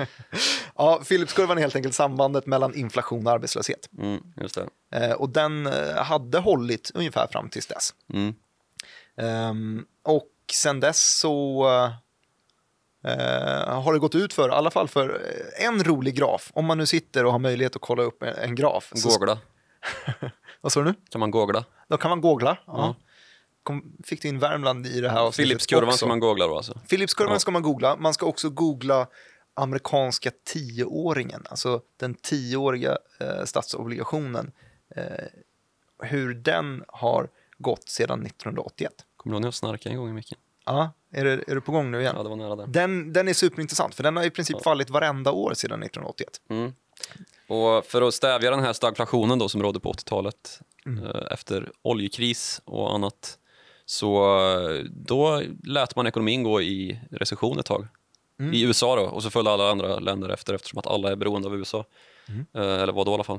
Ja, 0.76 1.02
Philipskurvan 1.08 1.58
är 1.58 1.62
helt 1.62 1.76
enkelt 1.76 1.94
sambandet 1.94 2.46
mellan 2.46 2.74
inflation 2.74 3.26
och 3.26 3.32
arbetslöshet. 3.32 3.88
Mm, 3.98 4.20
just 4.36 4.54
det. 4.54 4.68
Eh, 4.98 5.12
och 5.12 5.28
den 5.28 5.66
eh, 5.66 5.96
hade 5.96 6.38
hållit 6.38 6.90
ungefär 6.94 7.26
fram 7.26 7.48
tills 7.48 7.66
dess. 7.66 7.94
Mm. 8.12 8.34
Ehm, 9.16 9.84
och 10.02 10.30
sen 10.52 10.80
dess 10.80 11.18
så 11.18 11.66
eh, 13.04 13.82
har 13.82 13.92
det 13.92 13.98
gått 13.98 14.14
ut 14.14 14.32
för, 14.32 14.48
i 14.48 14.52
alla 14.52 14.70
fall 14.70 14.88
för 14.88 15.22
en 15.66 15.84
rolig 15.84 16.14
graf. 16.14 16.50
Om 16.54 16.64
man 16.64 16.78
nu 16.78 16.86
sitter 16.86 17.24
och 17.24 17.32
har 17.32 17.38
möjlighet 17.38 17.76
att 17.76 17.82
kolla 17.82 18.02
upp 18.02 18.22
en, 18.22 18.34
en 18.34 18.54
graf. 18.54 18.92
Googla. 18.94 19.38
Vad 20.60 20.72
sa 20.72 20.80
du 20.80 20.86
nu? 20.86 20.94
Kan 21.10 21.18
man 21.20 21.30
googla? 21.30 21.64
Då 21.88 21.96
kan 21.96 22.08
man 22.08 22.20
googla. 22.20 22.58
Ja. 22.66 22.72
Ja. 22.76 22.94
Kom, 23.64 23.96
fick 24.04 24.22
du 24.22 24.28
in 24.28 24.38
Värmland 24.38 24.86
i 24.86 25.00
det 25.00 25.08
här 25.10 25.18
avsnittet 25.20 25.48
Philipskurvan 25.48 25.84
också? 25.88 25.96
ska 25.96 26.06
man 26.06 26.20
googla 26.20 26.46
då 26.46 26.56
alltså? 26.56 26.78
Philipskurvan 26.88 27.32
Ja. 27.32 27.38
ska 27.38 27.50
man 27.50 27.62
googla. 27.62 27.96
Man 27.96 28.14
ska 28.14 28.26
också 28.26 28.50
googla 28.50 29.06
amerikanska 29.54 30.30
tioåringen, 30.44 31.42
alltså 31.50 31.80
den 31.96 32.14
tioåriga 32.14 32.98
eh, 33.20 33.44
statsobligationen. 33.44 34.52
Eh, 34.96 35.02
hur 36.02 36.34
den 36.34 36.84
har 36.88 37.28
gått 37.58 37.88
sedan 37.88 38.26
1981. 38.26 38.92
Kommer 39.16 39.32
du 39.32 39.36
ihåg 39.36 39.40
när 39.42 39.46
jag 39.46 39.54
snarkade 39.54 39.90
en 39.94 39.96
gång 40.00 40.08
i 40.08 40.12
micken? 40.12 40.38
Ja, 40.66 40.92
är, 41.12 41.24
det, 41.24 41.30
är 41.46 41.54
du 41.54 41.60
på 41.60 41.72
gång 41.72 41.90
nu 41.90 42.00
igen? 42.00 42.14
Ja, 42.16 42.22
det 42.22 42.28
var 42.28 42.36
nära 42.36 42.56
där. 42.56 42.66
Den, 42.66 43.12
den 43.12 43.28
är 43.28 43.32
superintressant, 43.32 43.94
för 43.94 44.02
den 44.02 44.16
har 44.16 44.24
i 44.24 44.30
princip 44.30 44.62
fallit 44.62 44.90
varenda 44.90 45.30
år 45.32 45.54
sedan 45.54 45.82
1981. 45.82 46.28
Mm. 46.50 46.72
Och 47.48 47.84
för 47.84 48.02
att 48.02 48.14
stävja 48.14 48.50
den 48.50 48.60
här 48.60 48.72
stagflationen 48.72 49.38
då 49.38 49.48
som 49.48 49.62
rådde 49.62 49.80
på 49.80 49.92
80-talet 49.92 50.60
Mm. 50.86 51.04
eh, 51.04 51.22
efter 51.30 51.70
oljekris 51.82 52.60
och 52.64 52.94
annat 52.94 53.38
så 53.86 54.38
eh, 54.38 54.84
då 54.84 55.42
lät 55.64 55.96
man 55.96 56.06
ekonomin 56.06 56.42
gå 56.42 56.62
i 56.62 57.00
recession 57.10 57.58
ett 57.58 57.66
tag. 57.66 57.86
Mm. 58.40 58.52
I 58.52 58.62
USA 58.62 58.96
då, 58.96 59.02
och 59.02 59.22
så 59.22 59.30
följde 59.30 59.50
alla 59.50 59.70
andra 59.70 59.98
länder 59.98 60.28
efter 60.28 60.54
eftersom 60.54 60.78
att 60.78 60.86
alla 60.86 61.10
är 61.10 61.16
beroende 61.16 61.48
av 61.48 61.56
USA. 61.56 61.84
Eh, 62.54 62.82
eller 62.82 62.92
var 62.92 63.04
då 63.04 63.10
i 63.10 63.14
alla 63.14 63.24
fall. 63.24 63.38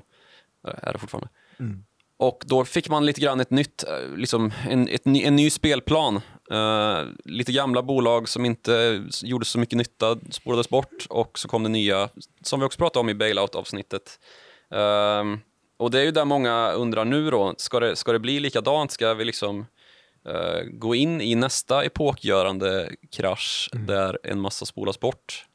Eh, 0.68 0.74
är 0.82 0.94
det 0.94 1.00
fortfarande. 1.00 1.30
Mm. 1.60 1.84
Och 2.18 2.44
då 2.46 2.66
fick 2.66 2.90
man 2.90 3.06
lite 3.06 3.22
grann 3.22 3.40
ett 3.40 3.50
nytt, 3.50 3.84
liksom 4.16 4.54
en, 4.70 4.88
ett, 4.88 5.06
en 5.06 5.36
ny 5.36 5.50
spelplan. 5.50 6.22
Eh, 6.52 7.00
lite 7.26 7.52
gamla 7.52 7.84
bolag 7.84 8.30
som 8.30 8.46
inte 8.46 9.04
gjorde 9.24 9.46
så 9.46 9.60
mycket 9.60 9.78
nytta 9.78 10.18
spolades 10.32 10.70
bort 10.70 11.06
och 11.10 11.40
så 11.40 11.48
kom 11.48 11.64
det 11.64 11.70
nya, 11.70 12.10
som 12.42 12.60
vi 12.60 12.66
också 12.66 12.78
pratade 12.78 13.00
om 13.00 13.10
i 13.10 13.14
bailout-avsnittet. 13.14 14.20
Ehm, 14.72 15.40
och 15.78 15.92
det 15.92 16.00
är 16.00 16.04
ju 16.04 16.12
där 16.12 16.26
många 16.26 16.72
undrar 16.72 17.06
nu 17.06 17.32
då, 17.32 17.54
ska 17.58 17.80
det, 17.80 17.96
ska 17.96 18.12
det 18.12 18.20
bli 18.20 18.40
likadant? 18.40 18.92
Ska 18.92 19.14
vi 19.14 19.26
liksom 19.26 19.66
eh, 20.26 20.62
gå 20.64 20.96
in 20.96 21.22
i 21.22 21.36
nästa 21.36 21.84
epokgörande 21.84 22.90
krasch 23.12 23.70
där 23.74 24.20
en 24.24 24.40
massa 24.42 24.66
spolas 24.66 25.00
bort? 25.00 25.46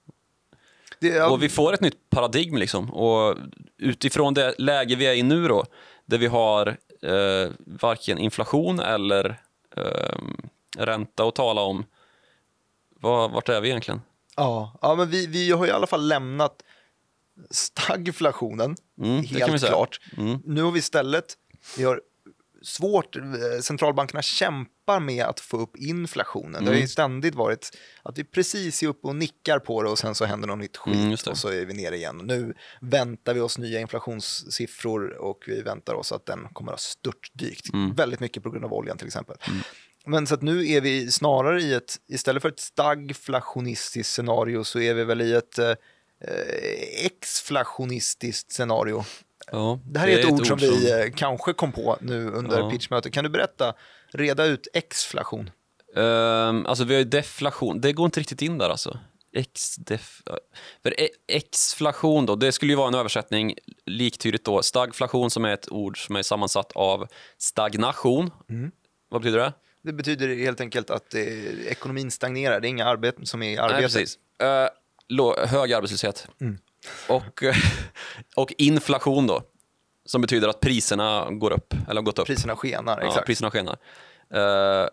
Det, 0.99 1.23
Och 1.23 1.43
vi 1.43 1.49
får 1.49 1.73
ett 1.75 1.81
nytt 1.81 2.11
paradigm 2.11 2.57
liksom. 2.57 2.91
Och 2.91 3.37
utifrån 3.79 4.35
det 4.35 4.55
läge 4.59 4.97
vi 4.97 5.07
är 5.07 5.15
i 5.15 5.23
nu 5.23 5.49
då, 5.49 5.65
där 6.07 6.19
vi 6.19 6.27
har 6.27 6.77
eh, 7.03 7.51
varken 7.57 8.19
inflation 8.19 8.81
eller 8.81 9.41
eh, 9.77 10.19
ränta 10.79 11.25
att 11.25 11.35
tala 11.35 11.61
om. 11.61 11.85
Vad, 13.01 13.31
vart 13.31 13.49
är 13.49 13.61
vi 13.61 13.69
egentligen? 13.69 14.01
ja, 14.37 14.79
ja, 14.83 14.95
men 14.95 15.11
vi, 15.11 15.27
vi 15.27 15.51
har 15.51 15.67
i 15.67 15.71
alla 15.71 15.87
fall 15.87 16.09
lämnat 16.09 16.63
stagflationen, 17.51 18.77
Mm, 19.03 19.25
helt 19.25 19.67
klart. 19.67 20.01
Mm. 20.17 20.43
Nu 20.45 20.63
har 20.63 20.71
vi 20.71 20.79
istället 20.79 21.37
vi 21.77 21.85
har 21.85 22.01
svårt, 22.63 23.17
eh, 23.17 23.23
centralbankerna 23.63 24.23
kämpar 24.23 25.01
med 25.01 25.25
att 25.25 25.41
få 25.41 25.57
upp 25.57 25.77
inflationen. 25.77 26.65
Det 26.65 26.71
har 26.71 26.79
ju 26.79 26.89
ständigt 26.89 27.35
varit 27.35 27.79
att 28.03 28.19
vi 28.19 28.25
precis 28.25 28.83
är 28.83 28.87
uppe 28.87 29.09
och 29.09 29.17
nickar 29.17 29.59
på 29.59 29.83
det 29.83 29.89
och 29.89 29.99
sen 29.99 30.15
så 30.15 30.25
händer 30.25 30.49
något 30.49 30.59
nytt 30.59 30.77
skit 30.77 30.95
Mm, 30.95 31.13
och 31.13 31.39
så 31.39 31.49
är 31.49 31.67
vi 31.67 31.75
nere 31.75 31.97
igen. 31.97 32.21
Nu 32.25 32.55
väntar 32.81 33.35
vi 33.35 33.41
oss 33.41 33.59
nya 33.59 33.81
inflationssiffror 33.81 35.17
och 35.17 35.45
vi 35.47 35.63
väntar 35.63 35.95
oss 35.95 36.13
att 36.13 36.27
den 36.27 36.49
kommer 36.53 36.73
att 36.73 36.81
störtdykt. 36.81 37.73
Mm. 37.73 37.95
Väldigt 37.95 38.21
mycket 38.21 38.43
på 38.43 38.51
grund 38.51 38.65
av 38.65 38.73
oljan 38.73 38.99
till 38.99 39.07
exempel. 39.07 39.37
Men 40.07 40.27
så 40.27 40.35
att 40.35 40.43
nu 40.43 40.69
är 40.69 40.81
vi 40.81 41.11
snarare 41.11 41.63
i 41.63 41.75
ett, 41.75 41.97
istället 42.09 42.43
för 42.43 42.49
ett 42.49 42.61
stagflationistiskt 42.61 44.13
scenario 44.13 44.65
så 44.65 44.81
är 44.81 44.95
vi 44.95 45.05
väl 45.05 45.21
i 45.21 45.33
ett 45.33 45.59
eh, 45.59 45.69
eh, 45.69 45.77
exflationistiskt 47.05 48.53
scenario. 48.53 49.05
Ja, 49.53 49.81
Det 49.85 49.99
här 49.99 50.09
är, 50.09 50.19
ett, 50.19 50.33
ord 50.33 50.47
som 50.47 50.59
vi 50.59 50.91
eh, 50.91 51.13
kanske 51.17 51.53
kom 51.53 51.73
på 51.73 51.99
nu 52.01 52.31
under 52.31 52.59
Ja. 52.59 52.71
pitchmötet. 52.71 53.13
Kan 53.13 53.25
du 53.25 53.31
berätta, 53.31 53.75
reda 54.13 54.45
ut 54.45 54.69
exflation? 54.73 55.51
Ehm, 55.97 56.67
alltså 56.67 56.85
vi 56.85 56.95
har 56.95 56.99
ju 56.99 57.05
deflation, 57.05 57.81
det 57.81 57.93
går 57.93 58.05
inte 58.05 58.21
riktigt 58.21 58.43
in 58.43 58.59
där 58.59 58.71
alltså. 58.71 58.99
Ex-def... 59.33 60.23
För 60.83 61.01
e- 61.01 61.09
exflation 61.29 62.27
då, 62.27 62.37
det 62.37 62.53
skulle 62.53 62.73
ju 62.73 62.77
vara 62.77 62.89
en 62.89 62.95
översättning 62.95 63.55
liktydigt 63.87 64.45
då. 64.45 64.63
Stagflation 64.63 65.31
som 65.31 65.45
är 65.45 65.53
ett 65.53 65.73
ord 65.73 66.07
som 66.07 66.17
är 66.17 66.23
sammansatt 66.23 66.73
av 66.73 67.07
stagnation. 67.39 68.31
Vad 69.09 69.23
betyder 69.23 69.39
det? 69.39 69.53
Det 69.83 69.93
betyder 69.93 70.37
helt 70.37 70.61
enkelt 70.61 70.91
att 70.91 71.15
eh, 71.15 71.23
ekonomin 71.67 72.11
stagnerar. 72.11 72.61
Det 72.61 72.67
är 72.67 72.71
inga 72.71 72.85
arbeten 72.87 73.27
som 73.27 73.43
är 73.43 73.51
i 73.51 73.59
arbete. 73.59 73.75
Nej, 73.75 73.83
precis. 73.83 74.19
Uh, 74.43 75.47
hög 75.47 75.73
arbetslöshet. 75.73 76.29
Och, 77.09 77.43
och 78.37 78.53
inflation 78.59 79.27
då, 79.27 79.43
som 80.05 80.21
betyder 80.21 80.49
att 80.49 80.61
priserna 80.61 81.27
går 81.31 81.51
upp, 81.53 81.75
eller 81.89 81.95
har 82.01 82.03
gått 82.03 82.19
upp. 82.19 82.27
Priserna 82.27 82.57
skenar, 82.57 83.01
Ja, 83.01 83.07
exakt. 83.09 83.27
priserna 83.27 83.51
skenar. 83.51 83.77
Eh, 84.35 84.89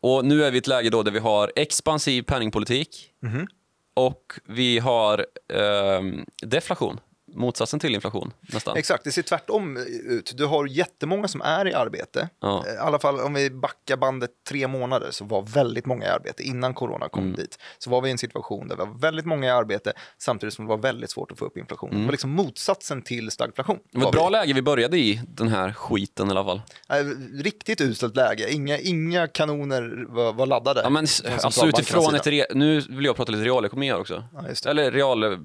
och 0.00 0.24
nu 0.24 0.44
är 0.44 0.50
vi 0.50 0.56
i 0.56 0.58
ett 0.58 0.66
läge 0.66 0.90
då 0.90 1.02
där 1.02 1.12
vi 1.12 1.18
har 1.18 1.52
expansiv 1.56 2.22
penningpolitik 2.22 3.10
Mhm. 3.22 3.46
och 3.94 4.32
vi 4.44 4.78
har 4.78 5.26
ehm, 5.52 6.24
deflation, 6.42 7.00
motsatsen 7.34 7.80
till 7.80 7.94
inflation 7.94 8.32
nästan. 8.40 8.76
Exakt, 8.76 9.04
det 9.04 9.12
ser 9.12 9.22
tvärtom 9.22 9.76
ut. 10.08 10.32
Du 10.36 10.46
har 10.46 10.66
jättemånga 10.66 11.28
som 11.28 11.40
är 11.42 11.68
i 11.68 11.74
arbete. 11.74 12.28
Ja. 12.40 12.64
Eh, 12.68 12.74
I 12.74 12.76
alla 12.78 12.98
fall 12.98 13.20
om 13.20 13.34
vi 13.34 13.50
backar 13.50 13.96
bandet 13.96 14.30
tre 14.48 14.68
månader 14.68 15.08
så 15.10 15.24
var 15.24 15.42
väldigt 15.42 15.86
många 15.86 16.04
i 16.06 16.08
arbete 16.08 16.42
innan 16.42 16.74
corona 16.74 17.08
kom 17.08 17.24
Mm. 17.24 17.36
dit. 17.36 17.58
Så 17.78 17.90
var 17.90 18.00
vi 18.00 18.08
i 18.08 18.12
en 18.12 18.18
situation 18.18 18.68
där 18.68 18.76
vi 18.76 18.80
var 18.84 18.98
väldigt 18.98 19.26
många 19.26 19.46
i 19.46 19.50
arbete 19.50 19.92
samtidigt 20.18 20.54
som 20.54 20.64
det 20.64 20.68
var 20.68 20.78
väldigt 20.78 21.10
svårt 21.10 21.32
att 21.32 21.38
få 21.38 21.44
upp 21.44 21.56
inflationen. 21.56 21.98
Det 21.98 22.04
var 22.04 22.12
liksom 22.12 22.30
motsatsen 22.30 23.02
till 23.02 23.30
stagflation. 23.30 23.76
Mm. 23.76 23.84
det 23.90 23.98
var 23.98 24.08
ett 24.08 24.14
vi. 24.14 24.18
bra 24.18 24.28
läge 24.28 24.52
vi 24.52 24.62
började 24.62 24.98
i, 24.98 25.20
den 25.28 25.48
här 25.48 25.72
skiten 25.72 26.28
i 26.28 26.30
alla 26.30 26.44
fall. 26.44 26.62
Riktigt 27.42 27.80
uselt 27.80 28.16
läge. 28.16 28.52
Inga, 28.52 28.78
inga 28.78 29.26
kanoner 29.28 30.06
var, 30.08 30.32
var 30.32 30.46
laddade. 30.46 30.80
Ja, 30.82 30.90
men, 30.90 31.06
alltså 31.42 31.66
utifrån 31.66 32.14
ett... 32.14 32.26
Re, 32.26 32.46
nu 32.54 32.80
vill 32.80 33.04
jag 33.04 33.16
prata 33.16 33.32
lite 33.32 33.44
realekonomi 33.44 33.88
här 33.90 34.00
också. 34.00 34.24
Ja. 34.64 34.70
Eller 34.70 34.90
real... 34.92 35.38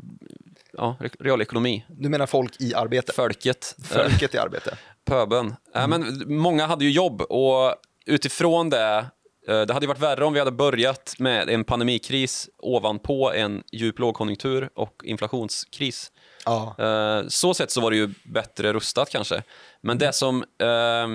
Ja, 0.73 0.97
re- 0.99 1.15
realekonomi. 1.19 1.85
Du 1.89 2.09
menar 2.09 2.25
folk 2.25 2.61
i 2.61 2.73
arbete? 2.73 3.13
Folket. 3.13 3.75
Folket 3.83 4.35
i 4.35 4.37
arbete. 4.37 4.77
pöben. 5.05 5.55
Äh, 5.75 5.87
men 5.87 6.23
många 6.27 6.65
hade 6.65 6.85
ju 6.85 6.91
jobb 6.91 7.21
och 7.21 7.75
utifrån 8.05 8.69
det, 8.69 9.05
eh, 9.47 9.61
det 9.61 9.73
hade 9.73 9.83
ju 9.83 9.87
varit 9.87 9.99
värre 9.99 10.25
om 10.25 10.33
vi 10.33 10.39
hade 10.39 10.51
börjat 10.51 11.15
med 11.19 11.49
en 11.49 11.63
pandemikris 11.63 12.49
ovanpå 12.57 13.31
en 13.33 13.63
djup 13.71 13.99
lågkonjunktur 13.99 14.69
och 14.75 15.01
inflationskris. 15.03 16.11
Ja. 16.45 16.75
Eh, 16.79 17.27
Så 17.27 17.53
sett 17.53 17.71
så 17.71 17.81
var 17.81 17.91
det 17.91 17.97
ju 17.97 18.09
bättre 18.23 18.73
rustat 18.73 19.09
kanske. 19.09 19.43
Men 19.81 19.97
det 19.97 20.13
som, 20.13 20.43
eh, 20.43 21.07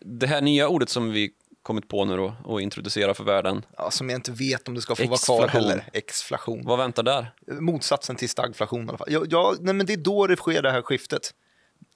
det 0.00 0.26
här 0.26 0.40
nya 0.40 0.68
ordet 0.68 0.88
som 0.88 1.10
vi 1.12 1.30
kommit 1.68 1.88
på 1.88 2.04
nu 2.04 2.16
då 2.16 2.34
och 2.44 2.60
introducerar 2.60 3.14
för 3.14 3.24
världen, 3.24 3.64
ja, 3.76 3.90
som 3.90 4.10
jag 4.10 4.18
inte 4.18 4.32
vet 4.32 4.68
om 4.68 4.74
det 4.74 4.80
ska 4.80 4.96
få 4.96 5.06
vara 5.06 5.18
kvar 5.18 5.48
heller. 5.48 5.84
Exflation. 5.92 6.62
vad 6.64 6.78
väntar 6.78 7.02
där? 7.02 7.32
motsatsen 7.60 8.16
till 8.16 8.28
stagflation 8.28 8.86
i 8.86 8.88
alla 8.88 8.98
fall. 8.98 9.08
Ja, 9.10 9.24
ja, 9.30 9.54
nej, 9.60 9.74
men 9.74 9.86
det 9.86 9.92
är 9.92 9.96
då 9.96 10.26
det 10.26 10.36
sker 10.36 10.62
det 10.62 10.70
här 10.70 10.82
skiftet. 10.82 11.34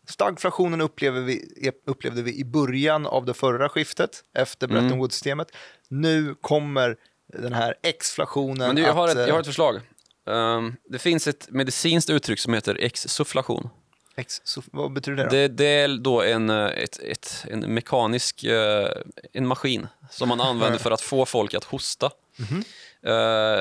Stagflationen 0.08 0.80
upplever 0.80 1.20
vi, 1.20 1.70
upplevde 1.86 2.22
vi 2.22 2.38
i 2.40 2.44
början 2.44 3.06
av 3.06 3.24
det 3.24 3.34
förra 3.34 3.68
skiftet 3.68 4.24
efter 4.34 4.68
Mm. 4.68 4.82
Bretton 4.82 4.98
Woods-systemet. 4.98 5.48
Nu 5.88 6.34
kommer 6.40 6.96
den 7.38 7.52
här 7.52 7.74
exflationen. 7.82 8.66
Men 8.66 8.76
du, 8.76 8.82
jag, 8.82 8.92
har 8.92 9.08
att, 9.08 9.16
ett, 9.16 9.18
jag 9.18 9.26
har 9.26 9.32
eh, 9.32 9.40
ett 9.40 9.46
förslag. 9.46 9.80
Um, 10.26 10.76
det 10.90 10.98
finns 10.98 11.26
ett 11.26 11.48
medicinskt 11.50 12.10
uttryck 12.10 12.38
som 12.38 12.54
heter 12.54 12.76
exsufflation. 12.80 13.68
Ex, 14.16 14.40
så, 14.44 14.62
vad 14.72 14.92
betyder 14.92 15.16
det 15.16 15.24
då? 15.24 15.30
Det, 15.30 15.48
det 15.48 15.64
är 15.66 15.88
då 15.98 16.22
en, 16.22 16.50
eh, 16.50 16.66
ett, 16.66 16.98
ett, 17.00 17.44
en 17.50 17.74
mekanisk 17.74 18.44
eh, 18.44 18.88
en 19.32 19.46
maskin 19.46 19.86
som 20.10 20.28
man 20.28 20.40
använder 20.40 20.78
för 20.78 20.90
att 20.90 21.00
få 21.00 21.26
folk 21.26 21.54
att 21.54 21.64
hosta. 21.64 22.10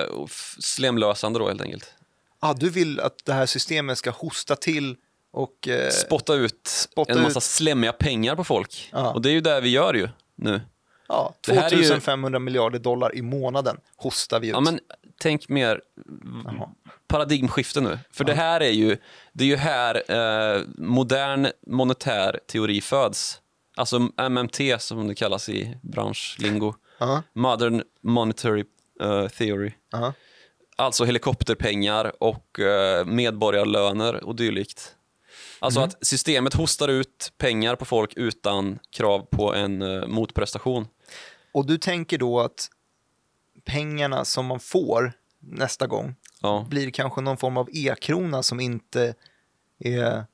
Och 0.09 0.29
f- 0.29 0.55
slemlösande 0.59 1.39
då 1.39 1.47
helt 1.47 1.61
enkelt. 1.61 1.93
ah, 2.39 2.53
du 2.53 2.69
vill 2.69 2.99
att 2.99 3.25
det 3.25 3.33
här 3.33 3.45
systemet 3.45 3.97
ska 3.97 4.09
hosta 4.11 4.55
till 4.55 4.95
och... 5.31 5.67
Eh, 5.67 5.89
Spotta 5.89 6.33
ut 6.35 6.67
spotta 6.67 7.13
en 7.13 7.21
massa 7.21 7.37
ut. 7.39 7.43
slemmiga 7.43 7.93
pengar 7.93 8.35
på 8.35 8.43
folk. 8.43 8.89
Ja. 8.91 9.13
Och 9.13 9.21
det 9.21 9.29
är 9.29 9.33
ju 9.33 9.41
det 9.41 9.61
vi 9.61 9.69
gör 9.69 9.93
ju 9.93 10.09
nu. 10.35 10.61
ja, 11.07 11.33
det 11.47 11.53
här 11.53 11.65
är 11.65 11.69
ju- 11.69 11.83
2500 11.83 12.39
miljarder 12.39 12.79
dollar 12.79 13.15
i 13.15 13.21
månaden 13.21 13.77
hostar 13.95 14.39
vi 14.39 14.47
ut. 14.47 14.53
Ja, 14.53 14.59
men 14.59 14.79
tänk 15.19 15.49
mer 15.49 15.81
Jaha. 16.45 16.69
Paradigmskifte 17.11 17.81
nu. 17.81 17.99
För 18.11 18.23
det 18.23 18.33
här 18.33 18.61
är 18.61 18.69
ju, 18.71 18.97
det 19.33 19.43
är 19.43 19.47
ju 19.47 19.55
här 19.55 20.03
eh, 20.11 20.63
modern 20.77 21.47
monetär 21.67 22.39
teori 22.47 22.81
föds. 22.81 23.41
Alltså 23.75 23.99
MMT 24.29 24.59
som 24.81 25.07
det 25.07 25.15
kallas 25.15 25.49
i 25.49 25.77
branschlingo. 25.81 26.73
Ja, 26.99 27.23
Modern 27.33 27.83
Monetary 28.03 28.63
eh, 29.01 29.27
Theory. 29.27 29.71
ja. 29.91 30.13
Alltså 30.75 31.05
helikopterpengar 31.05 32.23
och 32.23 32.59
eh, 32.59 33.05
medborgarlöner 33.05 34.23
och 34.23 34.35
dylikt. 34.35 34.95
Alltså 35.59 35.79
Mhm. 35.79 35.87
att 35.89 36.05
systemet 36.07 36.53
hostar 36.53 36.87
ut 36.87 37.33
pengar 37.37 37.75
på 37.75 37.85
folk 37.85 38.13
utan 38.15 38.79
krav 38.91 39.19
på 39.31 39.55
en 39.55 39.81
eh, 39.81 40.07
motprestation. 40.07 40.87
Och 41.53 41.65
du 41.65 41.77
tänker 41.77 42.17
då 42.17 42.39
att 42.39 42.69
pengarna 43.65 44.25
som 44.25 44.45
man 44.45 44.59
får 44.59 45.13
nästa 45.39 45.87
gång 45.87 46.15
Ja, 46.41 46.65
blir 46.69 46.89
kanske 46.91 47.21
någon 47.21 47.37
form 47.37 47.57
av 47.57 47.69
e-krona 47.73 48.43
som 48.43 48.59
inte 48.59 49.13
är, 49.79 50.25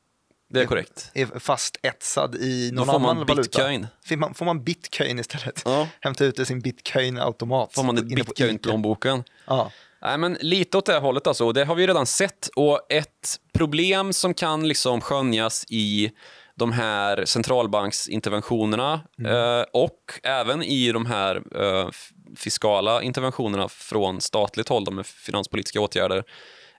det 0.50 0.62
är 0.62 0.66
korrekt. 0.66 1.12
är 1.14 1.40
fast 1.40 1.78
etsad 1.82 2.36
i 2.36 2.70
Då 2.70 2.76
någon 2.76 2.86
får 2.86 3.00
man 3.00 3.10
annan 3.12 3.26
valuta. 3.28 3.42
bitcoin. 3.42 3.88
Får 4.06 4.16
man, 4.16 4.34
får 4.34 4.46
man 4.46 4.64
bitcoin 4.64 5.20
istället? 5.20 5.62
Ja. 5.66 5.88
Hämta 6.02 6.26
ut 6.26 6.40
ur 6.40 6.44
sin 6.46 6.62
bitcoin-automat. 6.62 7.74
Får 7.74 7.84
man 7.84 7.98
ett 7.98 8.04
inne 8.04 8.24
på 8.24 8.30
bitcoin 8.30 8.50
i 8.50 8.54
Ica. 8.54 8.64
plånboken. 8.64 9.24
Ja. 9.48 9.72
Nej, 10.02 10.18
men 10.18 10.38
lite 10.42 10.78
åt 10.78 10.86
det 10.86 10.94
här 10.94 11.00
hållet 11.02 11.28
alltså. 11.28 11.52
Det 11.52 11.66
har 11.66 11.76
vi 11.76 11.88
redan 11.88 12.06
sett. 12.06 12.50
Och 12.56 12.92
ett 12.92 13.40
problem 13.54 14.14
som 14.14 14.34
kan 14.34 14.68
liksom 14.68 15.02
skönjas 15.02 15.66
i 15.70 16.12
de 16.58 16.72
här 16.72 17.26
centralbanksinterventionerna 17.26 19.02
eh, 19.26 19.66
och 19.74 20.20
även 20.24 20.64
i 20.64 20.92
de 20.92 21.06
här 21.06 21.42
eh, 21.56 21.90
fiskala 22.36 23.02
interventionerna 23.02 23.70
från 23.70 24.22
statligt 24.22 24.70
håll, 24.70 24.84
de 24.84 24.96
med 24.96 25.06
finanspolitiska 25.06 25.82
åtgärder, 25.82 26.24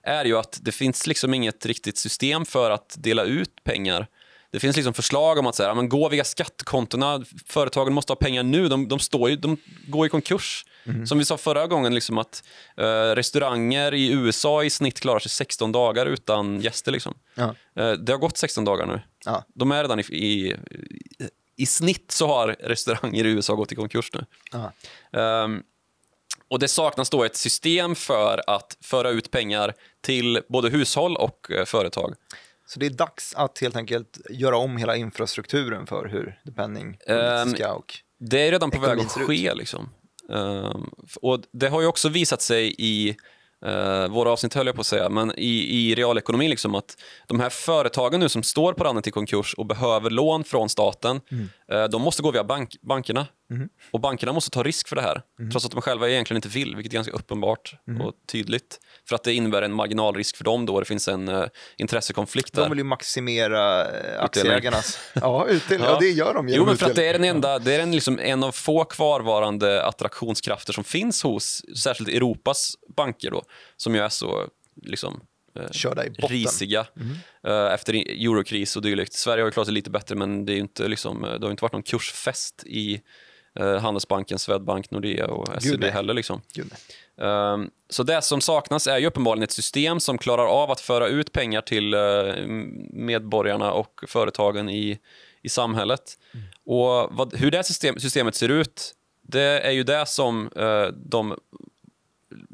är 0.03 0.25
ju 0.25 0.37
att 0.37 0.59
det 0.61 0.71
finns 0.71 1.07
liksom 1.07 1.33
inget 1.33 1.65
riktigt 1.65 1.97
system 1.97 2.45
för 2.45 2.71
att 2.71 2.95
dela 2.97 3.23
ut 3.23 3.63
pengar. 3.63 4.07
Det 4.51 4.59
finns 4.59 4.75
liksom 4.75 4.93
förslag 4.93 5.37
om 5.37 5.47
att 5.47 5.55
säga, 5.55 5.73
men 5.73 5.89
gå 5.89 6.09
via 6.09 6.23
skattekontona, 6.23 7.23
företagen 7.45 7.93
måste 7.93 8.11
ha 8.11 8.15
pengar 8.17 8.43
nu, 8.43 8.67
de, 8.67 8.87
de, 8.87 8.99
står 8.99 9.29
ju, 9.29 9.35
de 9.35 9.57
går 9.87 10.05
i 10.05 10.09
konkurs. 10.09 10.65
Som 11.05 11.17
vi 11.17 11.25
sa 11.25 11.37
förra 11.37 11.67
gången, 11.67 11.95
liksom 11.95 12.17
att 12.17 12.43
eh, 12.77 13.15
restauranger 13.15 13.93
i 13.93 14.11
USA 14.11 14.63
i 14.63 14.69
snitt 14.69 14.99
klarar 14.99 15.19
sig 15.19 15.31
16 15.31 15.71
dagar 15.71 16.05
utan 16.05 16.61
gäster. 16.61 16.91
Liksom. 16.91 17.13
Ja. 17.35 17.55
Eh, 17.75 17.91
det 17.91 18.11
har 18.11 18.19
gått 18.19 18.37
16 18.37 18.65
dagar 18.65 18.85
nu. 18.85 19.01
Ja. 19.25 19.45
De 19.53 19.71
är 19.71 19.81
redan 19.81 19.99
i, 19.99 20.03
i, 20.03 20.55
i 21.55 21.65
snitt 21.65 22.11
så 22.11 22.27
har 22.27 22.47
restauranger 22.59 23.25
i 23.25 23.29
USA 23.29 23.55
gått 23.55 23.71
i 23.71 23.75
konkurs 23.75 24.11
nu. 24.13 24.25
Ja. 24.51 24.71
Ehm, 25.19 25.63
och 26.47 26.59
det 26.59 26.67
saknas 26.67 27.09
då 27.09 27.23
ett 27.23 27.35
system 27.35 27.95
för 27.95 28.41
att 28.47 28.77
föra 28.81 29.09
ut 29.09 29.31
pengar 29.31 29.73
till 30.01 30.41
både 30.49 30.69
hushåll 30.69 31.15
och 31.15 31.51
eh, 31.51 31.65
företag. 31.65 32.15
Så 32.65 32.79
det 32.79 32.85
är 32.85 32.89
dags 32.89 33.33
att 33.35 33.59
helt 33.59 33.75
enkelt 33.75 34.17
göra 34.29 34.57
om 34.57 34.77
hela 34.77 34.95
infrastrukturen 34.95 35.87
för 35.87 36.07
hur 36.07 36.39
det 36.43 36.51
penningpolitiska 36.51 37.73
och... 37.73 37.93
Det 38.19 38.47
är 38.47 38.51
redan 38.51 38.71
på 38.71 38.79
väg 38.79 38.99
att 38.99 39.11
ske. 39.11 39.53
Liksom. 39.53 39.89
Ehm, 40.33 40.89
och 41.21 41.39
det 41.51 41.67
har 41.67 41.81
ju 41.81 41.87
också 41.87 42.09
visat 42.09 42.41
sig 42.41 42.75
i 42.77 43.15
uh, 43.65 44.07
våra 44.07 44.31
avsnitt, 44.31 44.53
höll 44.53 44.65
jag 44.65 44.75
på 44.75 44.81
att 44.81 44.87
säga, 44.87 45.09
men 45.09 45.31
i, 45.37 45.89
i 45.91 45.95
realekonomin 45.95 46.49
liksom 46.49 46.75
att 46.75 46.97
de 47.27 47.39
här 47.39 47.49
företagen 47.49 48.19
nu 48.19 48.29
som 48.29 48.43
står 48.43 48.73
på 48.73 48.83
randen 48.83 49.03
till 49.03 49.13
konkurs 49.13 49.53
och 49.53 49.65
behöver 49.65 50.09
lån 50.09 50.43
från 50.43 50.69
staten, 50.69 51.21
Mm 51.31 51.49
eh, 51.71 51.83
de 51.83 52.01
måste 52.01 52.21
gå 52.21 52.31
via 52.31 52.43
bank, 52.43 52.75
bankerna. 52.81 53.27
Och 53.91 53.99
bankerna 53.99 54.33
måste 54.33 54.51
ta 54.51 54.63
risk 54.63 54.87
för 54.87 54.95
det 54.95 55.01
här, 55.01 55.21
trots 55.51 55.65
att 55.65 55.71
de 55.71 55.81
själva 55.81 56.09
egentligen 56.09 56.37
inte 56.37 56.47
vill, 56.47 56.75
vilket 56.75 56.93
är 56.93 56.95
ganska 56.95 57.13
uppenbart 57.13 57.75
och 58.01 58.13
tydligt. 58.31 58.79
För 59.09 59.15
att 59.15 59.23
det 59.23 59.33
innebär 59.33 59.61
en 59.61 59.73
marginalrisk 59.73 60.37
för 60.37 60.43
dem 60.43 60.65
då, 60.65 60.79
det 60.79 60.85
finns 60.85 61.07
en 61.07 61.29
uh, 61.29 61.45
intressekonflikt 61.77 62.53
där. 62.53 62.61
De 62.61 62.69
vill 62.69 62.77
ju 62.77 62.83
maximera 62.83 63.85
eh, 63.85 64.23
aktieägarnas... 64.23 64.99
ja, 65.13 65.47
utdelning. 65.47 65.87
Ja. 65.87 65.93
Ja. 65.93 65.99
det 65.99 66.09
gör 66.09 66.33
de 66.33 66.49
Jo, 66.49 66.65
men 66.65 66.77
för 66.77 66.85
att 66.85 66.95
det 66.95 67.07
är 67.07 67.13
den 67.13 67.23
enda, 67.23 67.59
det 67.59 67.75
är 67.75 67.79
en, 67.79 67.91
liksom, 67.91 68.19
en 68.19 68.43
av 68.43 68.51
få 68.51 68.83
kvarvarande 68.83 69.85
attraktionskrafter 69.85 70.73
som 70.73 70.83
finns 70.83 71.23
hos 71.23 71.61
särskilt 71.77 72.09
Europas 72.09 72.75
banker 72.95 73.31
då, 73.31 73.43
som 73.77 73.95
ju 73.95 74.01
är 74.01 74.09
så 74.09 74.47
liksom, 74.81 75.21
Körda 75.71 76.05
i 76.05 76.09
botten. 76.09 76.29
risiga 76.29 76.85
eh, 77.47 77.73
efter 77.73 77.93
eurokris 77.93 78.75
och 78.75 78.81
dylikt. 78.81 79.13
Sverige 79.13 79.41
har 79.43 79.47
ju 79.47 79.51
klarat 79.51 79.67
sig 79.67 79.73
lite 79.73 79.89
bättre, 79.89 80.15
men 80.15 80.45
det, 80.45 80.53
är 80.53 80.57
inte, 80.57 80.87
liksom, 80.87 81.23
eh, 81.25 81.33
det 81.33 81.45
har 81.45 81.51
inte 81.51 81.63
varit 81.63 81.73
någon 81.73 81.83
kursfest 81.83 82.63
i 82.65 83.01
eh, 83.59 83.77
Handelsbanken, 83.77 84.39
Swedbank, 84.39 84.91
Nordea 84.91 85.27
och 85.27 85.61
SEB 85.63 85.83
heller. 85.83 86.13
Liksom. 86.13 86.41
Ehm, 87.21 87.69
Så 87.89 88.03
det 88.03 88.21
som 88.21 88.41
saknas 88.41 88.87
är 88.87 88.97
ju 88.97 89.07
uppenbarligen 89.07 89.43
ett 89.43 89.51
system 89.51 89.99
som 89.99 90.17
klarar 90.17 90.45
av 90.45 90.71
att 90.71 90.81
föra 90.81 91.07
ut 91.07 91.31
pengar 91.31 91.61
till 91.61 91.93
eh, 91.93 91.99
medborgarna 92.93 93.71
och 93.71 94.03
företagen 94.07 94.69
i, 94.69 94.99
i 95.41 95.49
samhället. 95.49 96.17
Och 96.65 97.07
vad, 97.11 97.35
hur 97.35 97.51
det 97.51 97.63
system, 97.63 97.99
systemet 97.99 98.35
ser 98.35 98.49
ut, 98.49 98.95
det 99.21 99.41
är 99.41 99.71
ju 99.71 99.83
det 99.83 100.05
som 100.05 100.49
eh, 100.55 100.87
de 100.87 101.37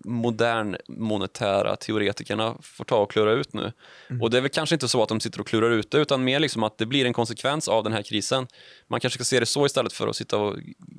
modern 0.05 0.75
monetära 0.87 1.75
teoretikerna 1.75 2.55
får 2.61 2.85
ta 2.85 2.97
och 2.97 3.11
klura 3.11 3.31
ut 3.31 3.53
nu. 3.53 3.71
Och 4.21 4.29
det 4.29 4.37
är 4.37 4.41
väl 4.41 4.49
kanske 4.49 4.75
inte 4.75 4.87
så 4.87 5.03
att 5.03 5.09
de 5.09 5.19
sitter 5.19 5.39
och 5.39 5.47
klurar 5.47 5.71
ut 5.71 5.91
det, 5.91 5.97
utan 5.97 6.23
mer 6.23 6.39
liksom 6.39 6.63
att 6.63 6.77
det 6.77 6.85
blir 6.85 7.05
en 7.05 7.13
konsekvens 7.13 7.67
av 7.67 7.83
den 7.83 7.93
här 7.93 8.01
krisen. 8.01 8.47
Man 8.87 8.99
kanske 8.99 9.17
ska 9.17 9.23
se 9.23 9.39
det 9.39 9.45
så 9.45 9.65
istället 9.65 9.93
för 9.93 10.07
att 10.07 10.15
sitta 10.15 10.37
och 10.37 10.55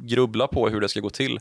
grubbla 0.09 0.47
på 0.47 0.69
hur 0.69 0.81
det 0.81 0.89
ska 0.89 1.01
gå 1.01 1.11
till. 1.11 1.39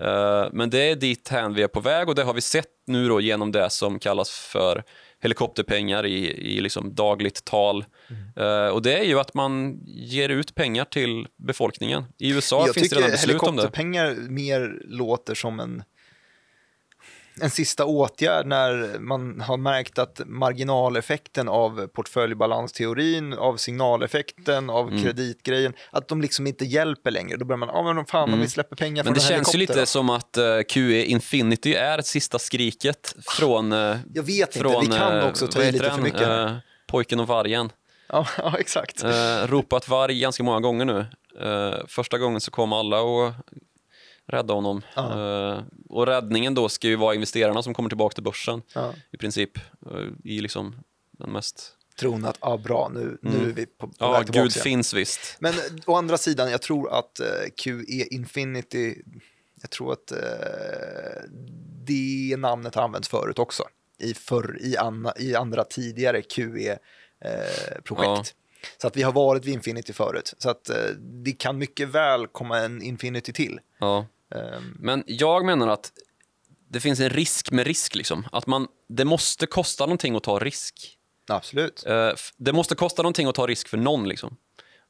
Eh, 0.00 0.48
men 0.52 0.70
det 0.70 0.78
är 0.90 0.96
dit 0.96 1.28
hän 1.28 1.54
vi 1.54 1.62
är 1.62 1.68
på 1.68 1.80
väg 1.80 2.08
och 2.08 2.14
det 2.14 2.22
har 2.22 2.34
vi 2.34 2.40
sett 2.40 2.66
nu 2.86 3.08
då 3.08 3.20
genom 3.20 3.52
det 3.52 3.70
som 3.70 3.98
kallas 3.98 4.30
för 4.30 4.82
helikopterpengar 5.20 6.06
i, 6.06 6.26
i 6.56 6.60
liksom 6.60 6.94
dagligt 6.94 7.44
tal. 7.44 7.84
Eh, 8.36 8.68
och 8.68 8.82
det 8.82 8.98
är 8.98 9.04
ju 9.04 9.20
att 9.20 9.34
man 9.34 9.80
ger 9.86 10.28
ut 10.28 10.54
pengar 10.54 10.84
till 10.84 11.26
befolkningen. 11.36 12.04
I 12.18 12.30
USA 12.32 12.66
Jag 12.66 12.74
finns 12.74 12.74
det 12.74 12.82
tycker 12.82 12.96
redan 12.96 13.10
beslut 13.10 13.42
om 13.42 13.56
det. 13.56 13.62
helikopterpengar 13.62 14.14
mer 14.14 14.82
låter 14.84 15.34
som 15.34 15.60
en, 15.60 15.82
en 17.42 17.50
sista 17.50 17.84
åtgärd 17.84 18.46
när 18.46 18.98
man 18.98 19.40
har 19.40 19.56
märkt 19.56 19.98
att 19.98 20.20
marginaleffekten 20.26 21.48
av 21.48 21.86
portföljbalansteorin, 21.86 23.32
av 23.32 23.56
signaleffekten, 23.56 24.70
av 24.70 24.88
Mm. 24.88 25.02
kreditgrejen, 25.02 25.72
att 25.90 26.08
de 26.08 26.20
liksom 26.22 26.46
inte 26.46 26.64
hjälper 26.64 27.10
längre. 27.10 27.36
Då 27.36 27.44
börjar 27.44 27.58
man, 27.58 27.68
ja 27.72 27.92
men 27.92 28.06
fan 28.06 28.32
om 28.32 28.40
vi 28.40 28.48
släpper 28.48 28.76
pengar 28.76 29.02
Mm. 29.02 29.12
Men 29.12 29.20
från 29.20 29.28
det 29.28 29.34
känns 29.34 29.54
ju 29.54 29.58
lite 29.58 29.80
då." 29.80 29.86
som 29.86 30.10
att 30.10 30.36
eh, 30.36 30.60
QE 30.68 31.04
Infinity 31.04 31.74
är 31.74 31.98
ett 31.98 32.06
sista 32.06 32.38
skriket 32.38 33.14
från... 33.28 33.72
eh, 33.72 33.96
Jag 34.14 34.22
vet 34.22 34.56
inte, 34.56 34.58
från 34.58 34.80
vi 34.80 34.86
kan 34.96 35.18
eh, 35.18 35.28
också 35.28 35.46
ta 35.46 35.62
i 35.62 35.72
lite 35.72 35.90
för 35.90 36.02
mycket. 36.02 36.20
Eh, 36.28 36.56
pojken 36.86 37.20
och 37.20 37.26
vargen. 37.26 37.70
Ja, 38.08 38.26
ja, 38.38 38.56
exakt. 38.58 39.04
Eh, 39.04 39.46
ropat 39.46 39.88
varg 39.88 40.20
ganska 40.20 40.42
många 40.42 40.60
gånger 40.60 40.84
nu. 40.84 41.06
Eh, 41.40 41.74
första 41.88 42.18
gången 42.18 42.40
så 42.40 42.50
kom 42.50 42.72
alla 42.72 43.00
och 43.00 43.32
rädda 44.28 44.54
honom. 44.54 44.82
Eh, 44.96 45.60
och 45.88 46.06
räddningen 46.06 46.54
då 46.54 46.68
ska 46.68 46.88
ju 46.88 46.96
vara 46.96 47.14
investerarna 47.14 47.62
som 47.62 47.74
kommer 47.74 47.88
tillbaka 47.88 48.14
till 48.14 48.22
börsen 48.22 48.62
Ja. 48.74 48.94
i 49.12 49.16
princip. 49.16 49.58
eh, 49.58 49.62
I 50.24 50.40
liksom 50.40 50.74
den 51.18 51.32
mest... 51.32 51.74
Tron 52.00 52.24
att, 52.24 52.38
ja 52.40 52.56
bra, 52.56 52.90
nu, 52.94 53.18
nu 53.22 53.48
är 53.50 53.52
vi 53.52 53.66
på, 53.66 53.86
på 53.88 53.94
Ja, 53.98 54.12
väg 54.12 54.26
tillbaka 54.26 54.42
Gud 54.42 54.52
igen. 54.52 54.62
finns 54.62 54.94
visst. 54.94 55.36
Men 55.40 55.54
eh, 55.54 55.60
å 55.86 55.94
andra 55.96 56.18
sidan, 56.18 56.50
jag 56.50 56.62
tror 56.62 56.92
att 56.98 57.20
eh, 57.20 57.26
QE 57.64 58.04
Infinity, 58.10 58.94
jag 59.60 59.70
tror 59.70 59.92
att 59.92 60.12
eh, 60.12 60.18
det 61.84 62.36
namnet 62.38 62.74
har 62.74 62.82
använts 62.82 63.08
förut 63.08 63.38
också. 63.38 63.62
I, 63.98 64.14
förr, 64.14 64.58
i, 64.60 64.76
anna, 64.76 65.12
i 65.18 65.34
andra 65.34 65.64
tidigare 65.64 66.22
QE-projekt. 66.22 68.34
Så 68.78 68.86
att 68.86 68.96
vi 68.96 69.02
har 69.02 69.12
varit 69.12 69.44
vid 69.44 69.54
Infinity 69.54 69.92
förut. 69.92 70.34
Så 70.38 70.50
att 70.50 70.68
eh, 70.70 70.76
det 71.00 71.32
kan 71.32 71.58
mycket 71.58 71.88
väl 71.88 72.26
komma 72.26 72.58
en 72.58 72.82
Infinity 72.82 73.32
till. 73.32 73.60
Ja. 73.78 74.06
Ehm, 74.34 74.76
Men 74.78 75.04
jag 75.06 75.44
menar 75.44 75.68
att 75.68 75.92
det 76.68 76.80
finns 76.80 77.00
en 77.00 77.10
risk 77.10 77.50
med 77.50 77.66
risk. 77.66 77.94
Liksom. 77.94 78.26
Att 78.32 78.46
man, 78.46 78.66
det 78.88 79.04
måste 79.04 79.46
kosta 79.46 79.86
någonting 79.86 80.16
att 80.16 80.22
ta 80.22 80.38
risk. 80.38 80.98
absolut. 81.28 81.84
Eh, 81.86 82.10
det 82.36 82.52
måste 82.52 82.74
kosta 82.74 83.02
någonting 83.02 83.26
att 83.26 83.34
ta 83.34 83.46
risk 83.46 83.68
för 83.68 83.76
någon. 83.76 84.08
Liksom. 84.08 84.36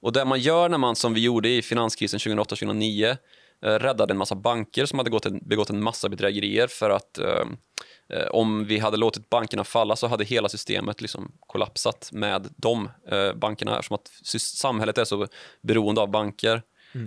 Och 0.00 0.12
det 0.12 0.24
man 0.24 0.40
gör 0.40 0.68
när 0.68 0.78
man, 0.78 0.96
som 0.96 1.14
vi 1.14 1.20
gjorde 1.20 1.48
i 1.48 1.62
finanskrisen 1.62 2.18
2008-2009, 2.18 3.16
eh, 3.62 3.68
räddade 3.68 4.12
en 4.12 4.18
massa 4.18 4.34
banker 4.34 4.86
som 4.86 4.98
hade 4.98 5.10
begått 5.42 5.70
en 5.70 5.82
massa 5.82 6.08
bedrägerier 6.08 6.66
för 6.66 6.90
att 6.90 7.18
eh, 7.18 7.44
om 8.30 8.64
vi 8.64 8.78
hade 8.78 8.96
låtit 8.96 9.30
bankerna 9.30 9.64
falla 9.64 9.96
så 9.96 10.06
hade 10.06 10.24
hela 10.24 10.48
systemet 10.48 11.00
liksom 11.00 11.32
kollapsat 11.40 12.10
med 12.12 12.48
de 12.56 12.88
eh, 13.10 13.32
bankerna 13.34 13.78
eftersom 13.78 13.94
att 13.94 14.10
samhället 14.40 14.98
är 14.98 15.04
så 15.04 15.26
beroende 15.60 16.00
av 16.00 16.10
banker. 16.10 16.62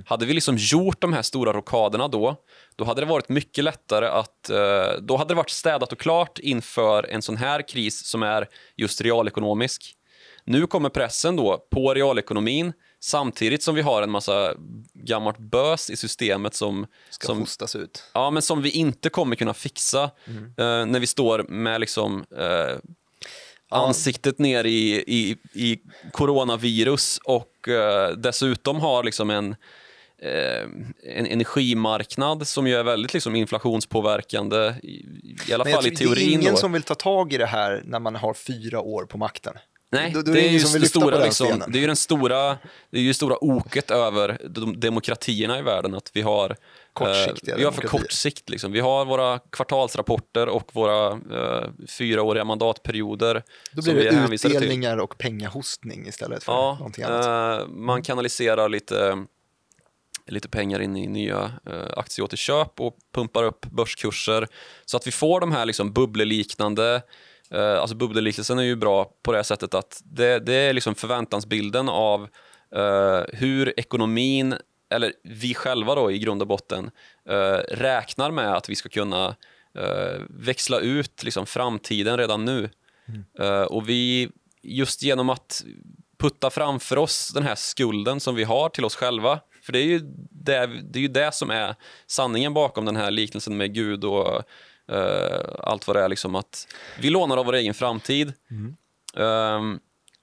Hade 0.06 0.26
vi 0.26 0.34
liksom 0.34 0.58
gjort 0.58 1.02
de 1.02 1.14
här 1.14 1.22
stora 1.22 1.54
rockaderna 1.54 2.08
då, 2.08 2.36
då 2.76 2.84
hade 2.84 3.02
det 3.02 3.08
varit 3.08 3.30
mycket 3.30 3.64
lättare 3.64 4.08
att... 4.08 4.50
Eh, 4.50 5.02
då 5.02 5.18
hade 5.18 5.32
det 5.34 5.36
varit 5.38 5.50
städat 5.50 5.92
och 5.92 6.00
klart 6.00 6.40
inför 6.40 7.04
en 7.04 7.22
sån 7.22 7.38
här 7.38 7.68
kris 7.68 8.06
som 8.06 8.24
är 8.24 8.48
just 8.76 9.02
realekonomisk. 9.02 9.96
Nu 10.46 10.68
kommer 10.68 10.90
pressen 10.90 11.36
då 11.36 11.68
på 11.72 11.94
realekonomin 11.94 12.74
samtidigt 13.00 13.64
som 13.64 13.76
vi 13.76 13.82
har 13.82 14.02
en 14.02 14.12
massa 14.12 14.54
gammalt 14.94 15.38
bös 15.38 15.90
i 15.90 15.96
systemet 15.96 16.56
som, 16.56 16.88
Ska 17.10 17.28
som, 17.28 17.40
hostas 17.40 17.76
ut. 17.76 18.04
ja, 18.14 18.30
men 18.30 18.42
som 18.42 18.62
vi 18.62 18.70
inte 18.70 19.10
kommer 19.10 19.36
kunna 19.36 19.54
fixa 19.54 20.04
eh, 20.58 20.86
när 20.86 21.00
vi 21.00 21.08
står 21.08 21.44
med 21.44 21.82
liksom, 21.82 22.26
eh, 22.38 22.78
ansiktet 23.70 24.40
ner 24.40 24.64
i, 24.64 25.04
i, 25.08 25.38
i 25.54 25.80
coronavirus 26.12 27.20
och 27.24 27.48
eh, 27.68 28.09
dessutom 28.18 28.80
har 28.80 29.03
liksom 29.03 29.30
en, 29.30 29.55
eh, 30.22 30.62
en 31.18 31.26
energimarknad 31.26 32.47
som 32.47 32.68
ju 32.68 32.76
är 32.76 32.84
väldigt 32.84 33.14
liksom 33.14 33.36
inflationspåverkande, 33.36 34.74
i, 34.84 35.05
i 35.49 35.53
alla 35.53 35.66
fall 35.66 35.88
i 35.88 35.95
tror, 35.95 36.16
det 36.16 36.22
är 36.22 36.24
teorin. 36.26 36.39
ingen 36.39 36.53
då. 36.53 36.59
som 36.59 36.72
vill 36.72 36.84
ta 36.84 36.95
tag 36.95 37.34
i 37.34 37.38
det 37.38 37.45
här 37.45 37.82
när 37.86 37.99
man 37.99 38.16
har 38.16 38.34
fyra 38.34 38.80
år 38.80 39.05
på 39.05 39.18
makten. 39.18 39.53
Nej, 39.93 40.12
Då- 40.14 40.22
då 40.22 40.32
det, 40.32 40.47
är 40.47 40.49
ju 40.49 40.80
det 40.80 40.88
stora, 40.89 41.24
liksom, 41.24 41.64
det 41.68 41.78
är 41.78 41.82
ju 41.82 41.88
den 41.88 41.95
stora, 41.95 42.57
det 42.89 42.97
är 42.97 43.01
ju 43.01 43.07
det 43.07 43.14
stora 43.14 43.43
oket 43.43 43.91
över 43.91 44.41
de, 44.49 44.80
demokratierna 44.80 45.59
i 45.59 45.62
världen, 45.62 45.95
att 45.95 46.12
vi 46.14 46.22
har 46.22 46.55
Kortsiktiga 46.94 47.54
eh, 47.56 47.58
vi 47.58 47.64
har 47.64 47.72
för 47.72 47.82
kort 47.88 48.12
sikt. 48.12 48.50
Liksom. 48.50 48.72
Vi 48.72 48.80
har 48.80 49.06
våra 49.06 49.39
kvartalsrapporter 49.39 50.50
och 50.50 50.70
våra 50.76 51.12
eh, 51.12 51.70
fyraåriga 51.88 52.44
mandatperioder 52.46 53.44
Då 53.72 53.82
blir 53.82 53.96
det 53.96 54.36
utdelningar 54.36 54.98
och 54.98 55.18
pengahostning 55.18 56.08
istället 56.08 56.44
för 56.44 56.52
Ja, 56.52 56.76
någonting 56.80 57.04
annat. 57.04 57.62
eh, 57.62 57.68
man 57.68 58.02
kanaliserar 58.02 58.70
lite, 58.70 59.26
lite 60.28 60.50
pengar 60.50 60.80
in 60.80 60.98
i 60.98 61.08
nya 61.08 61.52
eh, 61.70 61.98
aktieåterköp 61.98 62.80
och 62.82 62.98
pumpar 63.14 63.44
upp 63.44 63.66
börskurser 63.66 64.48
så 64.86 64.98
att 64.98 65.08
vi 65.08 65.12
får 65.12 65.39
de 65.39 65.52
här 65.52 65.66
liksom 65.66 65.94
bubbleliknande 65.94 67.02
eh, 67.52 67.80
Alltså 67.82 67.96
bubbleliknelsen 67.96 68.60
är 68.60 68.64
ju 68.64 68.76
bra 68.76 69.12
på 69.24 69.32
det 69.32 69.44
sättet 69.44 69.74
att 69.74 70.02
det, 70.06 70.39
det 70.39 70.54
är 70.54 70.74
liksom 70.74 70.96
förväntansbilden 70.96 71.89
av 71.89 72.28
eh, 72.76 73.22
hur 73.34 73.80
ekonomin, 73.80 74.56
eller 74.92 75.14
vi 75.24 75.54
själva 75.54 75.96
då 75.96 76.12
i 76.12 76.20
grund 76.20 76.42
och 76.42 76.48
botten, 76.48 76.92
eh, 77.30 77.58
räknar 77.68 78.32
med 78.32 78.54
att 78.54 78.70
vi 78.70 78.76
ska 78.76 78.89
kunna 78.89 79.36
eh, 79.78 80.22
växla 80.30 80.80
ut 80.80 81.24
liksom 81.24 81.46
framtiden 81.46 82.18
redan 82.18 82.46
nu. 82.46 82.70
Eh, 83.39 83.62
och 83.62 83.89
vi, 83.89 84.30
just 84.62 85.04
genom 85.04 85.30
att 85.30 85.64
putta 86.20 86.50
framför 86.50 86.98
oss 86.98 87.32
den 87.34 87.44
här 87.44 87.56
skulden 87.56 88.20
som 88.20 88.36
vi 88.36 88.44
har 88.44 88.70
till 88.70 88.86
oss 88.86 88.96
själva, 88.96 89.39
för 89.62 89.74
det 89.74 89.80
är 89.80 89.86
ju 89.86 90.00
det, 90.30 90.68
det, 90.84 91.00
är 91.00 91.02
ju 91.02 91.08
det 91.08 91.34
som 91.34 91.50
är 91.50 91.76
sanningen 92.08 92.54
bakom 92.54 92.86
den 92.86 92.96
här 92.96 93.12
liknelsen 93.12 93.58
med 93.58 93.74
Gud 93.74 94.04
och 94.04 94.44
eh, 94.92 95.50
allt 95.60 95.88
vad 95.88 95.96
det 95.96 96.04
är, 96.04 96.10
liksom 96.10 96.36
att 96.36 96.68
vi 97.00 97.10
lånar 97.10 97.38
av 97.38 97.46
vår 97.46 97.56
egen 97.56 97.74
framtid. 97.74 98.34
Ehm, 99.16 99.80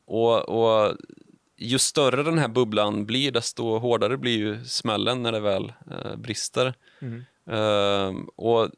och, 0.07 0.49
och 0.49 0.97
ju 1.59 1.79
större 1.79 2.23
den 2.23 2.39
här 2.39 2.49
bubblan 2.49 3.07
blir, 3.07 3.33
desto 3.33 3.79
hårdare 3.79 4.17
blir 4.17 4.39
ju 4.39 4.65
smällen 4.65 5.23
när 5.23 5.33
det 5.33 5.41
väl 5.41 5.73
eh, 5.91 6.17
brister. 6.17 6.75
Ehm, 7.51 8.25
och 8.25 8.71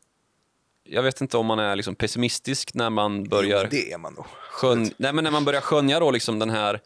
jag 0.85 1.03
vet 1.03 1.21
inte 1.21 1.37
om 1.37 1.47
man 1.47 1.59
är 1.59 1.77
liksom 1.77 1.95
pessimistisk 1.95 2.75
när 2.75 2.91
man 2.91 3.25
börjar 3.25 3.63
Jo, 3.63 3.69
det 3.71 3.93
är 3.93 3.99
man 3.99 4.15
då. 4.15 4.27
skön... 4.51 4.91
Nej, 4.97 5.13
men 5.13 5.25
när 5.25 5.31
man 5.31 5.45
börjar 5.45 5.61
skönja 5.61 6.01
då 6.01 6.11
liksom 6.11 6.39
den 6.39 6.51
här 6.51 6.81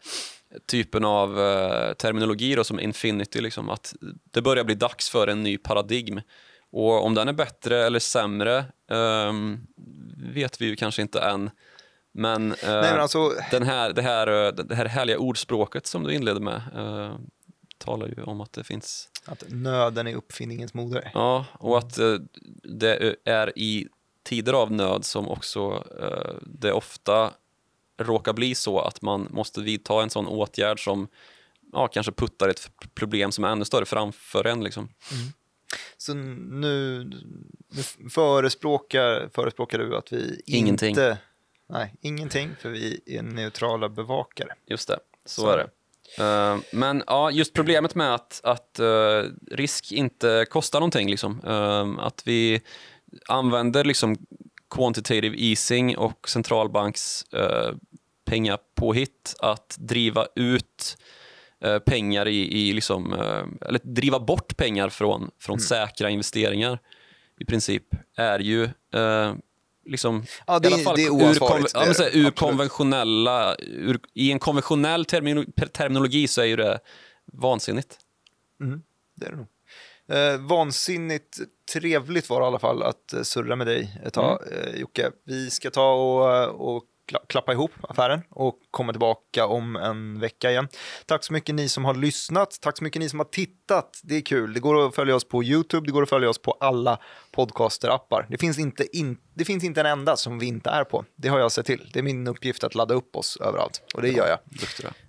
typen 0.65 1.05
av 1.05 1.39
eh, 1.39 1.93
terminologi 1.93 2.55
då, 2.55 2.63
som 2.63 2.79
infinity, 2.79 3.41
liksom, 3.41 3.69
att 3.69 3.95
det 4.31 4.41
börjar 4.41 4.63
bli 4.63 4.75
dags 4.75 5.09
för 5.09 5.27
en 5.27 5.43
ny 5.43 5.57
paradigm. 5.57 6.21
Och 6.71 7.05
om 7.05 7.13
den 7.13 7.27
är 7.27 7.33
bättre 7.33 7.85
eller 7.85 7.99
sämre 7.99 8.65
ehm, 8.91 9.67
vet 10.33 10.61
vi 10.61 10.65
ju 10.65 10.75
kanske 10.75 11.01
inte 11.01 11.19
än. 11.19 11.49
Men, 12.17 12.51
eh, 12.51 12.57
Nej, 12.63 12.91
men 12.91 13.01
alltså, 13.01 13.33
den 13.51 13.63
här, 13.63 13.93
det, 13.93 14.01
här, 14.01 14.27
eh, 14.27 14.51
det 14.51 14.75
här 14.75 14.85
härliga 14.85 15.17
ordspråket 15.17 15.87
som 15.87 16.03
du 16.03 16.13
inledde 16.13 16.39
med, 16.39 16.61
eh, 16.75 17.15
talar 17.77 18.07
ju 18.07 18.23
om 18.23 18.41
att 18.41 18.53
det 18.53 18.63
finns 18.63 19.09
Att 19.25 19.43
nöden 19.49 20.07
är 20.07 20.15
uppfinningens 20.15 20.73
moder. 20.73 21.11
Ja, 21.13 21.45
och 21.53 21.77
att 21.77 21.97
eh, 21.97 22.15
det 22.63 23.15
är 23.25 23.59
i 23.59 23.87
tider 24.23 24.53
av 24.53 24.71
nöd 24.71 25.05
som 25.05 25.29
också 25.29 25.83
eh, 26.01 26.35
det 26.41 26.71
ofta 26.71 27.31
råkar 27.97 28.33
bli 28.33 28.55
så 28.55 28.79
att 28.79 29.01
man 29.01 29.27
måste 29.31 29.61
vidta 29.61 30.03
en 30.03 30.09
sån 30.09 30.27
åtgärd 30.27 30.83
som 30.83 31.07
ja, 31.73 31.87
kanske 31.87 32.11
puttar 32.11 32.49
ett 32.49 32.71
problem 32.93 33.31
som 33.31 33.43
är 33.43 33.49
ännu 33.49 33.65
större 33.65 33.85
framför 33.85 34.47
en. 34.47 34.63
Liksom. 34.63 34.89
Så 35.97 36.13
nu, 36.13 37.03
nu 37.69 38.09
förespråkar, 38.09 39.29
förespråkar 39.33 39.77
du 39.79 39.95
att 39.97 40.13
vi 40.13 40.41
Ingenting. 40.45 40.89
inte... 40.89 41.17
Nej, 41.69 41.93
ingenting, 42.01 42.55
för 42.59 42.69
vi 42.69 43.01
är 43.05 43.21
neutrala 43.21 43.89
bevakare. 43.89 44.53
Just 44.65 44.87
det, 44.87 44.99
så, 45.25 45.41
Så. 45.41 45.49
är 45.49 45.57
det. 45.57 45.69
Eh, 46.17 46.57
men 46.71 47.03
ja, 47.07 47.31
just 47.31 47.53
problemet 47.53 47.95
med 47.95 48.15
att, 48.15 48.41
att 48.43 48.79
eh, 48.79 49.23
risk 49.51 49.91
inte 49.91 50.45
kostar 50.49 50.79
någonting, 50.79 51.09
liksom. 51.09 51.41
Eh, 51.45 52.05
att 52.05 52.21
vi 52.25 52.61
använder 53.27 53.83
liksom 53.83 54.17
quantitative 54.69 55.35
easing 55.37 55.97
och 55.97 56.29
centralbanks 56.29 57.25
uh, 57.33 57.75
pengapåhitt 58.25 59.35
att 59.39 59.75
driva 59.79 60.27
ut 60.35 60.97
pengar 61.85 62.27
i, 62.27 62.69
i 62.69 62.73
liksom, 62.73 63.13
eller 63.61 63.79
driva 63.83 64.19
bort 64.19 64.57
pengar 64.57 64.89
från, 64.89 65.31
från 65.39 65.59
säkra 65.59 66.09
investeringar 66.09 66.79
i 67.39 67.45
princip 67.45 67.83
är 68.17 68.39
ju 68.39 68.69
liksom 69.85 70.23
Ja, 70.47 70.59
det 70.59 70.69
i 70.69 70.73
alla 70.73 70.83
fall 70.83 70.95
det 70.95 71.03
är 71.03 71.07
ur, 71.07 71.11
oansvarigt, 71.11 71.71
ja, 71.73 71.79
det 71.79 71.85
är 71.85 71.87
men 71.87 72.13
här, 72.13 72.27
ur 72.27 72.31
konventionella, 72.31 73.55
ur, 73.59 73.99
i 74.13 74.31
en 74.31 74.39
konventionell 74.39 75.05
termino, 75.05 75.45
per- 75.55 75.67
terminologi 75.67 76.27
så 76.27 76.41
är 76.41 76.45
ju 76.45 76.55
det 76.55 76.79
vansinnigt. 77.33 77.97
Det 79.15 79.25
är 79.25 79.31
det 79.31 79.37
nog. 79.37 79.47
Eh, 80.07 80.37
vansinnigt 80.37 81.37
trevligt 81.73 82.29
var 82.29 82.39
det 82.39 82.45
i 82.45 82.47
alla 82.47 82.59
fall 82.59 82.83
att 82.83 83.13
eh, 83.13 83.21
surra 83.21 83.55
med 83.55 83.67
dig 83.67 84.01
ett 84.05 84.13
tag, 84.13 84.39
eh, 84.51 84.79
Jocke. 84.79 85.11
Vi 85.25 85.49
ska 85.49 85.71
ta 85.71 85.93
och, 85.93 86.35
eh, 86.35 86.47
och 86.47 86.83
klappa 87.27 87.53
ihop 87.53 87.71
affären 87.81 88.21
och 88.29 88.59
komma 88.71 88.93
tillbaka 88.93 89.45
om 89.45 89.75
en 89.75 90.19
vecka 90.19 90.51
igen. 90.51 90.67
Tack 91.05 91.23
så 91.23 91.33
mycket 91.33 91.55
ni 91.55 91.69
som 91.69 91.85
har 91.85 91.93
lyssnat. 91.93 92.57
Tack 92.61 92.77
så 92.77 92.83
mycket 92.83 92.99
ni 92.99 93.09
som 93.09 93.19
har 93.19 93.25
tittat. 93.25 93.99
Det 94.03 94.15
är 94.15 94.21
kul. 94.21 94.53
Det 94.53 94.59
går 94.59 94.87
att 94.87 94.95
följa 94.95 95.15
oss 95.15 95.27
på 95.27 95.43
YouTube. 95.43 95.87
Det 95.87 95.91
går 95.91 96.03
att 96.03 96.09
följa 96.09 96.29
oss 96.29 96.41
på 96.41 96.51
alla 96.51 96.99
podcaster-appar. 97.31 98.25
Det 98.29 98.37
finns 98.37 98.59
inte, 98.59 98.97
in, 98.97 99.17
det 99.33 99.45
finns 99.45 99.63
inte 99.63 99.79
en 99.79 99.85
enda 99.85 100.17
som 100.17 100.39
vi 100.39 100.45
inte 100.45 100.69
är 100.69 100.83
på. 100.83 101.05
Det 101.15 101.27
har 101.27 101.39
jag 101.39 101.51
sett 101.51 101.65
till. 101.65 101.89
Det 101.93 101.99
är 101.99 102.03
min 102.03 102.27
uppgift 102.27 102.63
att 102.63 102.75
ladda 102.75 102.93
upp 102.93 103.15
oss 103.15 103.37
överallt 103.37 103.81
och 103.93 104.01
det 104.01 104.09
gör 104.09 104.27
jag. 104.27 104.39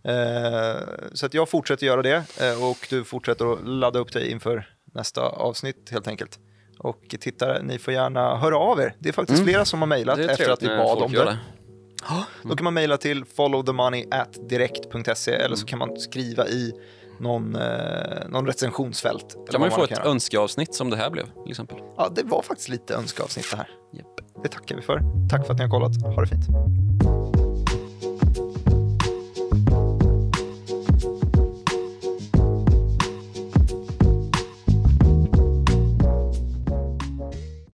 Eh, 0.03 0.81
så 1.13 1.27
att 1.27 1.35
jag 1.35 1.49
fortsätter 1.49 1.87
göra 1.87 2.03
det 2.03 2.25
eh, 2.41 2.69
och 2.71 2.87
du 2.91 3.05
fortsätter 3.05 3.53
att 3.53 3.69
ladda 3.69 3.99
upp 3.99 4.13
dig 4.13 4.31
inför 4.31 4.69
nästa 4.95 5.23
avsnitt 5.23 5.89
helt 5.91 6.09
enkelt. 6.09 6.39
Och 6.79 7.15
tittare, 7.21 7.63
ni 7.63 7.79
får 7.79 7.95
gärna 7.95 8.37
höra 8.37 8.59
av 8.59 8.81
er. 8.81 8.95
Det 8.99 9.09
är 9.09 9.13
faktiskt 9.13 9.45
flera 9.45 9.65
som 9.65 9.81
har 9.81 9.87
mejlat 9.87 10.19
Mm. 10.19 10.31
Efter 10.31 10.51
att 10.51 10.63
vi 10.63 10.67
bad 10.67 11.03
om 11.03 11.13
det. 11.13 11.39
Då 12.43 12.57
kan 12.57 12.65
man 12.65 12.75
mejla 12.75 12.97
till 12.97 13.25
followthemoney@direkt.se 13.25 15.33
eller 15.33 15.57
så 15.57 15.67
kan 15.67 15.79
man 15.79 15.99
skriva 15.99 16.47
i 16.47 16.73
någon, 17.21 17.57
eh, 17.57 18.29
någon 18.29 18.47
recensionsfält. 18.47 19.37
Kan 19.51 19.61
man 19.61 19.71
vad 19.71 19.79
få 19.79 19.85
ett 19.85 19.91
göra. 19.91 20.05
önskeavsnitt 20.05 20.75
som 20.75 20.91
det 20.91 20.97
här 20.97 21.11
blev, 21.11 21.25
till 21.43 21.51
exempel. 21.51 21.77
Ja, 21.97 22.09
det 22.15 22.23
var 22.23 22.43
faktiskt 22.43 22.69
lite 22.69 22.95
önskeavsnitt 22.95 23.51
det 23.51 23.57
här. 23.57 23.69
Japp. 23.93 24.43
Det 24.43 24.49
tackar 24.49 24.77
vi 24.77 24.83
för. 24.83 25.01
Tack 25.31 25.47
för 25.47 25.53
att 25.53 25.59
ni 25.59 25.65
har 25.65 25.71
kollat. 25.71 26.03
Ha 26.03 26.21
det 26.21 26.27
fint. 26.29 26.47